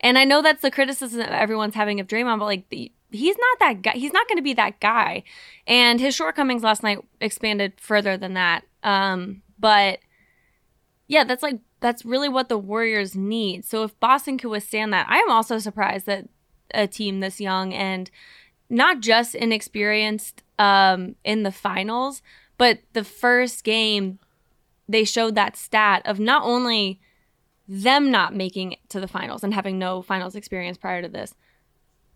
And 0.00 0.18
I 0.18 0.24
know 0.24 0.42
that's 0.42 0.62
the 0.62 0.70
criticism 0.70 1.18
that 1.20 1.32
everyone's 1.32 1.74
having 1.74 2.00
of 2.00 2.06
Draymond, 2.06 2.38
but 2.38 2.44
like 2.44 2.68
the, 2.68 2.92
he's 3.10 3.36
not 3.36 3.58
that 3.60 3.82
guy. 3.82 3.98
He's 3.98 4.12
not 4.12 4.28
going 4.28 4.36
to 4.36 4.42
be 4.42 4.54
that 4.54 4.80
guy. 4.80 5.24
And 5.66 6.00
his 6.00 6.14
shortcomings 6.14 6.62
last 6.62 6.82
night 6.82 6.98
expanded 7.20 7.74
further 7.78 8.16
than 8.16 8.34
that. 8.34 8.64
Um, 8.82 9.42
but 9.58 10.00
yeah, 11.08 11.24
that's 11.24 11.42
like 11.42 11.60
that's 11.80 12.04
really 12.04 12.28
what 12.28 12.48
the 12.48 12.58
Warriors 12.58 13.14
need. 13.14 13.64
So 13.64 13.84
if 13.84 13.98
Boston 14.00 14.38
could 14.38 14.50
withstand 14.50 14.92
that, 14.92 15.06
I 15.08 15.18
am 15.18 15.30
also 15.30 15.58
surprised 15.58 16.06
that 16.06 16.28
a 16.74 16.86
team 16.86 17.20
this 17.20 17.40
young 17.40 17.72
and 17.72 18.10
not 18.68 19.00
just 19.00 19.34
inexperienced 19.34 20.42
um, 20.58 21.16
in 21.24 21.42
the 21.42 21.52
finals, 21.52 22.22
but 22.58 22.80
the 22.92 23.04
first 23.04 23.64
game 23.64 24.18
they 24.88 25.04
showed 25.04 25.34
that 25.34 25.56
stat 25.56 26.02
of 26.04 26.20
not 26.20 26.42
only 26.44 27.00
them 27.68 28.10
not 28.10 28.34
making 28.34 28.72
it 28.72 28.78
to 28.88 29.00
the 29.00 29.08
finals 29.08 29.42
and 29.42 29.52
having 29.52 29.78
no 29.78 30.00
finals 30.02 30.36
experience 30.36 30.78
prior 30.78 31.02
to 31.02 31.08
this, 31.08 31.34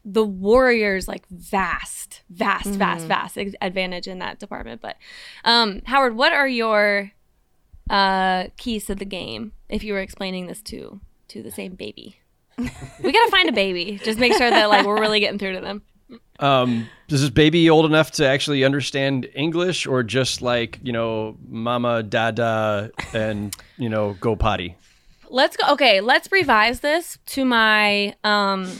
the 0.04 0.24
Warriors 0.24 1.08
like 1.08 1.26
vast, 1.28 2.22
vast, 2.30 2.68
vast, 2.70 3.06
vast 3.06 3.36
advantage 3.60 4.06
in 4.06 4.20
that 4.20 4.38
department. 4.38 4.80
But 4.80 4.96
um, 5.44 5.82
Howard, 5.84 6.16
what 6.16 6.32
are 6.32 6.48
your 6.48 7.12
uh, 7.88 8.46
keys 8.56 8.86
to 8.86 8.94
the 8.94 9.04
game 9.04 9.52
if 9.68 9.84
you 9.84 9.92
were 9.92 10.00
explaining 10.00 10.46
this 10.46 10.62
to 10.62 11.00
to 11.28 11.42
the 11.42 11.50
same 11.50 11.74
baby? 11.74 12.16
we 12.58 13.12
gotta 13.12 13.30
find 13.30 13.48
a 13.48 13.52
baby. 13.52 14.00
Just 14.02 14.18
make 14.18 14.34
sure 14.34 14.50
that 14.50 14.68
like 14.68 14.86
we're 14.86 15.00
really 15.00 15.20
getting 15.20 15.38
through 15.38 15.54
to 15.54 15.60
them. 15.60 15.82
Um, 16.38 16.88
is 17.09 17.20
this 17.20 17.31
baby 17.31 17.68
old 17.68 17.85
enough 17.85 18.12
to 18.12 18.27
actually 18.27 18.64
understand 18.64 19.29
English, 19.35 19.87
or 19.87 20.03
just 20.03 20.40
like 20.42 20.79
you 20.83 20.92
know, 20.92 21.37
mama, 21.49 22.03
dada, 22.03 22.90
and 23.12 23.55
you 23.77 23.88
know, 23.88 24.16
go 24.20 24.37
potty? 24.37 24.77
Let's 25.29 25.57
go. 25.57 25.73
Okay, 25.73 26.01
let's 26.01 26.31
revise 26.33 26.81
this 26.81 27.18
to 27.27 27.44
my 27.44 28.14
um 28.25 28.70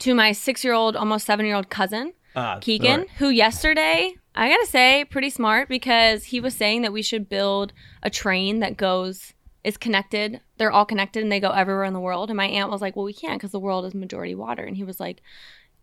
to 0.00 0.14
my 0.14 0.32
six 0.32 0.62
year 0.64 0.74
old, 0.74 0.96
almost 0.96 1.26
seven 1.26 1.46
year 1.46 1.56
old 1.56 1.70
cousin 1.70 2.12
Ah, 2.36 2.58
Keegan, 2.60 3.00
right. 3.00 3.10
who 3.18 3.30
yesterday 3.30 4.14
I 4.34 4.48
gotta 4.48 4.66
say 4.66 5.04
pretty 5.04 5.30
smart 5.30 5.68
because 5.68 6.24
he 6.24 6.38
was 6.40 6.54
saying 6.54 6.82
that 6.82 6.92
we 6.92 7.02
should 7.02 7.28
build 7.28 7.72
a 8.02 8.10
train 8.10 8.60
that 8.60 8.76
goes 8.76 9.32
is 9.64 9.76
connected. 9.76 10.40
They're 10.56 10.70
all 10.70 10.84
connected 10.84 11.22
and 11.24 11.32
they 11.32 11.40
go 11.40 11.50
everywhere 11.50 11.82
in 11.84 11.92
the 11.94 12.00
world. 12.00 12.30
And 12.30 12.36
my 12.36 12.46
aunt 12.46 12.70
was 12.70 12.80
like, 12.80 12.94
"Well, 12.94 13.04
we 13.04 13.12
can't 13.12 13.40
because 13.40 13.50
the 13.50 13.58
world 13.58 13.84
is 13.84 13.94
majority 13.94 14.36
water." 14.36 14.62
And 14.62 14.76
he 14.76 14.84
was 14.84 15.00
like, 15.00 15.20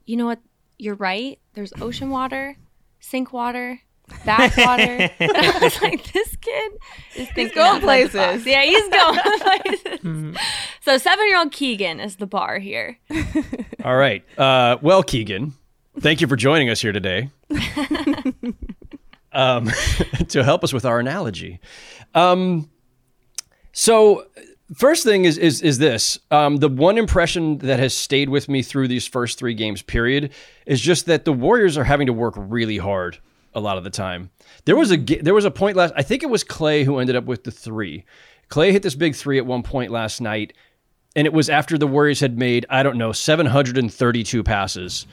"You 0.05 0.17
know 0.17 0.25
what? 0.25 0.39
You're 0.77 0.95
right. 0.95 1.39
There's 1.53 1.73
ocean 1.81 2.09
water, 2.09 2.57
sink 2.99 3.33
water." 3.33 3.81
Backwater. 4.23 4.83
and 4.83 5.11
I 5.35 5.57
was 5.59 5.81
like, 5.81 6.13
this 6.13 6.35
kid 6.35 6.71
is 7.15 7.27
thinking 7.29 7.55
going 7.55 7.83
outside 7.83 8.03
the 8.03 8.09
places. 8.11 8.45
Yeah, 8.45 8.61
he's 8.63 8.87
going 8.87 9.19
places. 10.01 10.37
So 10.81 10.97
seven 10.99 11.27
year 11.27 11.39
old 11.39 11.51
Keegan 11.51 11.99
is 11.99 12.17
the 12.17 12.27
bar 12.27 12.59
here. 12.59 12.99
All 13.83 13.95
right. 13.95 14.23
Uh, 14.37 14.77
well, 14.83 15.01
Keegan, 15.01 15.53
thank 15.99 16.21
you 16.21 16.27
for 16.27 16.35
joining 16.35 16.69
us 16.69 16.81
here 16.81 16.91
today 16.91 17.31
um, 19.31 19.69
to 20.29 20.43
help 20.43 20.63
us 20.63 20.73
with 20.73 20.85
our 20.85 20.99
analogy. 20.99 21.59
Um, 22.13 22.69
so, 23.71 24.25
first 24.73 25.03
thing 25.03 25.25
is 25.25 25.37
is 25.37 25.61
is 25.61 25.77
this: 25.77 26.19
um, 26.31 26.57
the 26.57 26.69
one 26.69 26.97
impression 26.97 27.59
that 27.59 27.79
has 27.79 27.93
stayed 27.93 28.29
with 28.29 28.49
me 28.49 28.61
through 28.61 28.87
these 28.87 29.05
first 29.07 29.37
three 29.37 29.53
games. 29.53 29.81
Period 29.81 30.31
is 30.65 30.81
just 30.81 31.05
that 31.05 31.25
the 31.25 31.33
Warriors 31.33 31.77
are 31.77 31.83
having 31.83 32.07
to 32.07 32.13
work 32.13 32.33
really 32.37 32.77
hard 32.77 33.19
a 33.53 33.59
lot 33.59 33.77
of 33.77 33.83
the 33.83 33.89
time. 33.89 34.31
There 34.65 34.75
was 34.75 34.91
a 34.91 34.97
there 34.97 35.33
was 35.33 35.45
a 35.45 35.51
point 35.51 35.77
last. 35.77 35.93
I 35.95 36.01
think 36.03 36.23
it 36.23 36.29
was 36.29 36.43
Klay 36.43 36.83
who 36.83 36.99
ended 36.99 37.15
up 37.15 37.25
with 37.25 37.43
the 37.43 37.51
three. 37.51 38.05
Klay 38.49 38.71
hit 38.71 38.83
this 38.83 38.95
big 38.95 39.15
three 39.15 39.37
at 39.37 39.45
one 39.45 39.63
point 39.63 39.91
last 39.91 40.21
night 40.21 40.53
and 41.15 41.25
it 41.25 41.33
was 41.33 41.49
after 41.49 41.77
the 41.77 41.87
Warriors 41.87 42.19
had 42.19 42.37
made 42.37 42.65
I 42.69 42.83
don't 42.83 42.97
know 42.97 43.11
732 43.11 44.43
passes. 44.43 45.07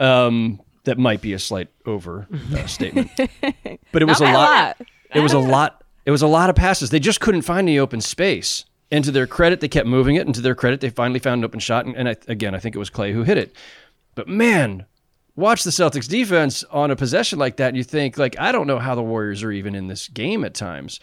Um, 0.00 0.60
that 0.84 0.98
might 0.98 1.20
be 1.20 1.32
a 1.32 1.38
slight 1.38 1.68
over 1.86 2.26
uh, 2.56 2.66
statement, 2.66 3.10
but 3.92 4.02
it 4.02 4.06
was 4.06 4.20
Not 4.20 4.22
a 4.22 4.24
by 4.24 4.30
a 4.30 4.34
lot. 4.34 4.50
lot. 4.80 4.86
It 5.14 5.20
was 5.20 5.32
a 5.32 5.38
lot. 5.38 5.81
It 6.04 6.10
was 6.10 6.22
a 6.22 6.26
lot 6.26 6.50
of 6.50 6.56
passes. 6.56 6.90
They 6.90 7.00
just 7.00 7.20
couldn't 7.20 7.42
find 7.42 7.68
any 7.68 7.78
open 7.78 8.00
space. 8.00 8.64
And 8.90 9.04
to 9.04 9.10
their 9.10 9.26
credit, 9.26 9.60
they 9.60 9.68
kept 9.68 9.86
moving 9.86 10.16
it. 10.16 10.26
And 10.26 10.34
to 10.34 10.40
their 10.40 10.54
credit, 10.54 10.80
they 10.80 10.90
finally 10.90 11.20
found 11.20 11.40
an 11.40 11.44
open 11.44 11.60
shot. 11.60 11.86
And, 11.86 11.96
and 11.96 12.08
I, 12.08 12.16
again, 12.28 12.54
I 12.54 12.58
think 12.58 12.74
it 12.74 12.78
was 12.78 12.90
Klay 12.90 13.12
who 13.12 13.22
hit 13.22 13.38
it. 13.38 13.54
But 14.14 14.28
man, 14.28 14.84
watch 15.36 15.64
the 15.64 15.70
Celtics 15.70 16.08
defense 16.08 16.64
on 16.64 16.90
a 16.90 16.96
possession 16.96 17.38
like 17.38 17.56
that, 17.56 17.68
and 17.68 17.76
you 17.76 17.84
think 17.84 18.18
like 18.18 18.38
I 18.38 18.52
don't 18.52 18.66
know 18.66 18.78
how 18.78 18.94
the 18.94 19.02
Warriors 19.02 19.42
are 19.42 19.52
even 19.52 19.74
in 19.74 19.86
this 19.86 20.08
game 20.08 20.44
at 20.44 20.54
times. 20.54 21.00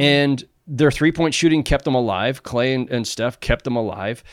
And 0.00 0.42
their 0.66 0.90
three 0.90 1.12
point 1.12 1.34
shooting 1.34 1.62
kept 1.62 1.84
them 1.84 1.94
alive. 1.94 2.42
Klay 2.42 2.74
and, 2.74 2.90
and 2.90 3.06
Steph 3.06 3.40
kept 3.40 3.64
them 3.64 3.76
alive. 3.76 4.24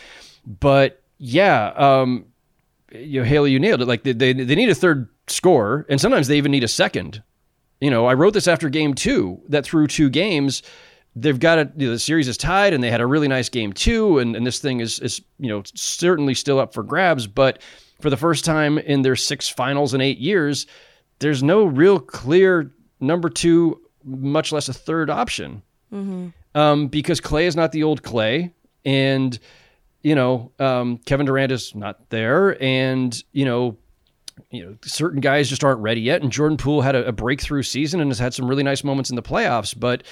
But 0.45 1.01
yeah, 1.17 1.73
um, 1.75 2.25
you 2.91 3.21
know, 3.21 3.25
Haley, 3.25 3.51
you 3.51 3.59
nailed 3.59 3.81
it. 3.81 3.87
Like 3.87 4.03
they, 4.03 4.13
they 4.13 4.33
they 4.33 4.55
need 4.55 4.69
a 4.69 4.75
third 4.75 5.09
scorer, 5.27 5.85
and 5.89 5.99
sometimes 5.99 6.27
they 6.27 6.37
even 6.37 6.51
need 6.51 6.63
a 6.63 6.69
second. 6.69 7.21
You 7.83 7.89
know, 7.89 8.05
I 8.05 8.13
wrote 8.13 8.33
this 8.33 8.47
after 8.47 8.69
game 8.69 8.93
two 8.93 9.41
that 9.49 9.65
through 9.65 9.87
two 9.87 10.09
games, 10.09 10.63
they've 11.17 11.37
got 11.37 11.59
a, 11.59 11.69
you 11.75 11.87
know, 11.87 11.91
the 11.91 11.99
series 11.99 12.29
is 12.29 12.37
tied 12.37 12.73
and 12.73 12.81
they 12.81 12.89
had 12.89 13.01
a 13.01 13.05
really 13.05 13.27
nice 13.27 13.49
game 13.49 13.73
two. 13.73 14.19
And, 14.19 14.37
and 14.37 14.47
this 14.47 14.59
thing 14.59 14.79
is, 14.79 14.99
is, 14.99 15.21
you 15.37 15.49
know, 15.49 15.63
certainly 15.75 16.33
still 16.33 16.59
up 16.59 16.73
for 16.73 16.81
grabs. 16.81 17.27
But 17.27 17.61
for 17.99 18.09
the 18.09 18.15
first 18.15 18.45
time 18.45 18.77
in 18.77 19.01
their 19.01 19.17
six 19.17 19.49
finals 19.49 19.93
in 19.93 19.99
eight 19.99 20.17
years, 20.17 20.65
there's 21.19 21.43
no 21.43 21.65
real 21.65 21.99
clear 21.99 22.71
number 23.01 23.29
two, 23.29 23.81
much 24.05 24.53
less 24.53 24.69
a 24.69 24.73
third 24.73 25.09
option. 25.09 25.61
Um, 26.55 26.87
because 26.87 27.19
Klay 27.19 27.43
is 27.43 27.57
not 27.57 27.73
the 27.73 27.83
old 27.83 28.01
Klay. 28.01 28.53
And, 28.85 29.37
you 30.03 30.15
know, 30.15 30.53
um, 30.57 30.99
Kevin 30.99 31.25
Durant 31.25 31.51
is 31.51 31.75
not 31.75 32.09
there. 32.11 32.63
And, 32.63 33.21
you 33.33 33.43
know, 33.43 33.77
you 34.49 34.65
know, 34.65 34.77
certain 34.83 35.19
guys 35.19 35.49
just 35.49 35.63
aren't 35.63 35.81
ready 35.81 36.01
yet. 36.01 36.21
And 36.21 36.31
Jordan 36.31 36.57
Poole 36.57 36.81
had 36.81 36.95
a, 36.95 37.07
a 37.07 37.11
breakthrough 37.11 37.63
season 37.63 37.99
and 37.99 38.09
has 38.09 38.19
had 38.19 38.33
some 38.33 38.47
really 38.47 38.63
nice 38.63 38.83
moments 38.83 39.09
in 39.09 39.15
the 39.15 39.21
playoffs, 39.21 39.77
but 39.77 40.03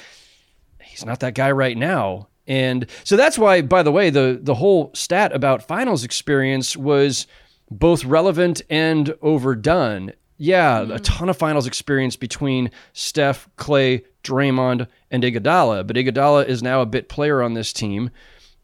he's 0.81 1.05
not 1.05 1.19
that 1.21 1.35
guy 1.35 1.51
right 1.51 1.77
now. 1.77 2.27
And 2.47 2.87
so 3.03 3.15
that's 3.15 3.37
why, 3.37 3.61
by 3.61 3.83
the 3.83 3.91
way, 3.91 4.09
the 4.09 4.39
the 4.41 4.55
whole 4.55 4.91
stat 4.93 5.31
about 5.33 5.67
finals 5.67 6.03
experience 6.03 6.75
was 6.75 7.27
both 7.69 8.03
relevant 8.03 8.61
and 8.69 9.13
overdone. 9.21 10.11
Yeah, 10.37 10.81
a 10.81 10.85
mm-hmm. 10.85 10.95
ton 11.03 11.29
of 11.29 11.37
finals 11.37 11.67
experience 11.67 12.15
between 12.15 12.71
Steph, 12.93 13.47
Klay, 13.57 14.03
Draymond, 14.23 14.87
and 15.11 15.23
Iguodala. 15.23 15.85
But 15.85 15.95
Iguodala 15.95 16.47
is 16.47 16.63
now 16.63 16.81
a 16.81 16.85
bit 16.87 17.09
player 17.09 17.43
on 17.43 17.53
this 17.53 17.71
team, 17.71 18.09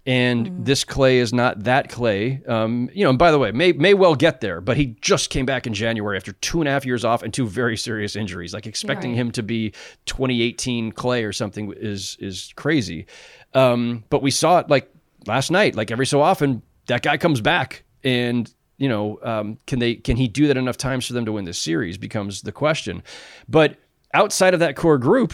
and 0.07 0.65
this 0.65 0.85
Klay 0.85 1.15
is 1.15 1.33
not 1.33 1.65
that 1.65 1.89
Klay. 1.91 2.47
Um, 2.49 2.89
you 2.93 3.03
know, 3.03 3.09
and 3.09 3.19
by 3.19 3.29
the 3.29 3.37
way, 3.37 3.51
may 3.51 3.73
may 3.73 3.93
well 3.93 4.15
get 4.15 4.39
there, 4.39 4.61
but 4.61 4.77
he 4.77 4.95
just 5.01 5.29
came 5.29 5.45
back 5.45 5.67
in 5.67 5.73
January 5.73 6.15
after 6.15 6.31
two 6.31 6.61
and 6.61 6.67
a 6.69 6.71
half 6.71 6.85
years 6.85 7.03
off 7.03 7.21
and 7.21 7.33
two 7.33 7.45
very 7.45 7.75
serious 7.75 8.15
injuries. 8.15 8.53
Like 8.53 8.65
expecting 8.65 9.11
Right. 9.11 9.19
him 9.19 9.31
to 9.33 9.43
be 9.43 9.73
2018 10.05 10.93
Klay 10.93 11.27
or 11.27 11.33
something 11.33 11.73
is 11.75 12.15
is 12.21 12.53
crazy. 12.55 13.05
Um, 13.53 14.05
but 14.09 14.21
we 14.21 14.31
saw 14.31 14.59
it 14.59 14.69
like 14.69 14.89
last 15.25 15.51
night. 15.51 15.75
Like 15.75 15.91
every 15.91 16.05
so 16.05 16.21
often, 16.21 16.61
that 16.87 17.01
guy 17.01 17.17
comes 17.17 17.41
back, 17.41 17.83
and 18.03 18.51
you 18.77 18.87
know, 18.87 19.19
um, 19.23 19.57
can 19.67 19.79
they 19.79 19.95
can 19.95 20.15
he 20.15 20.29
do 20.29 20.47
that 20.47 20.55
enough 20.55 20.77
times 20.77 21.05
for 21.05 21.13
them 21.13 21.25
to 21.25 21.33
win 21.33 21.43
this 21.43 21.59
series? 21.59 21.97
Becomes 21.97 22.43
the 22.43 22.53
question. 22.53 23.03
But 23.49 23.75
outside 24.13 24.53
of 24.53 24.61
that 24.61 24.77
core 24.77 24.97
group, 24.97 25.33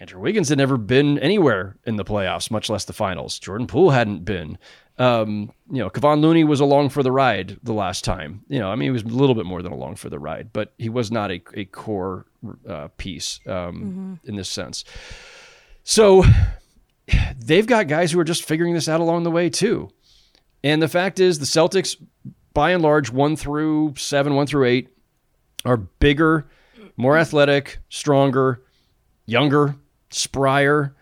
Andrew 0.00 0.20
Wiggins 0.20 0.48
had 0.48 0.58
never 0.58 0.76
been 0.76 1.18
anywhere 1.20 1.76
in 1.86 1.96
the 1.96 2.04
playoffs, 2.04 2.50
much 2.50 2.68
less 2.68 2.84
the 2.84 2.92
finals. 2.92 3.38
Jordan 3.38 3.66
Poole 3.66 3.90
hadn't 3.90 4.24
been. 4.24 4.58
Um, 4.98 5.52
you 5.70 5.78
know, 5.78 5.90
Kevon 5.90 6.20
Looney 6.20 6.44
was 6.44 6.60
along 6.60 6.88
for 6.88 7.02
the 7.02 7.12
ride 7.12 7.58
the 7.62 7.72
last 7.72 8.04
time. 8.04 8.42
You 8.48 8.58
know, 8.58 8.70
I 8.70 8.74
mean, 8.74 8.86
he 8.86 8.90
was 8.90 9.02
a 9.02 9.06
little 9.06 9.34
bit 9.34 9.46
more 9.46 9.62
than 9.62 9.72
along 9.72 9.96
for 9.96 10.08
the 10.08 10.18
ride, 10.18 10.52
but 10.52 10.72
he 10.78 10.88
was 10.88 11.10
not 11.12 11.30
a, 11.30 11.40
a 11.54 11.64
core 11.64 12.26
uh, 12.68 12.88
piece 12.96 13.40
um, 13.46 14.18
in 14.24 14.36
this 14.36 14.48
sense. 14.48 14.84
So 15.84 16.24
they've 17.38 17.66
got 17.66 17.88
guys 17.88 18.10
who 18.10 18.18
are 18.18 18.24
just 18.24 18.44
figuring 18.44 18.74
this 18.74 18.88
out 18.88 19.00
along 19.00 19.22
the 19.22 19.30
way 19.30 19.48
too. 19.48 19.90
And 20.64 20.80
the 20.80 20.88
fact 20.88 21.20
is, 21.20 21.38
the 21.38 21.44
Celtics, 21.44 21.96
by 22.52 22.70
and 22.70 22.82
large, 22.82 23.10
one 23.10 23.36
through 23.36 23.94
seven, 23.96 24.34
one 24.34 24.46
through 24.46 24.64
eight, 24.64 24.88
are 25.64 25.76
bigger, 25.76 26.46
more 26.96 27.16
athletic, 27.16 27.78
stronger, 27.88 28.62
younger, 29.26 29.76
sprier. 30.14 30.92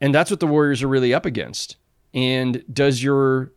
And 0.00 0.14
that's 0.14 0.30
what 0.30 0.40
the 0.40 0.46
Warriors 0.46 0.82
are 0.82 0.88
really 0.88 1.14
up 1.14 1.26
against. 1.26 1.76
And 2.12 2.64
does 2.72 3.02
your 3.02 3.52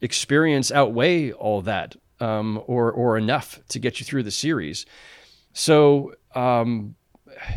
experience 0.00 0.70
outweigh 0.72 1.32
all 1.32 1.62
that 1.62 1.96
um, 2.20 2.62
or, 2.66 2.90
or 2.90 3.16
enough 3.16 3.60
to 3.68 3.78
get 3.78 4.00
you 4.00 4.06
through 4.06 4.24
the 4.24 4.30
series? 4.30 4.86
So, 5.52 6.14
um, 6.34 6.96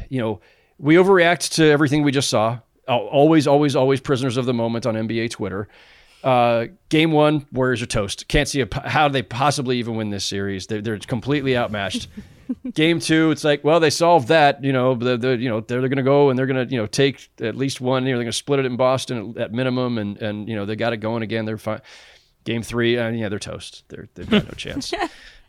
you 0.09 0.19
know, 0.19 0.41
we 0.77 0.95
overreact 0.95 1.55
to 1.55 1.65
everything 1.65 2.03
we 2.03 2.11
just 2.11 2.29
saw. 2.29 2.59
always, 2.87 3.47
always, 3.47 3.75
always 3.75 3.99
prisoners 3.99 4.37
of 4.37 4.45
the 4.45 4.53
moment 4.53 4.85
on 4.85 4.95
NBA 4.95 5.31
Twitter. 5.31 5.67
Uh, 6.23 6.67
game 6.89 7.11
one, 7.11 7.45
Warriors 7.51 7.81
are 7.81 7.87
toast. 7.87 8.27
Can't 8.27 8.47
see 8.47 8.61
a, 8.61 8.67
how 8.87 9.07
they 9.07 9.21
possibly 9.21 9.77
even 9.77 9.95
win 9.95 10.09
this 10.09 10.25
series. 10.25 10.67
They're, 10.67 10.81
they're 10.81 10.99
completely 10.99 11.57
outmatched. 11.57 12.07
game 12.73 12.99
two, 12.99 13.31
it's 13.31 13.43
like, 13.43 13.63
well, 13.63 13.79
they 13.79 13.89
solved 13.89 14.27
that. 14.29 14.63
You 14.63 14.73
know, 14.73 14.95
the, 14.95 15.17
the 15.17 15.37
you 15.37 15.49
know 15.49 15.61
they're, 15.61 15.79
they're 15.79 15.89
going 15.89 15.97
to 15.97 16.03
go 16.03 16.29
and 16.29 16.37
they're 16.37 16.45
going 16.45 16.67
to 16.67 16.71
you 16.71 16.79
know 16.79 16.87
take 16.87 17.29
at 17.41 17.55
least 17.55 17.81
one. 17.81 18.05
You 18.05 18.11
know, 18.11 18.17
they're 18.17 18.25
going 18.25 18.31
to 18.31 18.37
split 18.37 18.59
it 18.59 18.65
in 18.65 18.77
Boston 18.77 19.33
at, 19.35 19.43
at 19.43 19.53
minimum, 19.53 19.97
and 19.97 20.17
and 20.21 20.47
you 20.47 20.55
know 20.55 20.65
they 20.65 20.75
got 20.75 20.93
it 20.93 20.97
going 20.97 21.23
again. 21.23 21.45
They're 21.45 21.57
fine. 21.57 21.81
Game 22.43 22.63
three, 22.63 22.97
uh, 22.97 23.09
yeah, 23.09 23.29
they're 23.29 23.39
toast. 23.39 23.83
They're 23.89 24.07
they've 24.15 24.29
got 24.29 24.45
no 24.45 24.51
chance. 24.57 24.93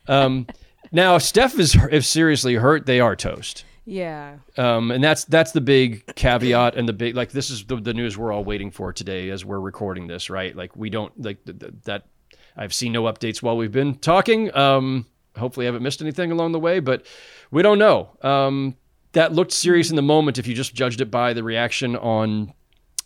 Um, 0.09 0.47
now, 0.91 1.17
if 1.17 1.23
Steph 1.23 1.59
is 1.59 1.77
if 1.91 2.05
seriously 2.05 2.55
hurt, 2.55 2.87
they 2.87 3.01
are 3.01 3.15
toast. 3.15 3.65
Yeah. 3.89 4.37
Um, 4.59 4.91
and 4.91 5.03
that's 5.03 5.25
that's 5.25 5.53
the 5.53 5.63
big 5.63 6.15
caveat 6.15 6.77
and 6.77 6.87
the 6.87 6.93
big 6.93 7.17
like 7.17 7.33
this 7.33 7.49
is 7.49 7.65
the, 7.65 7.77
the 7.77 7.95
news 7.95 8.19
we're 8.19 8.33
all 8.33 8.45
waiting 8.45 8.71
for 8.71 8.93
today 8.93 9.31
as 9.31 9.47
we're 9.47 9.61
recording 9.61 10.07
this, 10.07 10.29
right? 10.29 10.55
Like 10.55 10.77
we 10.77 10.91
don't 10.91 11.19
like 11.21 11.43
th- 11.45 11.59
th- 11.59 11.73
that. 11.85 12.07
I've 12.55 12.75
seen 12.75 12.93
no 12.93 13.05
updates 13.05 13.41
while 13.41 13.57
we've 13.57 13.73
been 13.73 13.95
talking. 13.95 14.55
Um, 14.55 15.07
hopefully, 15.39 15.67
I 15.67 15.69
haven't 15.69 15.83
missed 15.83 16.01
anything 16.01 16.31
along 16.33 16.53
the 16.53 16.61
way, 16.61 16.81
but 16.81 17.05
we 17.51 17.63
don't 17.63 17.79
know. 17.79 18.11
Um, 18.23 18.77
that 19.13 19.33
looked 19.33 19.53
serious 19.53 19.91
in 19.91 19.97
the 19.97 20.03
moment 20.03 20.39
if 20.39 20.47
you 20.47 20.55
just 20.55 20.75
judged 20.75 21.01
it 21.01 21.11
by 21.11 21.33
the 21.33 21.43
reaction 21.43 21.97
on 21.97 22.53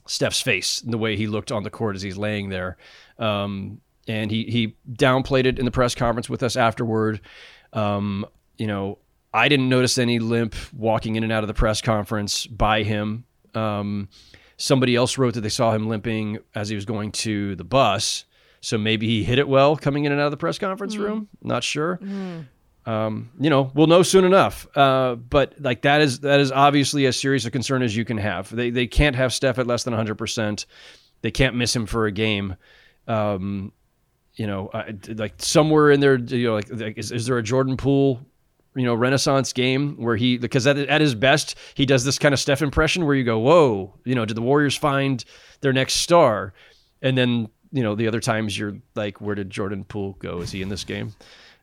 Steph's 0.06 0.40
face 0.40 0.80
and 0.82 0.92
the 0.92 0.98
way 0.98 1.16
he 1.16 1.26
looked 1.26 1.52
on 1.52 1.62
the 1.62 1.70
court 1.70 1.96
as 1.96 2.02
he's 2.02 2.16
laying 2.16 2.48
there. 2.48 2.76
Um, 3.18 3.80
and 4.08 4.30
he 4.30 4.44
he 4.44 4.76
downplayed 4.90 5.46
it 5.46 5.58
in 5.58 5.64
the 5.64 5.70
press 5.70 5.94
conference 5.94 6.28
with 6.28 6.42
us 6.42 6.56
afterward. 6.56 7.20
Um, 7.72 8.26
you 8.58 8.66
know, 8.66 8.98
I 9.32 9.48
didn't 9.48 9.68
notice 9.68 9.96
any 9.98 10.18
limp 10.18 10.54
walking 10.72 11.16
in 11.16 11.22
and 11.22 11.32
out 11.32 11.44
of 11.44 11.48
the 11.48 11.54
press 11.54 11.80
conference 11.80 12.46
by 12.46 12.82
him. 12.82 13.24
Um, 13.54 14.08
somebody 14.56 14.96
else 14.96 15.18
wrote 15.18 15.34
that 15.34 15.40
they 15.42 15.48
saw 15.48 15.72
him 15.72 15.88
limping 15.88 16.38
as 16.54 16.68
he 16.68 16.74
was 16.74 16.84
going 16.84 17.12
to 17.12 17.54
the 17.56 17.64
bus. 17.64 18.24
So 18.64 18.78
maybe 18.78 19.06
he 19.08 19.24
hit 19.24 19.38
it 19.40 19.48
well 19.48 19.76
coming 19.76 20.04
in 20.04 20.12
and 20.12 20.20
out 20.20 20.26
of 20.26 20.30
the 20.30 20.36
press 20.38 20.56
conference 20.56 20.96
room. 20.96 21.28
Not 21.42 21.64
sure. 21.64 21.98
Um, 22.86 23.30
you 23.38 23.50
know, 23.50 23.70
we'll 23.74 23.86
know 23.88 24.02
soon 24.02 24.24
enough. 24.24 24.66
Uh, 24.76 25.16
but 25.16 25.54
like 25.60 25.82
that 25.82 26.00
is 26.00 26.20
that 26.20 26.40
is 26.40 26.50
obviously 26.50 27.06
as 27.06 27.16
serious 27.16 27.44
a 27.44 27.50
concern 27.50 27.82
as 27.82 27.96
you 27.96 28.04
can 28.04 28.18
have. 28.18 28.54
They 28.54 28.70
they 28.70 28.86
can't 28.86 29.16
have 29.16 29.32
Steph 29.32 29.58
at 29.58 29.66
less 29.66 29.84
than 29.84 29.92
100. 29.92 30.14
percent 30.16 30.66
They 31.22 31.30
can't 31.30 31.56
miss 31.56 31.74
him 31.74 31.86
for 31.86 32.06
a 32.06 32.12
game. 32.12 32.56
Um, 33.08 33.72
you 34.34 34.46
know, 34.46 34.70
I, 34.72 34.94
like 35.08 35.34
somewhere 35.38 35.90
in 35.90 36.00
there, 36.00 36.16
you 36.16 36.48
know, 36.48 36.54
like, 36.54 36.70
like 36.70 36.98
is, 36.98 37.12
is 37.12 37.26
there 37.26 37.36
a 37.36 37.42
Jordan 37.42 37.76
Poole, 37.76 38.24
you 38.74 38.84
know, 38.84 38.94
Renaissance 38.94 39.52
game 39.52 39.96
where 39.96 40.16
he 40.16 40.38
because 40.38 40.66
at, 40.66 40.78
at 40.78 41.00
his 41.00 41.14
best 41.14 41.56
he 41.74 41.84
does 41.84 42.04
this 42.04 42.18
kind 42.18 42.32
of 42.32 42.40
Steph 42.40 42.62
impression 42.62 43.04
where 43.06 43.14
you 43.14 43.24
go, 43.24 43.38
whoa, 43.38 43.94
you 44.04 44.14
know, 44.14 44.24
did 44.24 44.36
the 44.36 44.42
Warriors 44.42 44.76
find 44.76 45.24
their 45.62 45.72
next 45.72 45.94
star? 45.94 46.54
And 47.02 47.18
then 47.18 47.48
you 47.72 47.82
know 47.82 47.94
the 47.94 48.06
other 48.06 48.20
times 48.20 48.58
you're 48.58 48.76
like, 48.94 49.20
where 49.20 49.34
did 49.34 49.50
Jordan 49.50 49.84
Poole 49.84 50.16
go? 50.18 50.40
Is 50.40 50.52
he 50.52 50.62
in 50.62 50.68
this 50.68 50.84
game? 50.84 51.14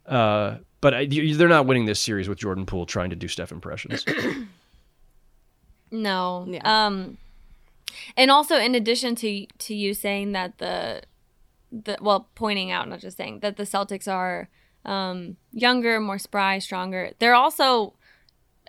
Uh, 0.05 0.57
but 0.81 0.93
I, 0.93 0.99
you, 1.01 1.35
they're 1.35 1.47
not 1.47 1.65
winning 1.65 1.85
this 1.85 1.99
series 1.99 2.27
with 2.27 2.37
Jordan 2.39 2.65
Poole 2.65 2.85
trying 2.85 3.11
to 3.11 3.15
do 3.15 3.27
Steph 3.27 3.51
impressions. 3.51 4.03
No. 5.91 6.45
Yeah. 6.47 6.85
Um 6.85 7.17
and 8.15 8.29
also 8.29 8.57
in 8.57 8.75
addition 8.75 9.15
to 9.15 9.45
to 9.45 9.75
you 9.75 9.93
saying 9.93 10.33
that 10.33 10.57
the 10.59 11.01
the 11.71 11.97
well 12.01 12.29
pointing 12.35 12.71
out 12.71 12.87
not 12.87 12.99
just 12.99 13.17
saying 13.17 13.39
that 13.39 13.57
the 13.57 13.63
Celtics 13.63 14.11
are 14.11 14.49
um 14.85 15.37
younger, 15.51 15.99
more 15.99 16.19
spry, 16.19 16.59
stronger. 16.59 17.11
They're 17.19 17.35
also 17.35 17.93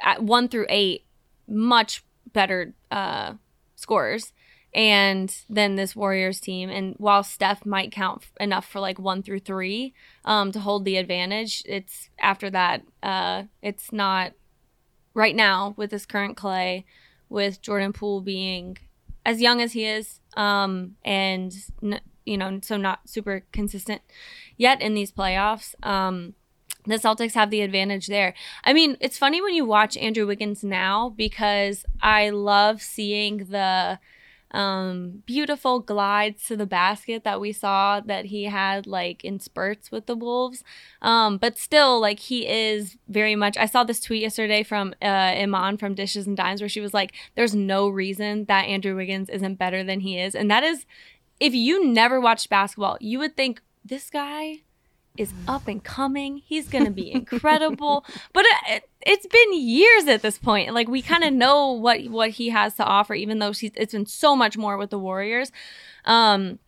at 0.03 0.23
1 0.23 0.49
through 0.49 0.67
8 0.69 1.05
much 1.47 2.03
better 2.33 2.73
uh 2.91 3.35
scorers 3.77 4.33
and 4.73 5.35
then 5.49 5.77
this 5.77 5.97
Warriors 5.97 6.41
team 6.41 6.71
and 6.71 6.95
while 6.99 7.23
Steph 7.23 7.67
might 7.67 7.91
count 7.91 8.27
enough 8.39 8.67
for 8.67 8.81
like 8.81 8.99
1 8.99 9.23
through 9.23 9.41
3 9.41 9.93
um 10.25 10.53
to 10.53 10.61
hold 10.61 10.85
the 10.85 10.97
advantage, 10.97 11.63
it's 11.67 12.09
after 12.19 12.51
that 12.51 12.83
uh 13.03 13.45
it's 13.63 13.93
not 13.93 14.33
right 15.15 15.35
now 15.35 15.75
with 15.77 15.91
this 15.91 16.07
current 16.07 16.37
Klay 16.37 16.85
with 17.29 17.63
Jordan 17.63 17.93
Poole 17.93 18.21
being 18.21 18.77
as 19.25 19.41
young 19.41 19.61
as 19.61 19.73
he 19.73 19.85
is, 19.85 20.21
um, 20.37 20.97
and 21.05 21.55
n- 21.83 22.01
you 22.25 22.37
know, 22.37 22.59
so 22.63 22.77
not 22.77 23.09
super 23.09 23.45
consistent 23.53 24.03
yet 24.57 24.81
in 24.81 24.95
these 24.95 25.13
playoffs. 25.13 25.75
Um, 25.87 26.35
the 26.87 26.95
Celtics 26.95 27.35
have 27.35 27.51
the 27.51 27.61
advantage 27.61 28.07
there. 28.07 28.35
I 28.65 28.73
mean, 28.73 28.97
it's 29.01 29.19
funny 29.19 29.43
when 29.43 29.55
you 29.55 29.65
watch 29.65 29.97
Andrew 29.97 30.27
Wiggins 30.27 30.65
now 30.65 31.11
because 31.11 31.85
I 32.01 32.31
love 32.31 32.81
seeing 32.83 33.47
the 33.51 33.99
um, 34.53 35.23
beautiful 35.27 35.81
glides 35.81 36.47
to 36.47 36.57
the 36.57 36.67
basket 36.67 37.25
that 37.25 37.41
we 37.41 37.53
saw 37.53 38.01
that 38.01 38.27
he 38.27 38.45
had 38.45 38.87
like 38.87 39.25
in 39.25 39.39
spurts 39.39 39.91
with 39.91 40.07
the 40.07 40.17
Wolves. 40.17 40.65
Um, 41.03 41.39
but 41.39 41.59
still, 41.59 42.01
like 42.01 42.19
he 42.19 42.47
is 42.47 42.97
very 43.09 43.37
much. 43.37 43.57
I 43.57 43.67
saw 43.67 43.85
this 43.85 44.01
tweet 44.01 44.23
yesterday 44.23 44.63
from 44.63 44.95
uh, 45.03 45.07
Iman 45.07 45.77
from 45.77 45.95
Dishes 45.95 46.27
and 46.27 46.37
Dimes 46.37 46.61
where 46.61 46.69
she 46.69 46.81
was 46.81 46.95
like, 46.95 47.13
"There's 47.35 47.55
no 47.55 47.89
reason 47.89 48.47
that 48.47 48.67
Andrew 48.67 48.97
Wiggins 48.97 49.29
isn't 49.29 49.55
better 49.55 49.85
than 49.85 50.01
he 50.01 50.19
is," 50.19 50.35
and 50.35 50.51
that 50.51 50.65
is, 50.65 50.85
if 51.39 51.55
you 51.55 51.87
never 51.87 52.21
watched 52.21 52.51
basketball, 52.51 52.99
you 53.01 53.19
would 53.19 53.37
think 53.37 53.63
this 53.85 54.11
guy 54.11 54.63
is 55.17 55.33
up 55.49 55.69
and 55.69 55.83
coming. 55.83 56.39
He's 56.39 56.69
going 56.69 56.85
to 56.85 56.91
be 56.91 57.11
incredible. 57.13 58.05
but 58.33 58.45
it, 58.69 58.89
it's 59.03 59.27
been 59.27 59.61
years 59.61 60.07
at 60.07 60.23
this 60.23 60.39
point. 60.39 60.73
Like 60.75 60.89
we 60.89 61.03
kind 61.03 61.25
of 61.25 61.33
know 61.33 61.73
what 61.73 62.05
what 62.07 62.31
he 62.31 62.49
has 62.51 62.75
to 62.77 62.85
offer, 62.85 63.15
even 63.15 63.39
though 63.39 63.53
she's, 63.53 63.73
it's 63.75 63.93
been 63.93 64.07
so 64.07 64.35
much 64.37 64.57
more 64.57 64.77
with 64.77 64.91
the 64.91 64.99
Warriors. 64.99 65.53
Um, 66.05 66.59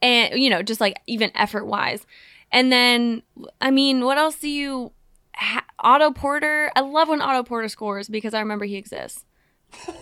and 0.00 0.40
you 0.40 0.50
know, 0.50 0.62
just 0.62 0.80
like 0.80 1.00
even 1.06 1.30
effort 1.34 1.64
wise. 1.66 2.06
And 2.50 2.70
then, 2.70 3.22
I 3.60 3.70
mean, 3.70 4.04
what 4.04 4.18
else 4.18 4.36
do 4.36 4.48
you? 4.48 4.92
Ha- 5.34 5.64
Otto 5.78 6.10
Porter. 6.10 6.70
I 6.76 6.80
love 6.80 7.08
when 7.08 7.22
Otto 7.22 7.42
Porter 7.44 7.68
scores 7.68 8.08
because 8.08 8.34
I 8.34 8.40
remember 8.40 8.66
he 8.66 8.76
exists. 8.76 9.24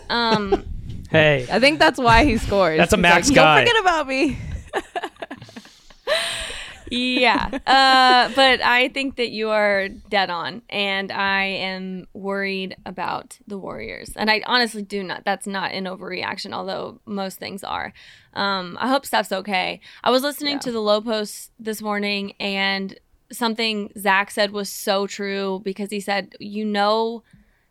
Um, 0.09 0.65
Hey, 1.11 1.45
I 1.51 1.59
think 1.59 1.77
that's 1.77 1.99
why 1.99 2.23
he 2.23 2.37
scores. 2.37 2.77
That's 2.77 2.93
a 2.93 2.95
He's 2.95 3.01
max 3.01 3.27
like, 3.27 3.35
guy." 3.35 3.65
Don't 3.65 3.67
forget 3.67 3.81
about 3.81 4.07
me. 4.07 4.37
yeah. 6.91 7.49
Uh, 7.65 8.31
but 8.35 8.61
I 8.61 8.89
think 8.89 9.15
that 9.15 9.31
you 9.31 9.49
are 9.49 9.87
dead 9.89 10.29
on, 10.29 10.61
and 10.69 11.11
I 11.11 11.43
am 11.45 12.07
worried 12.13 12.75
about 12.85 13.39
the 13.47 13.57
Warriors. 13.57 14.11
And 14.15 14.29
I 14.29 14.43
honestly 14.45 14.81
do 14.81 15.01
not. 15.03 15.23
That's 15.25 15.47
not 15.47 15.71
an 15.71 15.85
overreaction, 15.85 16.53
although 16.53 16.99
most 17.05 17.39
things 17.39 17.63
are. 17.63 17.93
Um, 18.33 18.77
I 18.79 18.87
hope 18.89 19.05
Steph's 19.05 19.31
okay. 19.31 19.79
I 20.03 20.11
was 20.11 20.21
listening 20.23 20.53
Yeah. 20.53 20.59
to 20.59 20.71
the 20.71 20.81
Lowe 20.81 21.01
Post 21.01 21.51
this 21.59 21.81
morning, 21.81 22.33
and 22.39 22.97
something 23.31 23.91
Zach 23.97 24.29
said 24.31 24.51
was 24.51 24.69
so 24.69 25.07
true 25.07 25.61
because 25.63 25.89
he 25.89 25.99
said, 26.01 26.35
"You 26.39 26.65
know, 26.65 27.23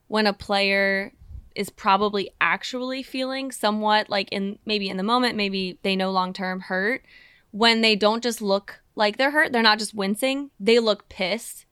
when 0.09 0.27
a 0.27 0.33
player." 0.33 1.13
is 1.57 1.69
probably 1.69 2.31
actually 2.41 3.03
feeling 3.03 3.51
somewhat 3.51 4.09
like 4.09 4.29
in 4.31 4.57
maybe 4.65 4.89
in 4.89 4.97
the 4.97 5.03
moment 5.03 5.35
maybe 5.37 5.77
they 5.83 5.97
know 5.97 6.13
long 6.13 6.33
term 6.33 6.61
hurt 6.61 7.03
when 7.51 7.81
they 7.81 7.97
don't 7.97 8.23
just 8.23 8.41
look 8.41 8.80
like 9.01 9.17
they're 9.17 9.33
hurt, 9.33 9.51
they're 9.53 9.63
not 9.63 9.81
just 9.81 9.95
wincing, 9.95 10.51
they 10.61 10.79
look 10.79 11.09
pissed. 11.09 11.67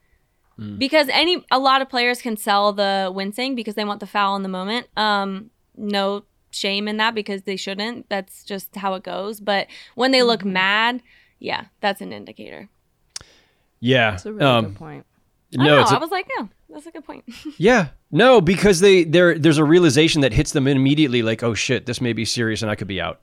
Because 0.77 1.09
any 1.13 1.45
a 1.53 1.59
lot 1.61 1.83
of 1.83 1.89
players 1.89 2.21
can 2.21 2.37
sell 2.37 2.73
the 2.73 3.13
wincing 3.15 3.55
because 3.55 3.77
they 3.77 3.85
want 3.85 4.01
the 4.01 4.09
foul 4.09 4.35
in 4.35 4.43
the 4.43 4.49
moment. 4.49 4.89
Um 4.97 5.51
no 5.77 6.25
shame 6.51 6.89
in 6.89 6.97
that 6.97 7.15
because 7.15 7.43
they 7.43 7.55
shouldn't. 7.55 8.09
That's 8.09 8.43
just 8.43 8.75
how 8.75 8.95
it 8.95 9.05
goes. 9.05 9.39
But 9.39 9.69
when 9.95 10.11
they 10.11 10.25
look 10.25 10.45
mad, 10.45 11.01
yeah, 11.39 11.67
that's 11.81 12.01
an 12.01 12.13
indicator. 12.13 12.69
yeah. 13.79 14.11
That's 14.13 14.27
a 14.27 14.33
really 14.33 14.45
um, 14.45 14.65
good 14.65 14.75
point. 14.77 15.07
I 15.57 15.63
no, 15.63 15.77
know. 15.77 15.81
it's 15.83 15.93
a- 15.93 15.97
I 15.97 15.99
was 15.99 16.11
like, 16.11 16.29
yeah, 16.37 16.47
that's 16.69 16.87
a 16.87 16.91
good 16.91 17.05
point. 17.05 17.25
Yeah. 17.57 17.89
No, 18.11 18.41
because 18.41 18.81
they 18.81 19.05
there 19.05 19.39
there's 19.39 19.59
a 19.59 19.65
realization 19.65 20.23
that 20.23 20.33
hits 20.33 20.51
them 20.51 20.67
immediately 20.67 21.23
like, 21.23 21.45
oh 21.45 21.55
shit, 21.55 21.87
this 21.87 22.01
may 22.01 22.13
be 22.13 22.25
serious 22.25 22.63
and 22.63 22.71
I 22.71 22.75
could 22.75 22.89
be 22.89 23.01
out. 23.01 23.23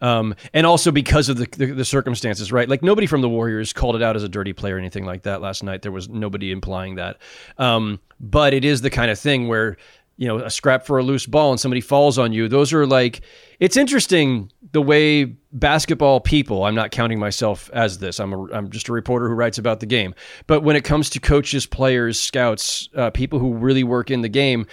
Um, 0.00 0.34
and 0.52 0.66
also 0.66 0.90
because 0.90 1.28
of 1.28 1.36
the, 1.36 1.46
the 1.46 1.66
the 1.66 1.84
circumstances, 1.84 2.50
right? 2.52 2.68
Like 2.68 2.82
nobody 2.82 3.06
from 3.06 3.20
the 3.20 3.28
Warriors 3.28 3.72
called 3.72 3.96
it 3.96 4.02
out 4.02 4.16
as 4.16 4.22
a 4.22 4.28
dirty 4.28 4.52
play 4.52 4.72
or 4.72 4.78
anything 4.78 5.04
like 5.04 5.22
that 5.22 5.40
last 5.40 5.62
night. 5.62 5.82
There 5.82 5.92
was 5.92 6.08
nobody 6.08 6.50
implying 6.50 6.96
that. 6.96 7.18
Um, 7.58 8.00
but 8.20 8.54
it 8.54 8.64
is 8.64 8.80
the 8.80 8.90
kind 8.90 9.10
of 9.10 9.18
thing 9.18 9.48
where 9.48 9.76
you 10.16 10.28
know 10.28 10.38
a 10.38 10.50
scrap 10.50 10.86
for 10.86 10.98
a 10.98 11.02
loose 11.02 11.26
ball 11.26 11.50
and 11.50 11.60
somebody 11.60 11.80
falls 11.80 12.18
on 12.18 12.32
you. 12.32 12.48
Those 12.48 12.72
are 12.72 12.86
like 12.86 13.20
it's 13.60 13.76
interesting 13.76 14.50
the 14.72 14.82
way 14.82 15.24
basketball 15.52 16.20
people. 16.20 16.64
I'm 16.64 16.74
not 16.74 16.90
counting 16.90 17.18
myself 17.18 17.70
as 17.72 17.98
this. 17.98 18.18
I'm 18.20 18.32
a 18.32 18.44
I'm 18.52 18.70
just 18.70 18.88
a 18.88 18.92
reporter 18.92 19.28
who 19.28 19.34
writes 19.34 19.58
about 19.58 19.80
the 19.80 19.86
game. 19.86 20.14
But 20.46 20.62
when 20.62 20.76
it 20.76 20.84
comes 20.84 21.10
to 21.10 21.20
coaches, 21.20 21.66
players, 21.66 22.18
scouts, 22.18 22.88
uh, 22.96 23.10
people 23.10 23.38
who 23.38 23.54
really 23.54 23.84
work 23.84 24.10
in 24.10 24.22
the 24.22 24.28
game, 24.28 24.66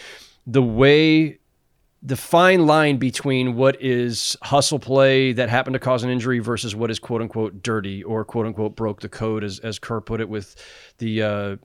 the 0.45 0.63
way 0.63 1.39
the 2.03 2.15
fine 2.15 2.65
line 2.65 2.97
between 2.97 3.55
what 3.55 3.79
is 3.81 4.35
hustle 4.41 4.79
play 4.79 5.33
that 5.33 5.49
happened 5.49 5.75
to 5.75 5.79
cause 5.79 6.03
an 6.03 6.09
injury 6.09 6.39
versus 6.39 6.75
what 6.75 6.89
is 6.89 6.97
quote 6.99 7.21
unquote 7.21 7.61
dirty 7.61 8.03
or 8.03 8.25
quote 8.25 8.47
unquote 8.47 8.75
broke 8.75 9.01
the 9.01 9.09
code, 9.09 9.43
as 9.43 9.59
as 9.59 9.77
Kerr 9.77 10.01
put 10.01 10.19
it 10.19 10.29
with 10.29 10.55
the 10.97 11.21
uh, 11.21 11.55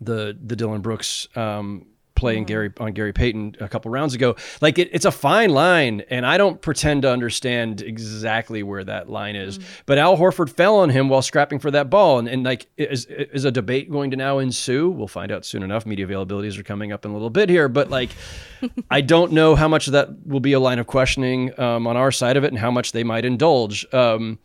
the 0.00 0.36
the 0.44 0.56
Dillon 0.56 0.82
Brooks 0.82 1.28
um, 1.36 1.86
playing 2.16 2.44
Gary 2.44 2.72
on 2.78 2.92
Gary 2.92 3.12
Payton 3.12 3.56
a 3.60 3.68
couple 3.68 3.90
rounds 3.90 4.14
ago. 4.14 4.34
Like 4.60 4.78
it, 4.78 4.88
it's 4.92 5.04
a 5.04 5.12
fine 5.12 5.50
line, 5.50 6.02
and 6.10 6.26
I 6.26 6.36
don't 6.38 6.60
pretend 6.60 7.02
to 7.02 7.10
understand 7.10 7.82
exactly 7.82 8.62
where 8.62 8.82
that 8.84 9.08
line 9.08 9.36
is. 9.36 9.60
But 9.86 9.98
Al 9.98 10.16
Horford 10.16 10.50
fell 10.50 10.76
on 10.78 10.90
him 10.90 11.08
while 11.08 11.22
scrapping 11.22 11.58
for 11.58 11.70
that 11.70 11.90
ball, 11.90 12.18
and, 12.18 12.26
and 12.26 12.42
like 12.42 12.66
is 12.76 13.06
is 13.06 13.44
a 13.44 13.50
debate 13.50 13.90
going 13.90 14.10
to 14.10 14.16
now 14.16 14.38
ensue? 14.38 14.90
We'll 14.90 15.06
find 15.06 15.30
out 15.30 15.44
soon 15.44 15.62
enough. 15.62 15.86
Media 15.86 16.06
availabilities 16.06 16.58
are 16.58 16.64
coming 16.64 16.90
up 16.90 17.04
in 17.04 17.10
a 17.10 17.14
little 17.14 17.30
bit 17.30 17.48
here, 17.48 17.68
but 17.68 17.90
like 17.90 18.10
I 18.90 19.00
don't 19.00 19.32
know 19.32 19.54
how 19.54 19.68
much 19.68 19.86
of 19.86 19.92
that 19.92 20.26
will 20.26 20.40
be 20.40 20.54
a 20.54 20.60
line 20.60 20.78
of 20.78 20.86
questioning 20.86 21.58
um, 21.60 21.86
on 21.86 21.96
our 21.96 22.10
side 22.10 22.36
of 22.36 22.44
it, 22.44 22.48
and 22.48 22.58
how 22.58 22.70
much 22.70 22.92
they 22.92 23.04
might 23.04 23.24
indulge. 23.24 23.86
Um, 23.94 24.38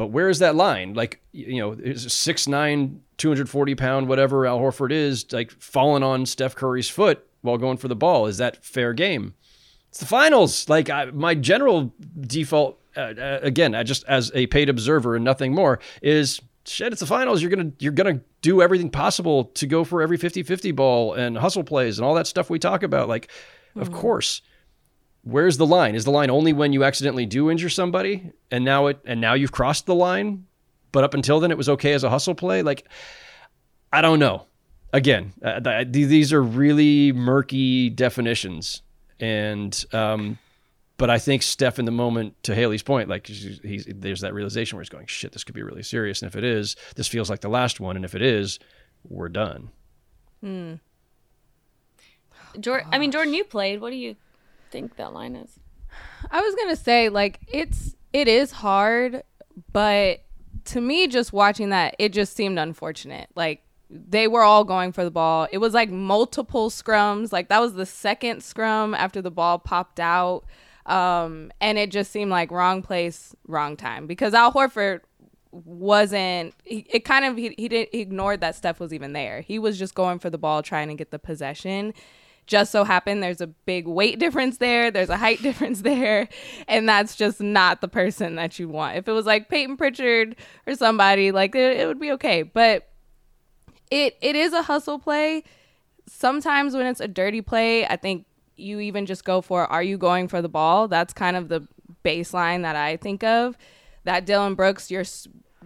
but 0.00 0.06
where 0.06 0.30
is 0.30 0.38
that 0.38 0.56
line? 0.56 0.94
Like, 0.94 1.20
you 1.32 1.58
know, 1.58 1.72
is 1.72 2.10
six 2.10 2.48
nine, 2.48 3.02
240 3.18 3.74
pound, 3.74 4.08
whatever 4.08 4.46
Al 4.46 4.58
Horford 4.58 4.92
is, 4.92 5.30
like 5.30 5.50
falling 5.50 6.02
on 6.02 6.24
Steph 6.24 6.54
Curry's 6.54 6.88
foot 6.88 7.22
while 7.42 7.58
going 7.58 7.76
for 7.76 7.86
the 7.86 7.94
ball. 7.94 8.24
Is 8.24 8.38
that 8.38 8.64
fair 8.64 8.94
game? 8.94 9.34
It's 9.90 9.98
the 9.98 10.06
finals. 10.06 10.70
Like 10.70 10.88
I, 10.88 11.04
my 11.04 11.34
general 11.34 11.92
default, 12.18 12.80
uh, 12.96 13.12
uh, 13.18 13.40
again, 13.42 13.74
I 13.74 13.82
just 13.82 14.04
as 14.04 14.32
a 14.34 14.46
paid 14.46 14.70
observer 14.70 15.16
and 15.16 15.22
nothing 15.22 15.54
more, 15.54 15.80
is 16.00 16.40
shit. 16.64 16.92
It's 16.94 17.00
the 17.00 17.06
finals. 17.06 17.42
You're 17.42 17.50
gonna 17.50 17.72
you're 17.78 17.92
gonna 17.92 18.22
do 18.40 18.62
everything 18.62 18.88
possible 18.88 19.44
to 19.44 19.66
go 19.66 19.84
for 19.84 20.00
every 20.00 20.16
50-50 20.16 20.74
ball 20.74 21.12
and 21.12 21.36
hustle 21.36 21.62
plays 21.62 21.98
and 21.98 22.06
all 22.06 22.14
that 22.14 22.26
stuff 22.26 22.48
we 22.48 22.58
talk 22.58 22.82
about. 22.82 23.06
Like, 23.06 23.30
of 23.76 23.92
course 23.92 24.40
where's 25.22 25.56
the 25.56 25.66
line? 25.66 25.94
Is 25.94 26.04
the 26.04 26.10
line 26.10 26.30
only 26.30 26.52
when 26.52 26.72
you 26.72 26.84
accidentally 26.84 27.26
do 27.26 27.50
injure 27.50 27.68
somebody 27.68 28.32
and 28.50 28.64
now 28.64 28.86
it 28.86 29.00
and 29.04 29.20
now 29.20 29.34
you've 29.34 29.52
crossed 29.52 29.86
the 29.86 29.94
line? 29.94 30.46
But 30.92 31.04
up 31.04 31.14
until 31.14 31.40
then, 31.40 31.50
it 31.50 31.56
was 31.56 31.68
okay 31.68 31.92
as 31.92 32.02
a 32.02 32.10
hustle 32.10 32.34
play. 32.34 32.62
Like, 32.62 32.86
I 33.92 34.00
don't 34.00 34.18
know. 34.18 34.46
Again, 34.92 35.32
uh, 35.42 35.60
th- 35.60 35.88
these 35.92 36.32
are 36.32 36.42
really 36.42 37.12
murky 37.12 37.90
definitions, 37.90 38.82
and 39.20 39.84
um, 39.92 40.36
but 40.96 41.10
I 41.10 41.20
think 41.20 41.42
Steph, 41.42 41.78
in 41.78 41.84
the 41.84 41.92
moment, 41.92 42.34
to 42.42 42.56
Haley's 42.56 42.82
point, 42.82 43.08
like 43.08 43.28
he's, 43.28 43.86
there's 43.88 44.22
that 44.22 44.34
realization 44.34 44.76
where 44.76 44.82
he's 44.82 44.88
going, 44.88 45.06
"Shit, 45.06 45.30
this 45.30 45.44
could 45.44 45.54
be 45.54 45.62
really 45.62 45.84
serious." 45.84 46.22
And 46.22 46.28
if 46.28 46.34
it 46.34 46.42
is, 46.42 46.74
this 46.96 47.06
feels 47.06 47.30
like 47.30 47.40
the 47.40 47.48
last 47.48 47.78
one. 47.78 47.94
And 47.94 48.04
if 48.04 48.16
it 48.16 48.22
is, 48.22 48.58
we're 49.08 49.28
done. 49.28 49.70
Hmm. 50.40 50.74
Jordan, 52.58 52.88
I 52.90 52.98
mean, 52.98 53.12
Jordan, 53.12 53.32
you 53.32 53.44
played. 53.44 53.80
What 53.80 53.90
do 53.90 53.96
you 53.96 54.16
think 54.70 54.96
that 54.96 55.12
line 55.12 55.36
is? 55.36 55.58
I 56.30 56.40
was 56.40 56.54
gonna 56.54 56.76
say 56.76 57.08
like 57.08 57.40
it's 57.48 57.94
it 58.12 58.28
is 58.28 58.52
hard, 58.52 59.22
but 59.72 60.22
to 60.66 60.80
me, 60.80 61.06
just 61.06 61.32
watching 61.32 61.70
that, 61.70 61.96
it 61.98 62.12
just 62.12 62.36
seemed 62.36 62.58
unfortunate. 62.58 63.28
Like 63.34 63.62
they 63.88 64.28
were 64.28 64.42
all 64.42 64.64
going 64.64 64.92
for 64.92 65.04
the 65.04 65.10
ball. 65.10 65.48
It 65.50 65.58
was 65.58 65.74
like 65.74 65.90
multiple 65.90 66.70
scrums. 66.70 67.32
Like 67.32 67.48
that 67.48 67.60
was 67.60 67.74
the 67.74 67.86
second 67.86 68.42
scrum 68.42 68.94
after 68.94 69.20
the 69.20 69.30
ball 69.30 69.58
popped 69.58 70.00
out, 70.00 70.44
um, 70.86 71.50
and 71.60 71.78
it 71.78 71.90
just 71.90 72.10
seemed 72.12 72.30
like 72.30 72.50
wrong 72.50 72.82
place, 72.82 73.34
wrong 73.46 73.76
time. 73.76 74.06
Because 74.06 74.34
Al 74.34 74.52
Horford 74.52 75.00
wasn't. 75.50 76.54
He, 76.64 76.86
it 76.90 77.04
kind 77.04 77.24
of 77.24 77.36
he 77.36 77.54
he, 77.56 77.68
did, 77.68 77.88
he 77.92 78.00
ignored 78.00 78.40
that 78.42 78.54
Steph 78.54 78.80
was 78.80 78.92
even 78.92 79.12
there. 79.12 79.40
He 79.40 79.58
was 79.58 79.78
just 79.78 79.94
going 79.94 80.18
for 80.18 80.30
the 80.30 80.38
ball, 80.38 80.62
trying 80.62 80.88
to 80.88 80.94
get 80.94 81.10
the 81.10 81.18
possession 81.18 81.94
just 82.50 82.72
so 82.72 82.82
happened 82.82 83.22
there's 83.22 83.40
a 83.40 83.46
big 83.46 83.86
weight 83.86 84.18
difference 84.18 84.58
there, 84.58 84.90
there's 84.90 85.08
a 85.08 85.16
height 85.16 85.40
difference 85.42 85.82
there, 85.82 86.28
and 86.68 86.88
that's 86.88 87.14
just 87.14 87.40
not 87.40 87.80
the 87.80 87.88
person 87.88 88.34
that 88.34 88.58
you 88.58 88.68
want. 88.68 88.96
If 88.96 89.08
it 89.08 89.12
was 89.12 89.24
like 89.24 89.48
Payton 89.48 89.76
Pritchard 89.76 90.36
or 90.66 90.74
somebody, 90.74 91.30
like 91.30 91.54
it, 91.54 91.78
it 91.78 91.86
would 91.86 92.00
be 92.00 92.10
okay. 92.12 92.42
But 92.42 92.88
it 93.90 94.18
it 94.20 94.36
is 94.36 94.52
a 94.52 94.62
hustle 94.62 94.98
play. 94.98 95.44
Sometimes 96.06 96.74
when 96.74 96.86
it's 96.86 97.00
a 97.00 97.08
dirty 97.08 97.40
play, 97.40 97.86
I 97.86 97.96
think 97.96 98.26
you 98.56 98.80
even 98.80 99.06
just 99.06 99.24
go 99.24 99.40
for 99.40 99.64
are 99.66 99.82
you 99.82 99.96
going 99.96 100.26
for 100.26 100.42
the 100.42 100.48
ball? 100.48 100.88
That's 100.88 101.14
kind 101.14 101.36
of 101.36 101.48
the 101.48 101.66
baseline 102.04 102.62
that 102.62 102.74
I 102.74 102.96
think 102.96 103.22
of. 103.22 103.56
That 104.04 104.26
Dillon 104.26 104.54
Brooks, 104.56 104.90
you're 104.90 105.04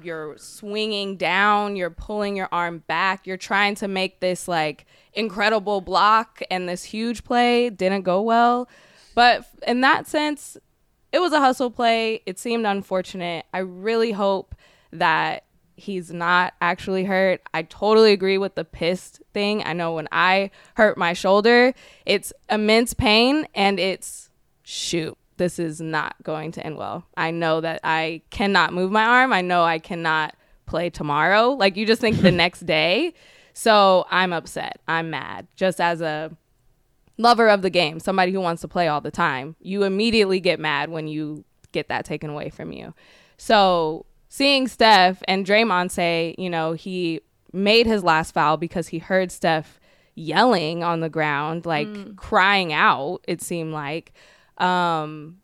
you're 0.04 0.36
swinging 0.38 1.16
down, 1.16 1.76
you're 1.76 1.90
pulling 1.90 2.36
your 2.36 2.48
arm 2.52 2.84
back, 2.86 3.26
you're 3.26 3.36
trying 3.36 3.74
to 3.76 3.88
make 3.88 4.20
this 4.20 4.46
like 4.48 4.86
incredible 5.12 5.80
block 5.80 6.42
and 6.50 6.68
this 6.68 6.84
huge 6.84 7.24
play 7.24 7.70
didn't 7.70 8.02
go 8.02 8.20
well. 8.20 8.68
But 9.14 9.46
in 9.66 9.80
that 9.82 10.06
sense, 10.06 10.56
it 11.12 11.20
was 11.20 11.32
a 11.32 11.40
hustle 11.40 11.70
play. 11.70 12.22
It 12.26 12.38
seemed 12.38 12.66
unfortunate. 12.66 13.46
I 13.54 13.58
really 13.58 14.12
hope 14.12 14.54
that 14.92 15.44
he's 15.76 16.12
not 16.12 16.54
actually 16.60 17.04
hurt. 17.04 17.40
I 17.52 17.62
totally 17.62 18.12
agree 18.12 18.38
with 18.38 18.54
the 18.54 18.64
pissed 18.64 19.22
thing. 19.32 19.62
I 19.64 19.72
know 19.72 19.94
when 19.94 20.08
I 20.12 20.50
hurt 20.74 20.96
my 20.98 21.12
shoulder, 21.12 21.74
it's 22.06 22.32
immense 22.50 22.94
pain 22.94 23.46
and 23.54 23.78
it's 23.78 24.30
shoot, 24.62 25.16
this 25.36 25.58
is 25.58 25.80
not 25.80 26.14
going 26.22 26.52
to 26.52 26.64
end 26.64 26.76
well. 26.76 27.04
I 27.16 27.30
know 27.30 27.60
that 27.60 27.80
I 27.84 28.22
cannot 28.30 28.72
move 28.72 28.90
my 28.90 29.04
arm. 29.04 29.32
I 29.32 29.40
know 29.40 29.64
I 29.64 29.78
cannot 29.78 30.34
play 30.66 30.90
tomorrow. 30.90 31.50
Like 31.50 31.76
you 31.76 31.86
just 31.86 32.00
think 32.00 32.20
the 32.20 32.30
next 32.32 32.66
day. 32.66 33.14
So 33.52 34.06
I'm 34.10 34.32
upset. 34.32 34.80
I'm 34.88 35.10
mad. 35.10 35.46
Just 35.56 35.80
as 35.80 36.00
a 36.00 36.36
lover 37.18 37.48
of 37.48 37.62
the 37.62 37.70
game, 37.70 38.00
somebody 38.00 38.32
who 38.32 38.40
wants 38.40 38.62
to 38.62 38.68
play 38.68 38.88
all 38.88 39.00
the 39.00 39.10
time, 39.10 39.56
you 39.60 39.84
immediately 39.84 40.40
get 40.40 40.58
mad 40.58 40.90
when 40.90 41.06
you 41.06 41.44
get 41.72 41.88
that 41.88 42.04
taken 42.04 42.30
away 42.30 42.50
from 42.50 42.72
you. 42.72 42.94
So 43.36 44.06
seeing 44.28 44.68
Steph 44.68 45.22
and 45.28 45.46
Draymond 45.46 45.90
say, 45.90 46.34
you 46.38 46.50
know, 46.50 46.72
he 46.72 47.20
made 47.52 47.86
his 47.86 48.02
last 48.02 48.32
foul 48.32 48.56
because 48.56 48.88
he 48.88 48.98
heard 48.98 49.30
Steph 49.30 49.78
yelling 50.16 50.82
on 50.82 51.00
the 51.00 51.08
ground, 51.08 51.66
like 51.66 51.88
mm. 51.88 52.16
crying 52.16 52.72
out, 52.72 53.20
it 53.26 53.42
seemed 53.42 53.72
like. 53.72 54.12
Um, 54.58 55.38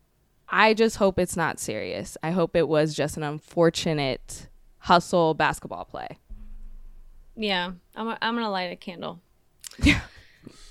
I 0.49 0.73
just 0.73 0.97
hope 0.97 1.17
it's 1.19 1.37
not 1.37 1.59
serious. 1.59 2.17
I 2.23 2.31
hope 2.31 2.55
it 2.55 2.67
was 2.67 2.93
just 2.93 3.17
an 3.17 3.23
unfortunate 3.23 4.47
hustle 4.79 5.33
basketball 5.33 5.85
play. 5.85 6.17
Yeah, 7.35 7.71
I'm. 7.95 8.09
I'm 8.21 8.35
gonna 8.35 8.49
light 8.49 8.71
a 8.71 8.75
candle. 8.75 9.21
Yeah. 9.81 10.01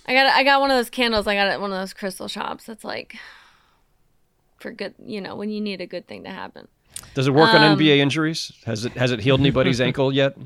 I 0.07 0.12
got. 0.12 0.26
I 0.26 0.45
got 0.45 0.61
one 0.61 0.70
of 0.70 0.76
those 0.76 0.91
candles. 0.91 1.26
I 1.26 1.34
got 1.34 1.47
it 1.49 1.53
at 1.53 1.61
one 1.61 1.72
of 1.72 1.78
those 1.78 1.95
crystal 1.95 2.28
shops. 2.28 2.64
That's 2.64 2.84
like 2.84 3.16
for 4.59 4.70
good. 4.70 4.95
You 5.05 5.20
know, 5.20 5.34
when 5.36 5.51
you 5.51 5.61
need 5.61 5.80
a 5.80 5.86
good 5.86 6.07
thing 6.07 6.24
to 6.24 6.30
happen. 6.30 6.68
Does 7.14 7.26
it 7.26 7.30
work 7.32 7.49
Um, 7.55 7.62
on 7.62 7.78
NBA 7.78 7.97
injuries? 7.99 8.53
Has 8.66 8.84
it 8.84 8.93
has 8.93 9.11
it 9.11 9.20
healed 9.20 9.41
anybody's 9.41 9.80
ankle 9.80 10.12
yet? 10.12 10.36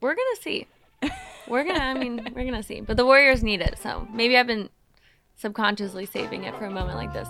We're 0.00 0.14
gonna 0.14 0.36
see. 0.42 0.66
We're 1.48 1.64
gonna. 1.64 1.80
I 1.80 1.94
mean, 1.94 2.30
we're 2.34 2.44
gonna 2.44 2.62
see. 2.62 2.82
But 2.82 2.98
the 2.98 3.06
Warriors 3.06 3.42
need 3.42 3.62
it, 3.62 3.78
so 3.82 4.06
maybe 4.12 4.36
I've 4.36 4.46
been 4.46 4.68
subconsciously 5.38 6.04
saving 6.04 6.44
it 6.44 6.54
for 6.56 6.66
a 6.66 6.70
moment 6.70 6.98
like 6.98 7.12
this. 7.12 7.28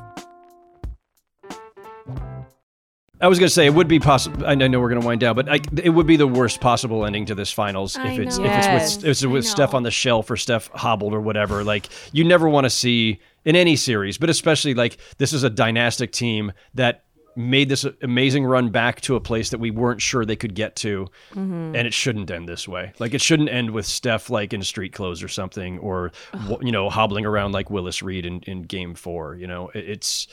I 3.21 3.27
was 3.27 3.41
going 3.41 3.49
to 3.49 3.53
say 3.53 3.67
it 3.67 3.75
would 3.75 3.89
be 3.89 3.99
possible. 3.99 4.47
I 4.47 4.55
know 4.55 4.79
we're 4.79 4.89
going 4.89 5.01
to 5.01 5.07
wind 5.07 5.21
down, 5.21 5.35
but 5.35 5.49
I, 5.49 5.59
it 5.83 5.91
would 5.91 6.07
be 6.07 6.17
the 6.17 6.27
worst 6.27 6.61
possible 6.61 7.05
ending 7.05 7.27
to 7.27 7.35
this 7.35 7.51
finals 7.51 7.97
I 7.97 8.13
if 8.13 8.19
it's 8.21 8.39
know. 8.39 8.45
if 8.45 8.53
it's 8.53 8.97
with, 8.97 9.05
if 9.05 9.11
it's 9.11 9.27
with 9.27 9.45
Steph 9.45 9.75
on 9.75 9.83
the 9.83 9.91
shelf 9.91 10.31
or 10.31 10.37
Steph 10.37 10.69
hobbled 10.69 11.13
or 11.13 11.21
whatever. 11.21 11.65
Like 11.65 11.89
you 12.13 12.23
never 12.23 12.49
want 12.49 12.65
to 12.65 12.71
see 12.71 13.21
in 13.45 13.57
any 13.57 13.75
series, 13.75 14.19
but 14.19 14.31
especially 14.31 14.75
like 14.75 14.99
this 15.19 15.33
is 15.33 15.43
a 15.43 15.51
dynastic 15.51 16.13
team 16.13 16.53
that 16.75 17.05
made 17.39 17.68
this 17.68 17.86
amazing 18.03 18.45
run 18.45 18.68
back 18.70 19.01
to 19.03 19.14
a 19.16 19.20
place 19.20 19.51
that 19.51 19.59
we 19.59 19.70
weren't 19.70 20.03
sure 20.03 20.24
they 20.24 20.36
could 20.36 20.55
get 20.55 20.76
to, 20.76 21.07
and 21.32 21.76
it 21.76 21.95
shouldn't 21.95 22.30
end 22.30 22.49
this 22.49 22.66
way. 22.66 22.93
Like 22.99 23.14
it 23.14 23.20
shouldn't 23.22 23.49
end 23.49 23.70
with 23.70 23.86
Steph 23.86 24.28
like 24.28 24.53
in 24.53 24.62
street 24.62 24.93
clothes 24.93 25.22
or 25.22 25.28
something, 25.28 25.78
or 25.78 26.12
w- 26.32 26.59
you 26.66 26.72
know 26.72 26.91
hobbling 26.91 27.24
around 27.24 27.53
like 27.53 27.70
Willis 27.70 28.03
Reed 28.03 28.26
in, 28.26 28.41
in 28.41 28.62
Game 28.62 28.95
Four. 28.95 29.36
You 29.36 29.47
know, 29.47 29.70
it's. 29.72 30.26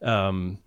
Um, 0.00 0.58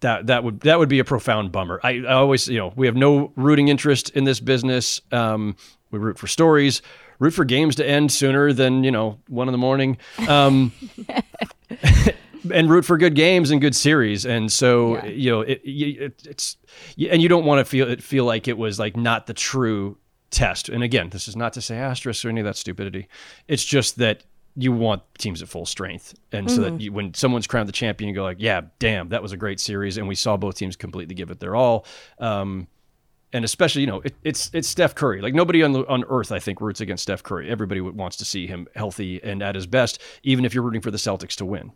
that 0.00 0.26
that 0.26 0.44
would 0.44 0.60
that 0.60 0.78
would 0.78 0.90
be 0.90 0.98
a 0.98 1.04
profound 1.04 1.52
bummer. 1.52 1.80
I, 1.82 2.00
I 2.00 2.12
always 2.12 2.48
you 2.48 2.58
know 2.58 2.72
we 2.76 2.86
have 2.86 2.96
no 2.96 3.32
rooting 3.34 3.68
interest 3.68 4.10
in 4.10 4.24
this 4.24 4.40
business. 4.40 5.00
Um, 5.10 5.56
we 5.90 5.98
root 5.98 6.18
for 6.18 6.26
stories, 6.26 6.82
root 7.18 7.30
for 7.30 7.44
games 7.46 7.76
to 7.76 7.88
end 7.88 8.12
sooner 8.12 8.52
than 8.52 8.84
you 8.84 8.90
know 8.90 9.18
one 9.28 9.48
in 9.48 9.52
the 9.52 9.58
morning, 9.58 9.96
um, 10.28 10.70
and 12.52 12.70
root 12.70 12.84
for 12.84 12.96
good 12.98 13.14
games 13.14 13.50
and 13.50 13.60
good 13.60 13.74
series. 13.74 14.24
And 14.26 14.50
so 14.50 14.96
Yeah. 14.96 15.06
you 15.06 15.30
know 15.30 15.40
it, 15.42 15.60
it, 15.64 16.22
it's 16.26 16.56
and 17.10 17.20
you 17.22 17.28
don't 17.28 17.44
want 17.44 17.58
to 17.60 17.64
feel 17.64 17.88
it 17.90 18.02
feel 18.02 18.24
like 18.24 18.48
it 18.48 18.58
was 18.58 18.78
like 18.78 18.96
not 18.96 19.26
the 19.26 19.34
true 19.34 19.98
test. 20.30 20.68
And 20.68 20.82
again, 20.82 21.10
this 21.10 21.28
is 21.28 21.36
not 21.36 21.52
to 21.54 21.60
say 21.60 21.76
asterisk 21.76 22.24
or 22.24 22.28
any 22.28 22.40
of 22.40 22.44
that 22.46 22.56
stupidity. 22.56 23.08
It's 23.48 23.64
just 23.64 23.98
that 23.98 24.24
you 24.58 24.72
want 24.72 25.02
teams 25.18 25.42
at 25.42 25.48
full 25.48 25.66
strength, 25.66 26.14
and 26.32 26.50
so 26.50 26.62
that 26.62 26.80
you, 26.80 26.90
when 26.90 27.12
someone's 27.12 27.46
crowned 27.46 27.68
the 27.68 27.72
champion, 27.72 28.08
you 28.08 28.14
go 28.14 28.22
like, 28.22 28.38
"Yeah, 28.40 28.62
damn, 28.78 29.10
that 29.10 29.20
was 29.22 29.32
a 29.32 29.36
great 29.36 29.60
series," 29.60 29.98
and 29.98 30.08
we 30.08 30.14
saw 30.14 30.38
both 30.38 30.56
teams 30.56 30.76
completely 30.76 31.14
give 31.14 31.30
it 31.30 31.40
their 31.40 31.54
all. 31.54 31.84
Um, 32.18 32.66
and 33.34 33.44
especially, 33.44 33.82
you 33.82 33.86
know, 33.86 34.00
it, 34.00 34.14
it's 34.24 34.50
it's 34.54 34.66
Steph 34.66 34.94
Curry. 34.94 35.20
Like 35.20 35.34
nobody 35.34 35.62
on 35.62 35.76
on 35.86 36.04
earth, 36.08 36.32
I 36.32 36.38
think, 36.38 36.62
roots 36.62 36.80
against 36.80 37.02
Steph 37.02 37.22
Curry. 37.22 37.50
Everybody 37.50 37.82
wants 37.82 38.16
to 38.16 38.24
see 38.24 38.46
him 38.46 38.66
healthy 38.74 39.22
and 39.22 39.42
at 39.42 39.54
his 39.56 39.66
best, 39.66 40.00
even 40.22 40.46
if 40.46 40.54
you're 40.54 40.64
rooting 40.64 40.80
for 40.80 40.90
the 40.90 40.96
Celtics 40.96 41.34
to 41.36 41.44
win. 41.44 41.72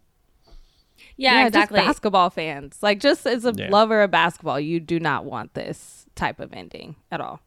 Yeah, 1.16 1.46
exactly. 1.46 1.78
Just 1.78 1.86
basketball 1.86 2.30
fans, 2.30 2.78
like 2.82 3.00
just 3.00 3.26
as 3.26 3.44
a 3.44 3.52
Yeah. 3.56 3.68
lover 3.70 4.02
of 4.02 4.11
basketball, 4.11 4.58
you 4.61 4.80
do 4.80 4.98
not 5.00 5.24
want 5.24 5.54
this 5.54 6.06
type 6.14 6.40
of 6.40 6.52
ending 6.52 6.96
at 7.11 7.20
all. 7.20 7.40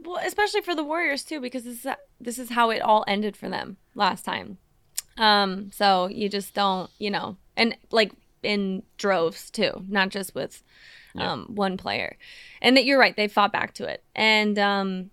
well, 0.00 0.20
especially 0.24 0.60
for 0.62 0.74
the 0.76 0.84
Warriors 0.84 1.24
too, 1.24 1.40
because 1.40 1.64
this 1.64 1.84
is 1.84 1.92
this 2.20 2.38
is 2.38 2.50
how 2.50 2.70
it 2.70 2.80
all 2.80 3.04
ended 3.08 3.36
for 3.36 3.48
them 3.48 3.76
last 3.94 4.24
time. 4.24 4.58
Um, 5.16 5.70
so 5.72 6.06
you 6.06 6.28
just 6.28 6.54
don't, 6.54 6.88
you 6.98 7.10
know, 7.10 7.36
and 7.56 7.76
like 7.90 8.12
in 8.42 8.84
droves 8.96 9.50
too, 9.50 9.84
not 9.88 10.10
just 10.10 10.34
with 10.34 10.62
um 11.16 11.46
one 11.54 11.76
player. 11.76 12.16
And 12.62 12.76
that 12.76 12.84
you're 12.84 12.98
right, 12.98 13.16
they 13.16 13.26
fought 13.28 13.52
back 13.52 13.74
to 13.74 13.84
it. 13.86 14.04
And 14.14 14.56
um, 14.58 15.10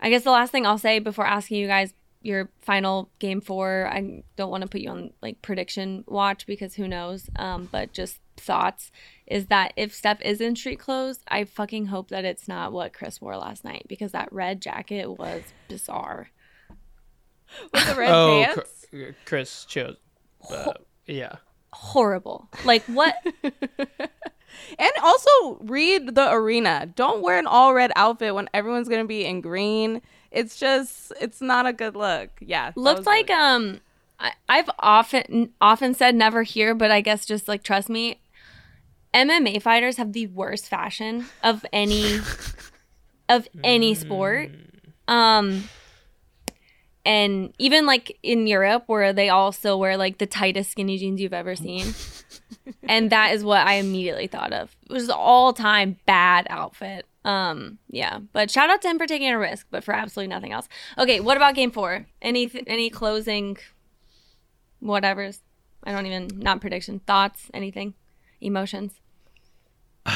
I 0.00 0.10
guess 0.10 0.24
the 0.24 0.30
last 0.30 0.52
thing 0.52 0.66
I'll 0.66 0.76
say 0.78 0.98
before 0.98 1.26
asking 1.26 1.56
you 1.58 1.66
guys 1.66 1.94
your 2.26 2.50
final 2.60 3.10
game 3.18 3.40
four, 3.40 3.88
I 3.90 4.22
don't 4.36 4.50
want 4.50 4.62
to 4.62 4.68
put 4.68 4.80
you 4.80 4.90
on 4.90 5.12
like 5.22 5.40
prediction 5.42 6.04
watch 6.06 6.46
because 6.46 6.74
who 6.74 6.88
knows. 6.88 7.30
Um, 7.36 7.68
but 7.70 7.92
just 7.92 8.20
thoughts 8.36 8.90
is 9.26 9.46
that 9.46 9.72
if 9.76 9.94
Steph 9.94 10.20
is 10.22 10.40
in 10.40 10.56
street 10.56 10.78
clothes, 10.78 11.20
I 11.28 11.44
fucking 11.44 11.86
hope 11.86 12.08
that 12.10 12.24
it's 12.24 12.48
not 12.48 12.72
what 12.72 12.92
Chris 12.92 13.20
wore 13.20 13.36
last 13.36 13.64
night 13.64 13.86
because 13.88 14.12
that 14.12 14.32
red 14.32 14.60
jacket 14.60 15.18
was 15.18 15.42
bizarre. 15.68 16.30
With 17.72 17.88
the 17.88 17.94
red 17.94 18.10
oh, 18.10 18.44
pants. 18.44 18.86
Cr- 18.90 19.04
Chris 19.24 19.64
chose. 19.64 19.96
Uh, 20.50 20.72
yeah. 21.06 21.36
Horrible. 21.72 22.48
Like 22.64 22.82
what? 22.84 23.14
And 24.78 24.92
also 25.02 25.58
read 25.62 26.14
the 26.14 26.30
arena. 26.32 26.90
Don't 26.94 27.22
wear 27.22 27.38
an 27.38 27.46
all 27.46 27.74
red 27.74 27.92
outfit 27.96 28.34
when 28.34 28.48
everyone's 28.54 28.88
gonna 28.88 29.04
be 29.04 29.24
in 29.24 29.40
green. 29.40 30.02
It's 30.36 30.58
just 30.58 31.14
it's 31.18 31.40
not 31.40 31.64
a 31.64 31.72
good 31.72 31.96
look. 31.96 32.28
Yeah. 32.40 32.72
looked 32.76 33.06
like 33.06 33.28
good. 33.28 33.36
um 33.36 33.80
I, 34.20 34.32
I've 34.50 34.68
often 34.78 35.52
often 35.62 35.94
said 35.94 36.14
never 36.14 36.42
here, 36.42 36.74
but 36.74 36.90
I 36.90 37.00
guess 37.00 37.24
just 37.24 37.48
like 37.48 37.62
trust 37.62 37.88
me. 37.88 38.20
MMA 39.14 39.62
fighters 39.62 39.96
have 39.96 40.12
the 40.12 40.26
worst 40.26 40.68
fashion 40.68 41.24
of 41.42 41.64
any 41.72 42.20
of 43.30 43.48
any 43.64 43.94
sport. 43.94 44.50
Um 45.08 45.70
and 47.06 47.54
even 47.58 47.86
like 47.86 48.18
in 48.22 48.46
Europe 48.46 48.84
where 48.88 49.14
they 49.14 49.30
also 49.30 49.78
wear 49.78 49.96
like 49.96 50.18
the 50.18 50.26
tightest 50.26 50.70
skinny 50.70 50.98
jeans 50.98 51.18
you've 51.18 51.32
ever 51.32 51.56
seen. 51.56 51.94
and 52.82 53.08
that 53.10 53.32
is 53.32 53.42
what 53.42 53.66
I 53.66 53.74
immediately 53.74 54.26
thought 54.26 54.52
of. 54.52 54.76
It 54.90 54.92
was 54.92 55.08
all 55.08 55.54
time 55.54 55.98
bad 56.04 56.46
outfit. 56.50 57.06
Um, 57.26 57.78
yeah, 57.90 58.20
but 58.32 58.52
shout 58.52 58.70
out 58.70 58.80
to 58.82 58.88
him 58.88 58.98
for 58.98 59.06
taking 59.06 59.28
a 59.28 59.36
risk, 59.38 59.66
but 59.72 59.82
for 59.82 59.92
absolutely 59.92 60.28
nothing 60.28 60.52
else. 60.52 60.68
Okay, 60.96 61.18
what 61.18 61.36
about 61.36 61.56
game 61.56 61.72
four? 61.72 62.06
Any 62.22 62.48
any 62.68 62.88
closing, 62.88 63.56
whatever's? 64.78 65.40
I 65.82 65.90
don't 65.90 66.06
even 66.06 66.28
not 66.36 66.60
prediction 66.60 67.00
thoughts, 67.00 67.50
anything, 67.52 67.94
emotions. 68.40 69.00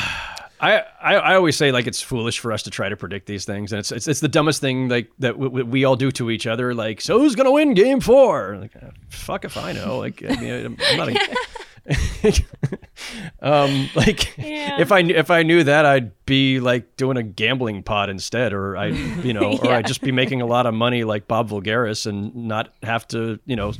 I, 0.62 0.84
I, 1.02 1.14
I 1.14 1.34
always 1.36 1.56
say 1.56 1.72
like 1.72 1.86
it's 1.86 2.02
foolish 2.02 2.38
for 2.38 2.52
us 2.52 2.62
to 2.64 2.70
try 2.70 2.88
to 2.90 2.96
predict 2.96 3.26
these 3.26 3.44
things, 3.44 3.72
and 3.72 3.80
it's 3.80 3.90
it's, 3.90 4.06
it's 4.06 4.20
the 4.20 4.28
dumbest 4.28 4.60
thing 4.60 4.88
like 4.88 5.10
that 5.18 5.32
w- 5.32 5.48
w- 5.50 5.66
we 5.66 5.84
all 5.84 5.96
do 5.96 6.12
to 6.12 6.30
each 6.30 6.46
other. 6.46 6.74
Like, 6.74 7.00
so 7.00 7.18
who's 7.18 7.34
gonna 7.34 7.50
win 7.50 7.74
Game 7.74 7.98
Four? 7.98 8.58
Like, 8.60 8.76
uh, 8.76 8.90
fuck 9.08 9.44
if 9.44 9.56
I 9.56 9.72
know. 9.72 9.98
Like, 9.98 10.22
I 10.22 10.36
mean, 10.36 10.66
I'm, 10.66 10.76
I'm 10.90 10.96
not. 10.96 11.08
A, 11.08 11.36
um, 13.40 13.88
like 13.94 14.36
Yeah. 14.36 14.80
if 14.80 14.92
I 14.92 15.00
if 15.00 15.30
I 15.30 15.42
knew 15.42 15.64
that, 15.64 15.84
I'd 15.86 16.12
be 16.26 16.60
like 16.60 16.96
doing 16.96 17.16
a 17.16 17.22
gambling 17.22 17.82
pod 17.82 18.10
instead, 18.10 18.52
or 18.52 18.76
I 18.76 18.86
you 19.24 19.32
know, 19.32 19.58
or 19.58 19.72
I'd 19.72 19.86
just 19.86 20.00
be 20.02 20.12
making 20.12 20.40
a 20.42 20.46
lot 20.46 20.66
of 20.66 20.74
money 20.74 21.04
like 21.04 21.26
Bob 21.28 21.50
Voulgaris 21.50 22.06
and 22.06 22.34
not 22.34 22.72
have 22.82 23.06
to 23.08 23.38
you 23.46 23.56
know 23.56 23.72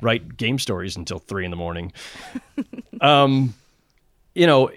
write 0.00 0.36
game 0.36 0.58
stories 0.58 0.96
until 0.96 1.18
three 1.18 1.44
in 1.44 1.50
the 1.50 1.56
morning. 1.56 1.92
um, 3.00 3.54
you 4.34 4.46
know, 4.46 4.70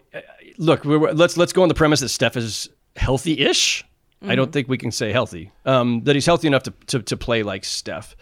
look, 0.57 0.83
we 0.83 0.97
were, 0.97 1.13
let's 1.13 1.37
let's 1.37 1.53
go 1.53 1.61
on 1.63 1.67
the 1.69 1.75
premise 1.75 1.99
that 1.99 2.09
Steph 2.09 2.37
is 2.37 2.69
healthy-ish. 2.95 3.85
I 4.23 4.35
don't 4.35 4.51
think 4.53 4.67
we 4.69 4.77
can 4.77 4.91
say 4.91 5.11
healthy. 5.11 5.51
Um, 5.65 6.03
that 6.03 6.15
he's 6.15 6.27
healthy 6.27 6.45
enough 6.47 6.63
to, 6.63 6.73
to 6.87 7.01
to 7.01 7.17
play 7.17 7.41
like 7.41 7.63
Steph. 7.65 8.15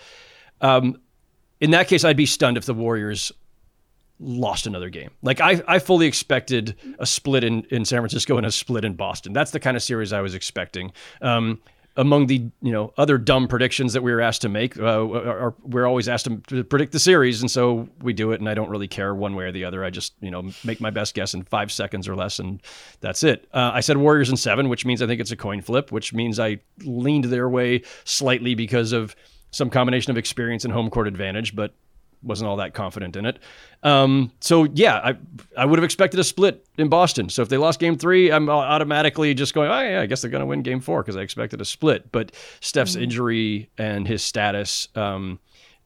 Um, 0.62 1.02
in 1.60 1.72
that 1.72 1.90
case, 1.90 2.06
I'd 2.06 2.16
be 2.16 2.26
stunned 2.26 2.56
if 2.56 2.66
the 2.66 2.74
Warriors 2.74 3.34
lost 4.20 4.68
another 4.68 4.90
game. 4.90 5.10
Like 5.22 5.42
I, 5.42 5.62
I 5.68 5.80
fully 5.80 6.08
expected 6.08 6.76
a 7.00 7.06
split 7.06 7.44
in, 7.44 7.64
in 7.70 7.86
San 7.86 8.00
Francisco 8.00 8.38
and 8.38 8.46
a 8.46 8.52
split 8.52 8.86
in 8.86 8.94
Boston. 8.94 9.34
That's 9.34 9.52
the 9.52 9.60
kind 9.60 9.78
of 9.78 9.84
series 9.84 10.14
I 10.14 10.22
was 10.22 10.36
expecting. 10.36 10.92
Um, 11.22 11.62
among 11.98 12.28
the 12.28 12.50
you 12.62 12.72
know 12.72 12.94
other 12.98 13.18
dumb 13.18 13.48
predictions 13.48 13.92
that 13.94 14.02
we 14.02 14.14
were 14.14 14.22
asked 14.22 14.42
to 14.44 14.50
make, 14.50 14.78
uh, 14.80 14.84
are, 14.84 15.54
we're 15.64 15.86
always 15.86 16.08
asked 16.08 16.30
to, 16.48 16.64
predict 16.64 16.94
the 16.94 17.00
series, 17.00 17.42
and 17.42 17.52
so 17.52 17.90
we 18.02 18.14
do 18.14 18.32
it. 18.32 18.40
And 18.40 18.48
I 18.48 18.54
don't 18.54 18.70
really 18.70 18.88
care 18.88 19.14
one 19.14 19.36
way 19.36 19.46
or 19.46 19.52
the 19.52 19.66
other. 19.66 19.84
I 19.84 19.90
just 19.90 20.14
you 20.22 20.32
know 20.32 20.50
make 20.64 20.80
my 20.80 20.92
best 20.92 21.14
guess 21.14 21.34
in 21.34 21.44
five 21.44 21.72
seconds 21.72 22.08
or 22.08 22.16
less, 22.16 22.40
and 22.40 22.62
that's 23.02 23.24
it. 23.24 23.48
Uh, 23.54 23.72
I 23.74 23.82
said 23.82 23.98
Warriors 23.98 24.30
in 24.30 24.38
seven, 24.38 24.70
which 24.70 24.86
means 24.86 25.02
I 25.02 25.08
think 25.08 25.20
it's 25.20 25.32
a 25.32 25.36
coin 25.36 25.62
flip, 25.62 25.92
which 25.92 26.14
means 26.14 26.40
I 26.40 26.60
leaned 26.86 27.26
their 27.26 27.50
way 27.50 27.84
slightly 28.06 28.56
because 28.56 28.94
of 28.94 29.16
some 29.52 29.70
combination 29.70 30.12
of 30.12 30.18
experience 30.18 30.64
and 30.64 30.72
home 30.72 30.90
court 30.90 31.08
advantage, 31.08 31.56
but 31.56 31.74
wasn't 32.22 32.48
all 32.48 32.58
that 32.58 32.74
confident 32.74 33.16
in 33.16 33.26
it. 33.26 33.40
Um, 33.84 34.32
so 34.42 34.66
yeah, 34.74 34.96
I 34.98 35.18
I 35.58 35.66
would 35.66 35.80
have 35.80 35.84
expected 35.84 36.20
a 36.20 36.24
split 36.24 36.66
in 36.78 36.90
Boston. 36.90 37.30
So 37.30 37.42
if 37.42 37.50
they 37.50 37.58
lost 37.58 37.80
Game 37.80 37.98
Three, 37.98 38.32
I'm 38.32 38.50
automatically 38.50 39.34
just 39.34 39.54
going, 39.54 39.70
oh 39.70 39.80
yeah, 39.80 40.02
I 40.02 40.06
guess 40.06 40.22
they're 40.22 40.32
going 40.32 40.42
to 40.42 40.46
win 40.46 40.62
Game 40.62 40.82
Four 40.82 41.02
because 41.02 41.16
I 41.16 41.22
expected 41.22 41.62
a 41.62 41.66
split. 41.66 42.12
But 42.12 42.32
Steph's 42.60 42.96
injury 42.96 43.70
and 43.78 44.08
his 44.08 44.22
status 44.22 44.90
um, 44.96 45.40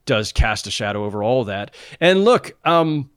does 0.05 0.31
cast 0.31 0.67
a 0.67 0.71
shadow 0.71 1.05
over 1.05 1.23
all 1.23 1.43
that. 1.45 1.75
And 1.99 2.25
look, 2.25 2.57
um, 2.65 3.09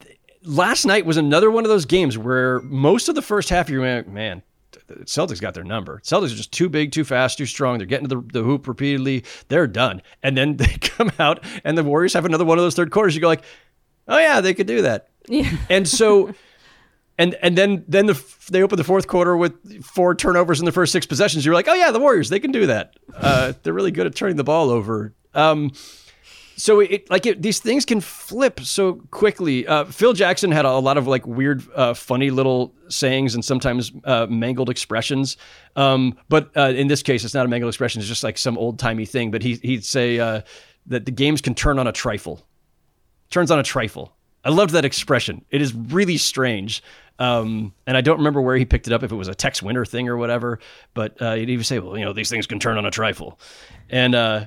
th- 0.00 0.18
last 0.42 0.84
night 0.84 1.06
was 1.06 1.16
another 1.16 1.50
one 1.50 1.64
of 1.64 1.70
those 1.70 1.84
games 1.84 2.18
where 2.18 2.60
most 2.60 3.08
of 3.08 3.14
the 3.14 3.22
first 3.22 3.50
half 3.50 3.70
you're 3.70 3.86
like, 3.86 4.08
man. 4.08 4.42
The 4.88 5.04
Celtics 5.04 5.40
got 5.40 5.54
their 5.54 5.64
number. 5.64 6.00
Celtics 6.04 6.32
are 6.32 6.36
just 6.36 6.52
too 6.52 6.68
big, 6.68 6.92
too 6.92 7.04
fast, 7.04 7.38
too 7.38 7.46
strong. 7.46 7.78
They're 7.78 7.86
getting 7.86 8.08
to 8.08 8.16
the, 8.16 8.40
the 8.40 8.42
hoop 8.42 8.66
repeatedly. 8.66 9.24
They're 9.48 9.66
done. 9.66 10.02
And 10.22 10.36
then 10.36 10.56
they 10.58 10.76
come 10.80 11.12
out 11.18 11.44
and 11.64 11.76
the 11.76 11.84
Warriors 11.84 12.14
have 12.14 12.24
another 12.24 12.44
one 12.44 12.58
of 12.58 12.64
those 12.64 12.74
third 12.74 12.90
quarters. 12.90 13.14
You 13.14 13.20
go 13.20 13.28
like, 13.28 13.44
oh 14.08 14.18
yeah, 14.18 14.40
they 14.40 14.54
could 14.54 14.66
do 14.66 14.82
that. 14.82 15.08
Yeah. 15.28 15.50
And 15.68 15.86
so, 15.86 16.34
and 17.18 17.34
and 17.42 17.58
then 17.58 17.84
then 17.86 18.06
the 18.06 18.24
they 18.50 18.62
open 18.62 18.78
the 18.78 18.84
fourth 18.84 19.06
quarter 19.08 19.36
with 19.36 19.84
four 19.84 20.14
turnovers 20.14 20.60
in 20.60 20.64
the 20.64 20.72
first 20.72 20.92
six 20.92 21.04
possessions. 21.04 21.44
You're 21.44 21.54
like, 21.54 21.68
oh 21.68 21.74
yeah, 21.74 21.90
the 21.90 22.00
Warriors, 22.00 22.30
they 22.30 22.40
can 22.40 22.52
do 22.52 22.66
that. 22.66 22.94
Uh, 23.14 23.52
they're 23.62 23.72
really 23.72 23.90
good 23.90 24.06
at 24.06 24.14
turning 24.14 24.36
the 24.36 24.44
ball 24.44 24.70
over. 24.70 25.14
Um, 25.34 25.72
so 26.58 26.80
it 26.80 27.08
like 27.08 27.24
it, 27.24 27.40
these 27.40 27.60
things 27.60 27.84
can 27.84 28.00
flip 28.00 28.60
so 28.60 28.94
quickly. 29.10 29.66
Uh, 29.66 29.84
Phil 29.84 30.12
Jackson 30.12 30.50
had 30.50 30.64
a, 30.64 30.78
lot 30.78 30.98
of 30.98 31.06
like 31.06 31.26
weird, 31.26 31.62
uh, 31.74 31.94
funny 31.94 32.30
little 32.30 32.74
sayings 32.88 33.34
and 33.34 33.44
sometimes 33.44 33.92
uh, 34.04 34.26
mangled 34.28 34.68
expressions. 34.68 35.36
Um, 35.76 36.18
but 36.28 36.50
uh, 36.56 36.72
in 36.74 36.88
this 36.88 37.02
case, 37.02 37.24
it's 37.24 37.34
not 37.34 37.46
a 37.46 37.48
mangled 37.48 37.70
expression; 37.70 38.00
it's 38.00 38.08
just 38.08 38.24
like 38.24 38.36
some 38.36 38.58
old 38.58 38.78
timey 38.78 39.06
thing. 39.06 39.30
But 39.30 39.42
he 39.42 39.54
he'd 39.62 39.84
say 39.84 40.18
uh, 40.18 40.42
that 40.86 41.06
the 41.06 41.12
games 41.12 41.40
can 41.40 41.54
turn 41.54 41.78
on 41.78 41.86
a 41.86 41.92
trifle. 41.92 42.44
Turns 43.30 43.50
on 43.50 43.58
a 43.58 43.62
trifle. 43.62 44.12
I 44.44 44.50
loved 44.50 44.72
that 44.72 44.84
expression. 44.84 45.44
It 45.50 45.62
is 45.62 45.74
really 45.74 46.16
strange. 46.16 46.82
Um, 47.20 47.74
and 47.86 47.96
I 47.96 48.00
don't 48.00 48.18
remember 48.18 48.40
where 48.40 48.56
he 48.56 48.64
picked 48.64 48.86
it 48.86 48.92
up, 48.92 49.02
if 49.02 49.10
it 49.10 49.16
was 49.16 49.28
a 49.28 49.34
Tex 49.34 49.62
Winter 49.62 49.84
thing 49.84 50.08
or 50.08 50.16
whatever. 50.16 50.60
But 50.94 51.20
uh, 51.20 51.34
he'd 51.34 51.50
even 51.50 51.64
say, 51.64 51.78
well, 51.78 51.98
you 51.98 52.04
know, 52.04 52.12
these 52.12 52.30
things 52.30 52.46
can 52.46 52.58
turn 52.58 52.78
on 52.78 52.86
a 52.86 52.90
trifle. 52.90 53.38
And 53.90 54.14
uh, 54.14 54.46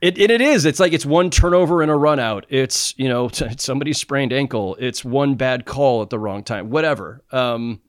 it, 0.00 0.18
it, 0.18 0.30
it 0.30 0.40
is. 0.40 0.64
It's 0.64 0.78
like 0.78 0.92
it's 0.92 1.06
one 1.06 1.30
turnover 1.30 1.82
and 1.82 1.90
a 1.90 1.94
run 1.94 2.18
out. 2.18 2.46
It's, 2.48 2.94
you 2.98 3.08
know, 3.08 3.28
somebody's 3.58 3.98
sprained 3.98 4.32
ankle. 4.32 4.76
It's 4.78 5.04
one 5.04 5.34
bad 5.34 5.64
call 5.64 6.02
at 6.02 6.10
the 6.10 6.18
wrong 6.18 6.44
time, 6.44 6.70
whatever. 6.70 7.22
Um, 7.32 7.80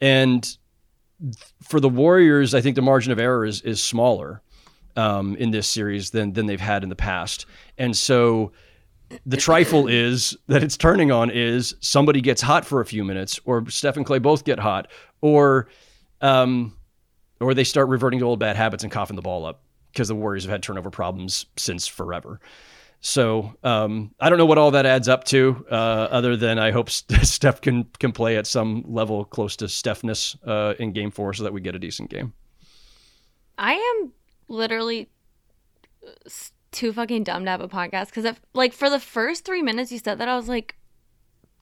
and 0.00 0.56
for 1.62 1.80
the 1.80 1.88
Warriors, 1.88 2.54
I 2.54 2.60
think 2.60 2.76
the 2.76 2.82
margin 2.82 3.12
of 3.12 3.18
error 3.18 3.44
is, 3.44 3.60
is 3.62 3.82
smaller 3.82 4.42
um, 4.96 5.36
in 5.36 5.50
this 5.50 5.68
series 5.68 6.10
than, 6.10 6.32
than 6.32 6.46
they've 6.46 6.60
had 6.60 6.82
in 6.82 6.88
the 6.88 6.96
past. 6.96 7.46
And 7.78 7.96
so 7.96 8.52
the 9.26 9.36
trifle 9.36 9.86
is 9.86 10.36
that 10.46 10.62
it's 10.62 10.76
turning 10.76 11.10
on 11.10 11.30
is 11.30 11.74
somebody 11.80 12.20
gets 12.20 12.40
hot 12.40 12.64
for 12.64 12.80
a 12.80 12.86
few 12.86 13.04
minutes, 13.04 13.40
or 13.44 13.68
Steph 13.68 13.96
and 13.96 14.06
Klay 14.06 14.22
both 14.22 14.44
get 14.44 14.58
hot, 14.58 14.88
or 15.20 15.68
um, 16.20 16.76
or 17.40 17.54
they 17.54 17.64
start 17.64 17.88
reverting 17.88 18.20
to 18.20 18.26
old 18.26 18.38
bad 18.38 18.56
habits 18.56 18.84
and 18.84 18.92
coughing 18.92 19.16
the 19.16 19.22
ball 19.22 19.46
up 19.46 19.62
because 19.92 20.08
the 20.08 20.14
Warriors 20.14 20.44
have 20.44 20.50
had 20.50 20.62
turnover 20.62 20.90
problems 20.90 21.46
since 21.56 21.86
forever. 21.86 22.40
So 23.00 23.54
um, 23.64 24.14
I 24.20 24.28
don't 24.28 24.38
know 24.38 24.46
what 24.46 24.58
all 24.58 24.72
that 24.72 24.84
adds 24.84 25.08
up 25.08 25.24
to, 25.24 25.64
uh, 25.70 25.74
other 25.74 26.36
than 26.36 26.58
I 26.58 26.70
hope 26.70 26.90
Steph 26.90 27.60
can 27.60 27.84
can 27.98 28.12
play 28.12 28.36
at 28.36 28.46
some 28.46 28.84
level 28.86 29.24
close 29.24 29.56
to 29.56 29.66
Stephness 29.66 30.36
uh, 30.46 30.74
in 30.78 30.92
Game 30.92 31.10
Four, 31.10 31.32
so 31.32 31.44
that 31.44 31.52
we 31.52 31.60
get 31.60 31.74
a 31.74 31.78
decent 31.78 32.10
game. 32.10 32.34
I 33.56 33.74
am 33.74 34.12
literally 34.48 35.08
too 36.72 36.92
fucking 36.92 37.24
dumb 37.24 37.44
to 37.44 37.50
have 37.50 37.60
a 37.60 37.68
podcast 37.68 38.06
because 38.06 38.36
like 38.54 38.72
for 38.72 38.90
the 38.90 39.00
first 39.00 39.44
three 39.44 39.62
minutes 39.62 39.90
you 39.90 39.98
said 39.98 40.18
that 40.18 40.28
I 40.28 40.36
was 40.36 40.48
like, 40.48 40.76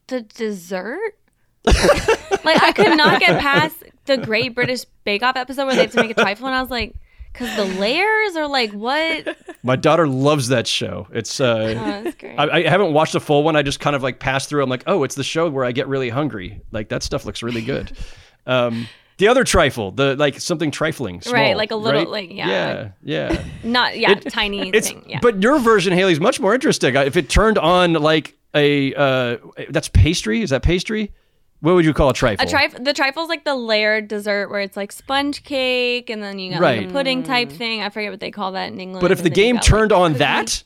the 0.08 0.22
dessert. 0.22 1.14
like 1.64 2.62
I 2.62 2.72
could 2.74 2.96
not 2.96 3.20
get 3.20 3.40
past 3.40 3.84
the 4.06 4.16
Great 4.16 4.54
British 4.54 4.84
Bake 5.04 5.22
Off 5.22 5.36
episode 5.36 5.66
where 5.66 5.74
they 5.76 5.82
have 5.82 5.92
to 5.92 6.00
make 6.00 6.10
a 6.10 6.14
trifle, 6.14 6.46
and 6.46 6.56
I 6.56 6.62
was 6.62 6.70
like, 6.70 6.94
because 7.32 7.54
the 7.56 7.64
layers 7.80 8.36
are 8.36 8.46
like 8.48 8.72
what? 8.72 9.36
My 9.62 9.76
daughter 9.76 10.06
loves 10.08 10.48
that 10.48 10.66
show. 10.66 11.06
It's 11.12 11.40
uh, 11.40 11.74
Oh, 11.78 12.02
that's 12.04 12.16
great. 12.16 12.36
I, 12.38 12.64
I 12.64 12.68
haven't 12.68 12.92
watched 12.92 13.12
the 13.12 13.20
full 13.20 13.42
one. 13.42 13.56
I 13.56 13.62
just 13.62 13.80
kind 13.80 13.94
of 13.96 14.02
like 14.02 14.18
passed 14.18 14.48
through. 14.48 14.62
I'm 14.62 14.70
like, 14.70 14.84
oh, 14.86 15.02
it's 15.04 15.14
the 15.14 15.24
show 15.24 15.48
where 15.48 15.64
I 15.64 15.72
get 15.72 15.88
really 15.88 16.08
hungry. 16.08 16.60
Like 16.72 16.88
that 16.90 17.02
stuff 17.02 17.24
looks 17.24 17.42
really 17.42 17.62
good. 17.62 17.92
Um, 18.46 18.88
the 19.18 19.28
other 19.28 19.44
trifle, 19.44 19.90
the 19.90 20.16
like 20.16 20.40
something 20.40 20.70
trifling, 20.70 21.20
small, 21.20 21.34
Right, 21.34 21.54
like 21.54 21.70
a 21.70 21.76
little- 21.76 22.00
right? 22.00 22.08
like, 22.08 22.32
yeah. 22.32 22.48
yeah, 22.48 22.88
yeah. 23.02 23.44
Not 23.62 23.98
yeah, 23.98 24.12
It- 24.12 24.30
tiny 24.30 24.70
It's 24.70 24.88
thing. 24.88 25.04
Yeah. 25.06 25.18
but 25.20 25.42
your 25.42 25.58
version, 25.58 25.92
Haley, 25.92 26.12
is 26.12 26.20
much 26.20 26.40
more 26.40 26.54
interesting. 26.54 26.94
If 26.96 27.18
it 27.18 27.28
turned 27.28 27.58
on 27.58 27.92
like 27.92 28.38
a 28.54 28.94
uh, 28.94 29.36
that's 29.68 29.88
pastry, 29.90 30.40
is 30.40 30.48
that 30.48 30.62
pastry? 30.62 31.12
What 31.60 31.74
would 31.74 31.84
you 31.84 31.92
call 31.92 32.10
a 32.10 32.14
trifle? 32.14 32.46
a 32.46 32.48
trifle. 32.48 32.84
the 32.84 32.92
trifle's 32.92 33.28
like 33.28 33.44
the 33.44 33.54
layered 33.54 34.06
dessert 34.06 34.48
where 34.48 34.60
it's 34.60 34.76
like 34.76 34.92
sponge 34.92 35.42
cake 35.42 36.08
and 36.08 36.22
then 36.22 36.38
you 36.38 36.52
got 36.52 36.62
like 36.62 36.88
a 36.88 36.92
pudding 36.92 37.22
type 37.24 37.50
thing. 37.50 37.82
I 37.82 37.88
forget 37.88 38.10
what 38.10 38.20
they 38.20 38.30
call 38.30 38.52
that 38.52 38.72
in 38.72 38.80
England. 38.80 39.00
But 39.00 39.10
if 39.10 39.22
the 39.22 39.30
game 39.30 39.56
got, 39.56 39.64
turned 39.64 39.90
like, 39.90 40.00
on 40.00 40.12
cookie. 40.12 40.18
that, 40.20 40.64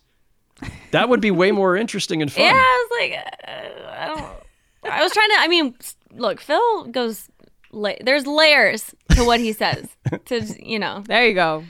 that 0.90 1.08
would 1.08 1.20
be 1.20 1.30
way 1.30 1.50
more 1.50 1.76
interesting 1.76 2.20
and 2.20 2.30
fun. 2.30 2.44
Yeah, 2.44 2.52
I 2.54 2.86
was 2.90 3.00
like, 3.00 3.18
uh, 3.48 3.90
I 3.90 4.06
don't. 4.06 4.92
I 4.92 5.02
was 5.02 5.12
trying 5.12 5.28
to. 5.30 5.36
I 5.38 5.48
mean, 5.48 5.74
look, 6.12 6.40
Phil 6.40 6.84
goes. 6.84 7.28
La- 7.70 7.94
there's 8.02 8.26
layers 8.26 8.94
to 9.12 9.24
what 9.24 9.40
he 9.40 9.52
says. 9.54 9.88
To 10.26 10.44
you 10.62 10.78
know, 10.78 11.02
There 11.06 11.26
you 11.26 11.34
go. 11.34 11.64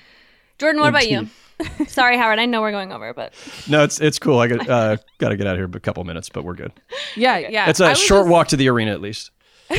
Jordan. 0.59 0.81
What 0.81 0.89
about 0.89 1.09
you? 1.09 1.29
Sorry, 1.89 2.17
Howard. 2.17 2.39
I 2.39 2.47
know 2.47 2.61
we're 2.61 2.71
going 2.71 2.93
over, 2.93 3.13
but 3.15 3.33
No, 3.69 3.83
it's 3.83 4.01
it's 4.01 4.19
cool. 4.19 4.39
I 4.39 4.49
got 4.49 4.69
uh, 4.69 4.97
got 5.19 5.31
to 5.31 5.37
get 5.37 5.47
out 5.47 5.55
of 5.55 5.59
here 5.59 5.67
in 5.67 5.75
a 5.75 5.81
couple 5.81 6.03
minutes, 6.05 6.29
but 6.29 6.45
we're 6.45 6.55
good. 6.55 6.73
Yeah, 7.17 7.39
yeah. 7.39 7.69
It's 7.69 7.81
a 7.81 7.95
short 7.95 8.23
just- 8.23 8.31
walk 8.31 8.49
to 8.49 8.57
the 8.57 8.69
arena, 8.69 8.93
at 8.93 9.01
least. 9.01 9.31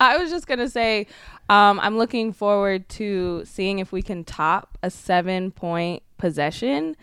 I 0.00 0.16
was 0.18 0.30
just 0.30 0.46
gonna 0.46 0.68
say, 0.68 1.06
um, 1.48 1.78
I'm 1.80 1.96
looking 1.96 2.32
forward 2.32 2.88
to 2.90 3.42
seeing 3.44 3.78
if 3.78 3.92
we 3.92 4.02
can 4.02 4.24
top 4.24 4.78
a 4.82 4.90
seven 4.90 5.50
point 5.52 6.02
possession. 6.18 6.96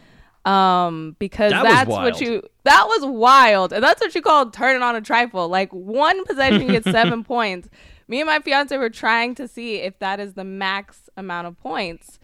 Um, 0.46 1.16
because 1.20 1.52
That 1.52 1.64
that's 1.64 1.90
what 1.90 2.22
you 2.22 2.42
that 2.64 2.86
was 2.88 3.06
wild, 3.06 3.74
and 3.74 3.84
that's 3.84 4.02
what 4.02 4.16
you 4.16 4.22
call 4.22 4.50
turning 4.50 4.82
on 4.82 4.96
a 4.96 5.02
trifle. 5.02 5.48
Like 5.48 5.72
one 5.72 6.26
possession 6.26 6.68
gets 6.68 6.86
seven 6.92 7.24
points. 7.24 7.70
Me 8.08 8.20
and 8.22 8.28
my 8.28 8.40
fiance 8.40 8.76
were 8.78 8.90
trying 8.90 9.36
to 9.36 9.48
see 9.48 9.76
if 9.76 10.00
that 10.00 10.20
is 10.20 10.34
the 10.34 10.44
max 10.44 11.10
amount 11.16 11.46
of 11.48 11.60
points. 11.60 12.20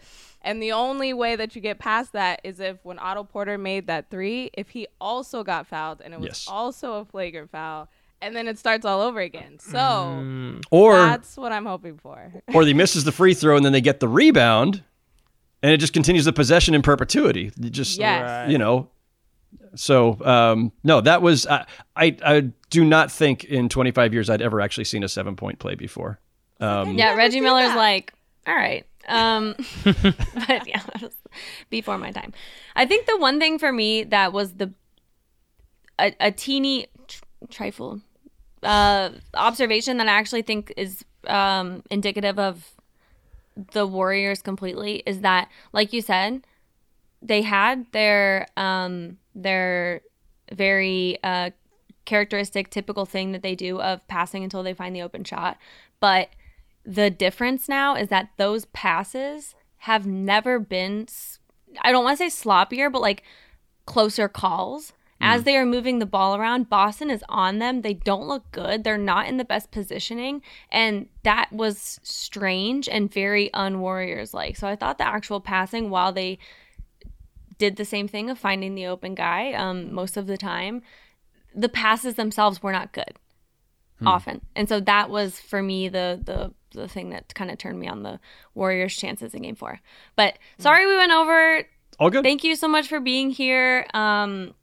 And 0.45 0.61
the 0.61 0.71
only 0.71 1.11
way 1.11 1.35
that 1.35 1.55
you 1.55 1.61
get 1.61 1.79
past 1.79 2.13
that 2.13 2.39
is 2.43 2.59
if 2.59 2.77
when 2.83 2.99
Otto 2.99 3.23
Porter 3.23 3.57
made 3.57 3.87
that 3.87 4.09
three, 4.11 4.51
if 4.53 4.69
he 4.69 4.85
also 5.01 5.43
got 5.43 5.65
fouled 5.67 6.01
and 6.01 6.13
it 6.13 6.19
was 6.19 6.27
Yes. 6.27 6.45
also 6.47 6.93
a 7.01 7.05
flagrant 7.05 7.49
foul, 7.51 7.89
and 8.21 8.35
then 8.35 8.47
it 8.47 8.57
starts 8.59 8.85
all 8.85 9.01
over 9.01 9.19
again. 9.19 9.57
So 9.59 9.77
Mm. 9.77 10.63
Or 10.71 10.95
that's 10.97 11.35
what 11.35 11.51
I'm 11.51 11.65
hoping 11.65 11.97
for. 11.97 12.31
or 12.53 12.63
he 12.63 12.73
misses 12.75 13.03
the 13.03 13.11
free 13.11 13.33
throw 13.33 13.57
and 13.57 13.65
then 13.65 13.73
they 13.73 13.81
get 13.81 13.99
the 13.99 14.07
rebound, 14.07 14.83
and 15.63 15.71
it 15.73 15.77
just 15.77 15.93
continues 15.93 16.25
the 16.25 16.33
possession 16.33 16.75
in 16.75 16.81
perpetuity. 16.83 17.51
You 17.59 17.69
just 17.71 17.97
Yes. 17.97 18.49
You 18.51 18.57
know. 18.59 18.89
So 19.75 20.23
um, 20.23 20.71
no, 20.83 21.01
that 21.01 21.21
was 21.21 21.47
I, 21.47 21.65
I 21.95 22.15
I 22.23 22.39
do 22.69 22.85
not 22.85 23.11
think 23.11 23.43
in 23.45 23.67
25 23.67 24.13
years 24.13 24.29
I'd 24.29 24.41
ever 24.41 24.61
actually 24.61 24.85
seen 24.85 25.03
a 25.03 25.09
seven 25.09 25.35
point 25.35 25.59
play 25.59 25.75
before. 25.75 26.19
Um, 26.59 26.97
yeah, 26.97 27.15
Reggie 27.15 27.33
seen 27.33 27.43
Miller's 27.43 27.69
that. 27.69 27.77
like, 27.77 28.13
all 28.47 28.55
right. 28.55 28.85
Um, 29.07 29.55
but 29.83 30.67
yeah, 30.67 30.81
before 31.69 31.97
my 31.97 32.11
time. 32.11 32.33
I 32.75 32.85
think 32.85 33.05
the 33.05 33.17
one 33.17 33.39
thing 33.39 33.59
for 33.59 33.71
me 33.71 34.03
that 34.03 34.33
was 34.33 34.53
the 34.53 34.73
a, 35.99 36.13
a 36.19 36.31
teeny 36.31 36.87
tr- 37.07 37.23
trifle 37.49 38.01
uh, 38.63 39.11
observation 39.33 39.97
that 39.97 40.07
I 40.07 40.11
actually 40.11 40.41
think 40.41 40.73
is 40.75 41.05
um, 41.27 41.83
indicative 41.89 42.39
of 42.39 42.73
the 43.71 43.87
Warriors 43.87 44.41
completely 44.41 45.03
is 45.05 45.21
that, 45.21 45.49
like 45.71 45.93
you 45.93 46.01
said, 46.01 46.45
they 47.21 47.41
had 47.41 47.85
their 47.91 48.47
um, 48.57 49.17
their 49.33 50.01
very 50.51 51.17
uh, 51.23 51.51
characteristic, 52.05 52.69
typical 52.69 53.05
thing 53.05 53.31
that 53.31 53.41
they 53.41 53.55
do 53.55 53.79
of 53.81 54.05
passing 54.07 54.43
until 54.43 54.63
they 54.63 54.73
find 54.73 54.95
the 54.95 55.01
open 55.01 55.23
shot, 55.23 55.57
but 55.99 56.29
the 56.85 57.09
difference 57.09 57.67
now 57.67 57.95
is 57.95 58.09
that 58.09 58.29
those 58.37 58.65
passes 58.65 59.55
have 59.79 60.05
never 60.05 60.59
been, 60.59 61.07
I 61.81 61.91
don't 61.91 62.03
want 62.03 62.19
to 62.19 62.29
say 62.29 62.47
sloppier, 62.47 62.91
but 62.91 63.01
like 63.01 63.23
closer 63.85 64.27
calls. 64.27 64.93
As 65.21 65.43
they 65.43 65.55
are 65.55 65.65
moving 65.65 65.97
the 65.97 66.05
ball 66.05 66.35
around, 66.35 66.69
Boston 66.69 67.09
is 67.09 67.23
on 67.29 67.57
them. 67.57 67.81
They 67.81 67.95
don't 67.95 68.27
look 68.27 68.51
good. 68.51 68.83
They're 68.83 68.97
not 68.97 69.27
in 69.27 69.37
the 69.37 69.45
best 69.45 69.71
positioning. 69.71 70.43
And 70.69 71.07
that 71.23 71.51
was 71.51 71.99
strange 72.03 72.87
and 72.87 73.11
very 73.11 73.51
un 73.53 73.79
Warriors 73.79 74.35
like. 74.35 74.55
So 74.55 74.67
I 74.67 74.75
thought 74.75 74.99
the 74.99 75.07
actual 75.07 75.39
passing, 75.39 75.89
while 75.89 76.11
they 76.11 76.37
did 77.57 77.77
the 77.77 77.85
same 77.85 78.07
thing 78.07 78.29
of 78.29 78.37
finding 78.37 78.75
the 78.75 78.85
open 78.85 79.15
guy 79.15 79.53
um, 79.53 79.91
most 79.91 80.15
of 80.15 80.27
the 80.27 80.37
time, 80.37 80.83
the 81.55 81.69
passes 81.69 82.15
themselves 82.15 82.61
were 82.61 82.73
not 82.73 82.91
good 82.91 83.15
often. 84.05 84.41
And 84.55 84.67
so 84.67 84.79
that 84.81 85.09
was 85.09 85.39
for 85.39 85.61
me 85.61 85.89
the 85.89 86.19
the 86.23 86.53
the 86.79 86.87
thing 86.87 87.09
that 87.11 87.33
kind 87.35 87.49
of 87.49 87.57
turned 87.57 87.79
me 87.79 87.87
on 87.87 88.03
the 88.03 88.19
Warriors' 88.53 88.95
chances 88.97 89.33
in 89.33 89.43
game 89.43 89.55
4. 89.55 89.79
But 90.17 90.37
sorry 90.59 90.85
we 90.85 90.97
went 90.97 91.11
over. 91.13 91.63
all 91.99 92.09
good. 92.09 92.23
Thank 92.23 92.43
you 92.43 92.55
so 92.55 92.67
much 92.67 92.87
for 92.87 92.99
being 92.99 93.29
here. 93.31 93.85
Um 93.93 94.53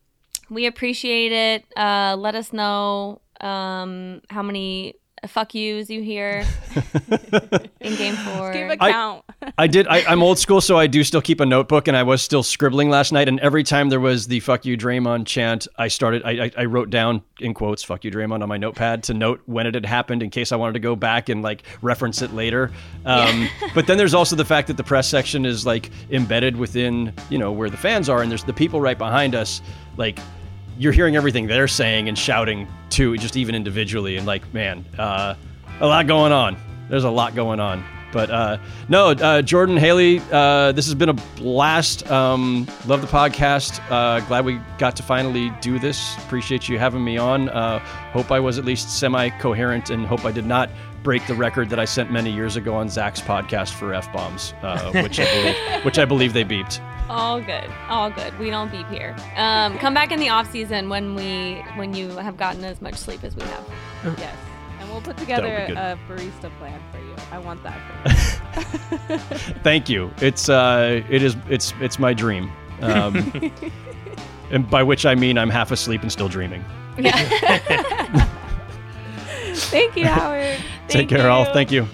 we 0.51 0.67
appreciate 0.67 1.33
it. 1.33 1.65
Uh 1.77 2.17
let 2.19 2.35
us 2.35 2.53
know 2.53 3.21
um 3.41 4.21
how 4.29 4.43
many 4.43 4.95
fuck 5.29 5.55
yous 5.55 5.89
you 5.89 6.03
hear 6.03 6.45
in 7.81 7.97
game 7.97 8.15
4. 8.15 8.53
Keep 8.53 8.63
a 8.63 8.77
I- 8.83 8.93
count. 8.93 9.25
I 9.59 9.67
did. 9.67 9.87
I, 9.89 10.05
I'm 10.09 10.23
old 10.23 10.39
school, 10.41 10.61
so 10.61 10.79
I 10.79 10.87
do 10.87 11.05
still 11.05 11.21
keep 11.23 11.41
a 11.41 11.47
notebook, 11.47 11.89
and 11.89 11.97
I 11.97 12.03
was 12.03 12.23
still 12.23 12.43
scribbling 12.43 12.91
last 12.91 13.13
night. 13.13 13.29
And 13.29 13.39
every 13.41 13.63
time 13.65 13.89
there 13.89 14.01
was 14.01 14.27
the 14.29 14.41
"fuck 14.41 14.65
you, 14.65 14.77
Draymond" 14.77 15.27
chant, 15.27 15.67
I 15.79 15.89
started. 15.89 16.23
I, 16.25 16.45
I, 16.47 16.51
I 16.59 16.65
wrote 16.67 16.91
down 16.91 17.23
in 17.41 17.55
quotes 17.55 17.83
"fuck 17.83 18.05
you, 18.05 18.11
Draymond" 18.11 18.43
on 18.43 18.49
my 18.49 18.57
notepad 18.57 19.03
to 19.05 19.15
note 19.15 19.43
when 19.47 19.67
it 19.67 19.75
had 19.75 19.87
happened 19.87 20.23
in 20.23 20.31
case 20.31 20.53
I 20.53 20.57
wanted 20.57 20.75
to 20.75 20.79
go 20.81 20.95
back 20.97 21.29
and 21.29 21.43
like 21.43 21.65
reference 21.83 22.23
it 22.23 22.33
later. 22.33 22.71
Um, 23.05 23.49
but 23.75 23.87
then 23.87 23.99
there's 23.99 24.15
also 24.15 24.37
the 24.37 24.45
fact 24.45 24.69
that 24.69 24.77
the 24.77 24.85
press 24.85 25.09
section 25.09 25.45
is 25.45 25.67
like 25.67 25.91
embedded 26.11 26.57
within 26.57 27.13
you 27.31 27.39
know 27.39 27.53
where 27.53 27.71
the 27.71 27.77
fans 27.77 28.09
are, 28.09 28.23
and 28.23 28.31
there's 28.31 28.45
the 28.45 28.53
people 28.55 28.81
right 28.81 28.99
behind 28.99 29.35
us, 29.35 29.61
like. 29.97 30.19
You're 30.79 30.93
hearing 30.93 31.17
everything 31.17 31.47
they're 31.47 31.69
saying 31.69 32.09
and 32.09 32.19
shouting 32.19 32.69
too, 32.91 33.17
just 33.17 33.37
even 33.37 33.55
individually, 33.55 34.17
and 34.17 34.27
like, 34.27 34.53
man, 34.53 34.85
uh, 34.99 35.35
a 35.81 35.87
lot 35.87 36.07
going 36.07 36.33
on. 36.33 36.57
There's 36.89 37.05
a 37.05 37.11
lot 37.11 37.35
going 37.35 37.61
on. 37.61 37.85
But 38.13 38.31
uh, 38.31 38.59
no, 38.89 39.09
uh, 39.09 39.43
Jordan 39.43 39.79
Haley, 39.79 40.21
uh, 40.31 40.73
this 40.73 40.85
has 40.85 40.95
been 40.95 41.09
a 41.09 41.15
blast. 41.15 42.09
Um, 42.11 42.69
love 42.87 43.01
the 43.01 43.07
podcast. 43.07 43.81
Uh, 43.91 44.21
glad 44.27 44.45
we 44.45 44.61
got 44.79 44.95
to 44.97 45.03
finally 45.03 45.51
do 45.63 45.79
this. 45.79 46.17
Appreciate 46.19 46.69
you 46.69 46.79
having 46.79 47.03
me 47.03 47.17
on. 47.17 47.49
Uh, 47.49 47.79
hope 48.13 48.31
I 48.31 48.39
was 48.39 48.59
at 48.59 48.65
least 48.65 48.91
semi 48.99 49.31
coherent 49.31 49.91
and 49.91 50.07
hope 50.07 50.25
I 50.25 50.31
did 50.31 50.47
not 50.47 50.69
break 51.03 51.27
the 51.27 51.35
record 51.35 51.71
that 51.71 51.81
I 51.81 51.85
sent 51.85 52.13
many 52.13 52.31
years 52.31 52.57
ago 52.57 52.75
on 52.75 52.89
Zach's 52.89 53.21
podcast 53.21 53.71
for 53.73 53.93
f 53.93 54.13
bombs, 54.13 54.55
uh, 54.63 54.93
which 55.03 55.19
I 55.19 55.25
believe, 55.25 55.85
which 55.85 55.99
I 55.99 56.05
believe 56.05 56.33
they 56.33 56.45
beeped. 56.45 56.81
All 57.09 57.41
good. 57.41 57.69
All 57.89 58.11
good. 58.11 58.37
We 58.39 58.49
don't 58.51 58.71
beep 58.71 58.89
here. 58.89 59.15
Um, 59.37 59.77
come 59.79 59.93
back 59.95 60.13
in 60.13 60.19
the 60.21 60.29
off 60.31 60.51
season 60.51 60.89
when 60.89 61.15
we 61.15 61.57
when 61.77 61.95
you 61.95 62.09
have 62.11 62.37
gotten 62.37 62.65
as 62.65 62.81
much 62.81 62.95
sleep 62.95 63.23
as 63.25 63.35
we 63.37 63.43
have. 63.43 63.65
yes. 64.19 64.35
And 64.81 64.91
we'll 64.91 65.01
put 65.03 65.17
together 65.17 65.67
That'll 65.69 65.97
be 66.07 66.19
good. 66.19 66.27
a 66.29 66.47
barista 66.49 66.51
plan 66.59 66.81
for 66.91 66.99
you. 66.99 67.15
I 67.31 67.39
want 67.39 67.63
that 67.65 67.79
for 67.87 69.13
you. 69.13 69.19
Thank 69.63 69.89
you. 69.89 70.11
It's 70.19 70.49
uh, 70.49 71.03
it 71.11 71.23
is 71.23 71.37
it's 71.49 71.75
it's 71.81 71.99
my 71.99 72.15
dream. 72.15 72.51
Um, 72.81 73.33
and 74.51 74.69
by 74.71 74.83
which 74.83 75.05
I 75.07 75.15
mean 75.15 75.37
I'm 75.39 75.51
half 75.51 75.71
asleep 75.71 76.03
and 76.03 76.11
still 76.11 76.29
dreaming. 76.29 76.65
yeah 76.99 78.29
Thank 79.55 79.97
you, 79.97 80.07
Howard. 80.07 80.57
Take 80.89 81.09
care, 81.09 81.31
all. 81.31 81.45
Thank 81.53 81.71
you. 81.71 81.87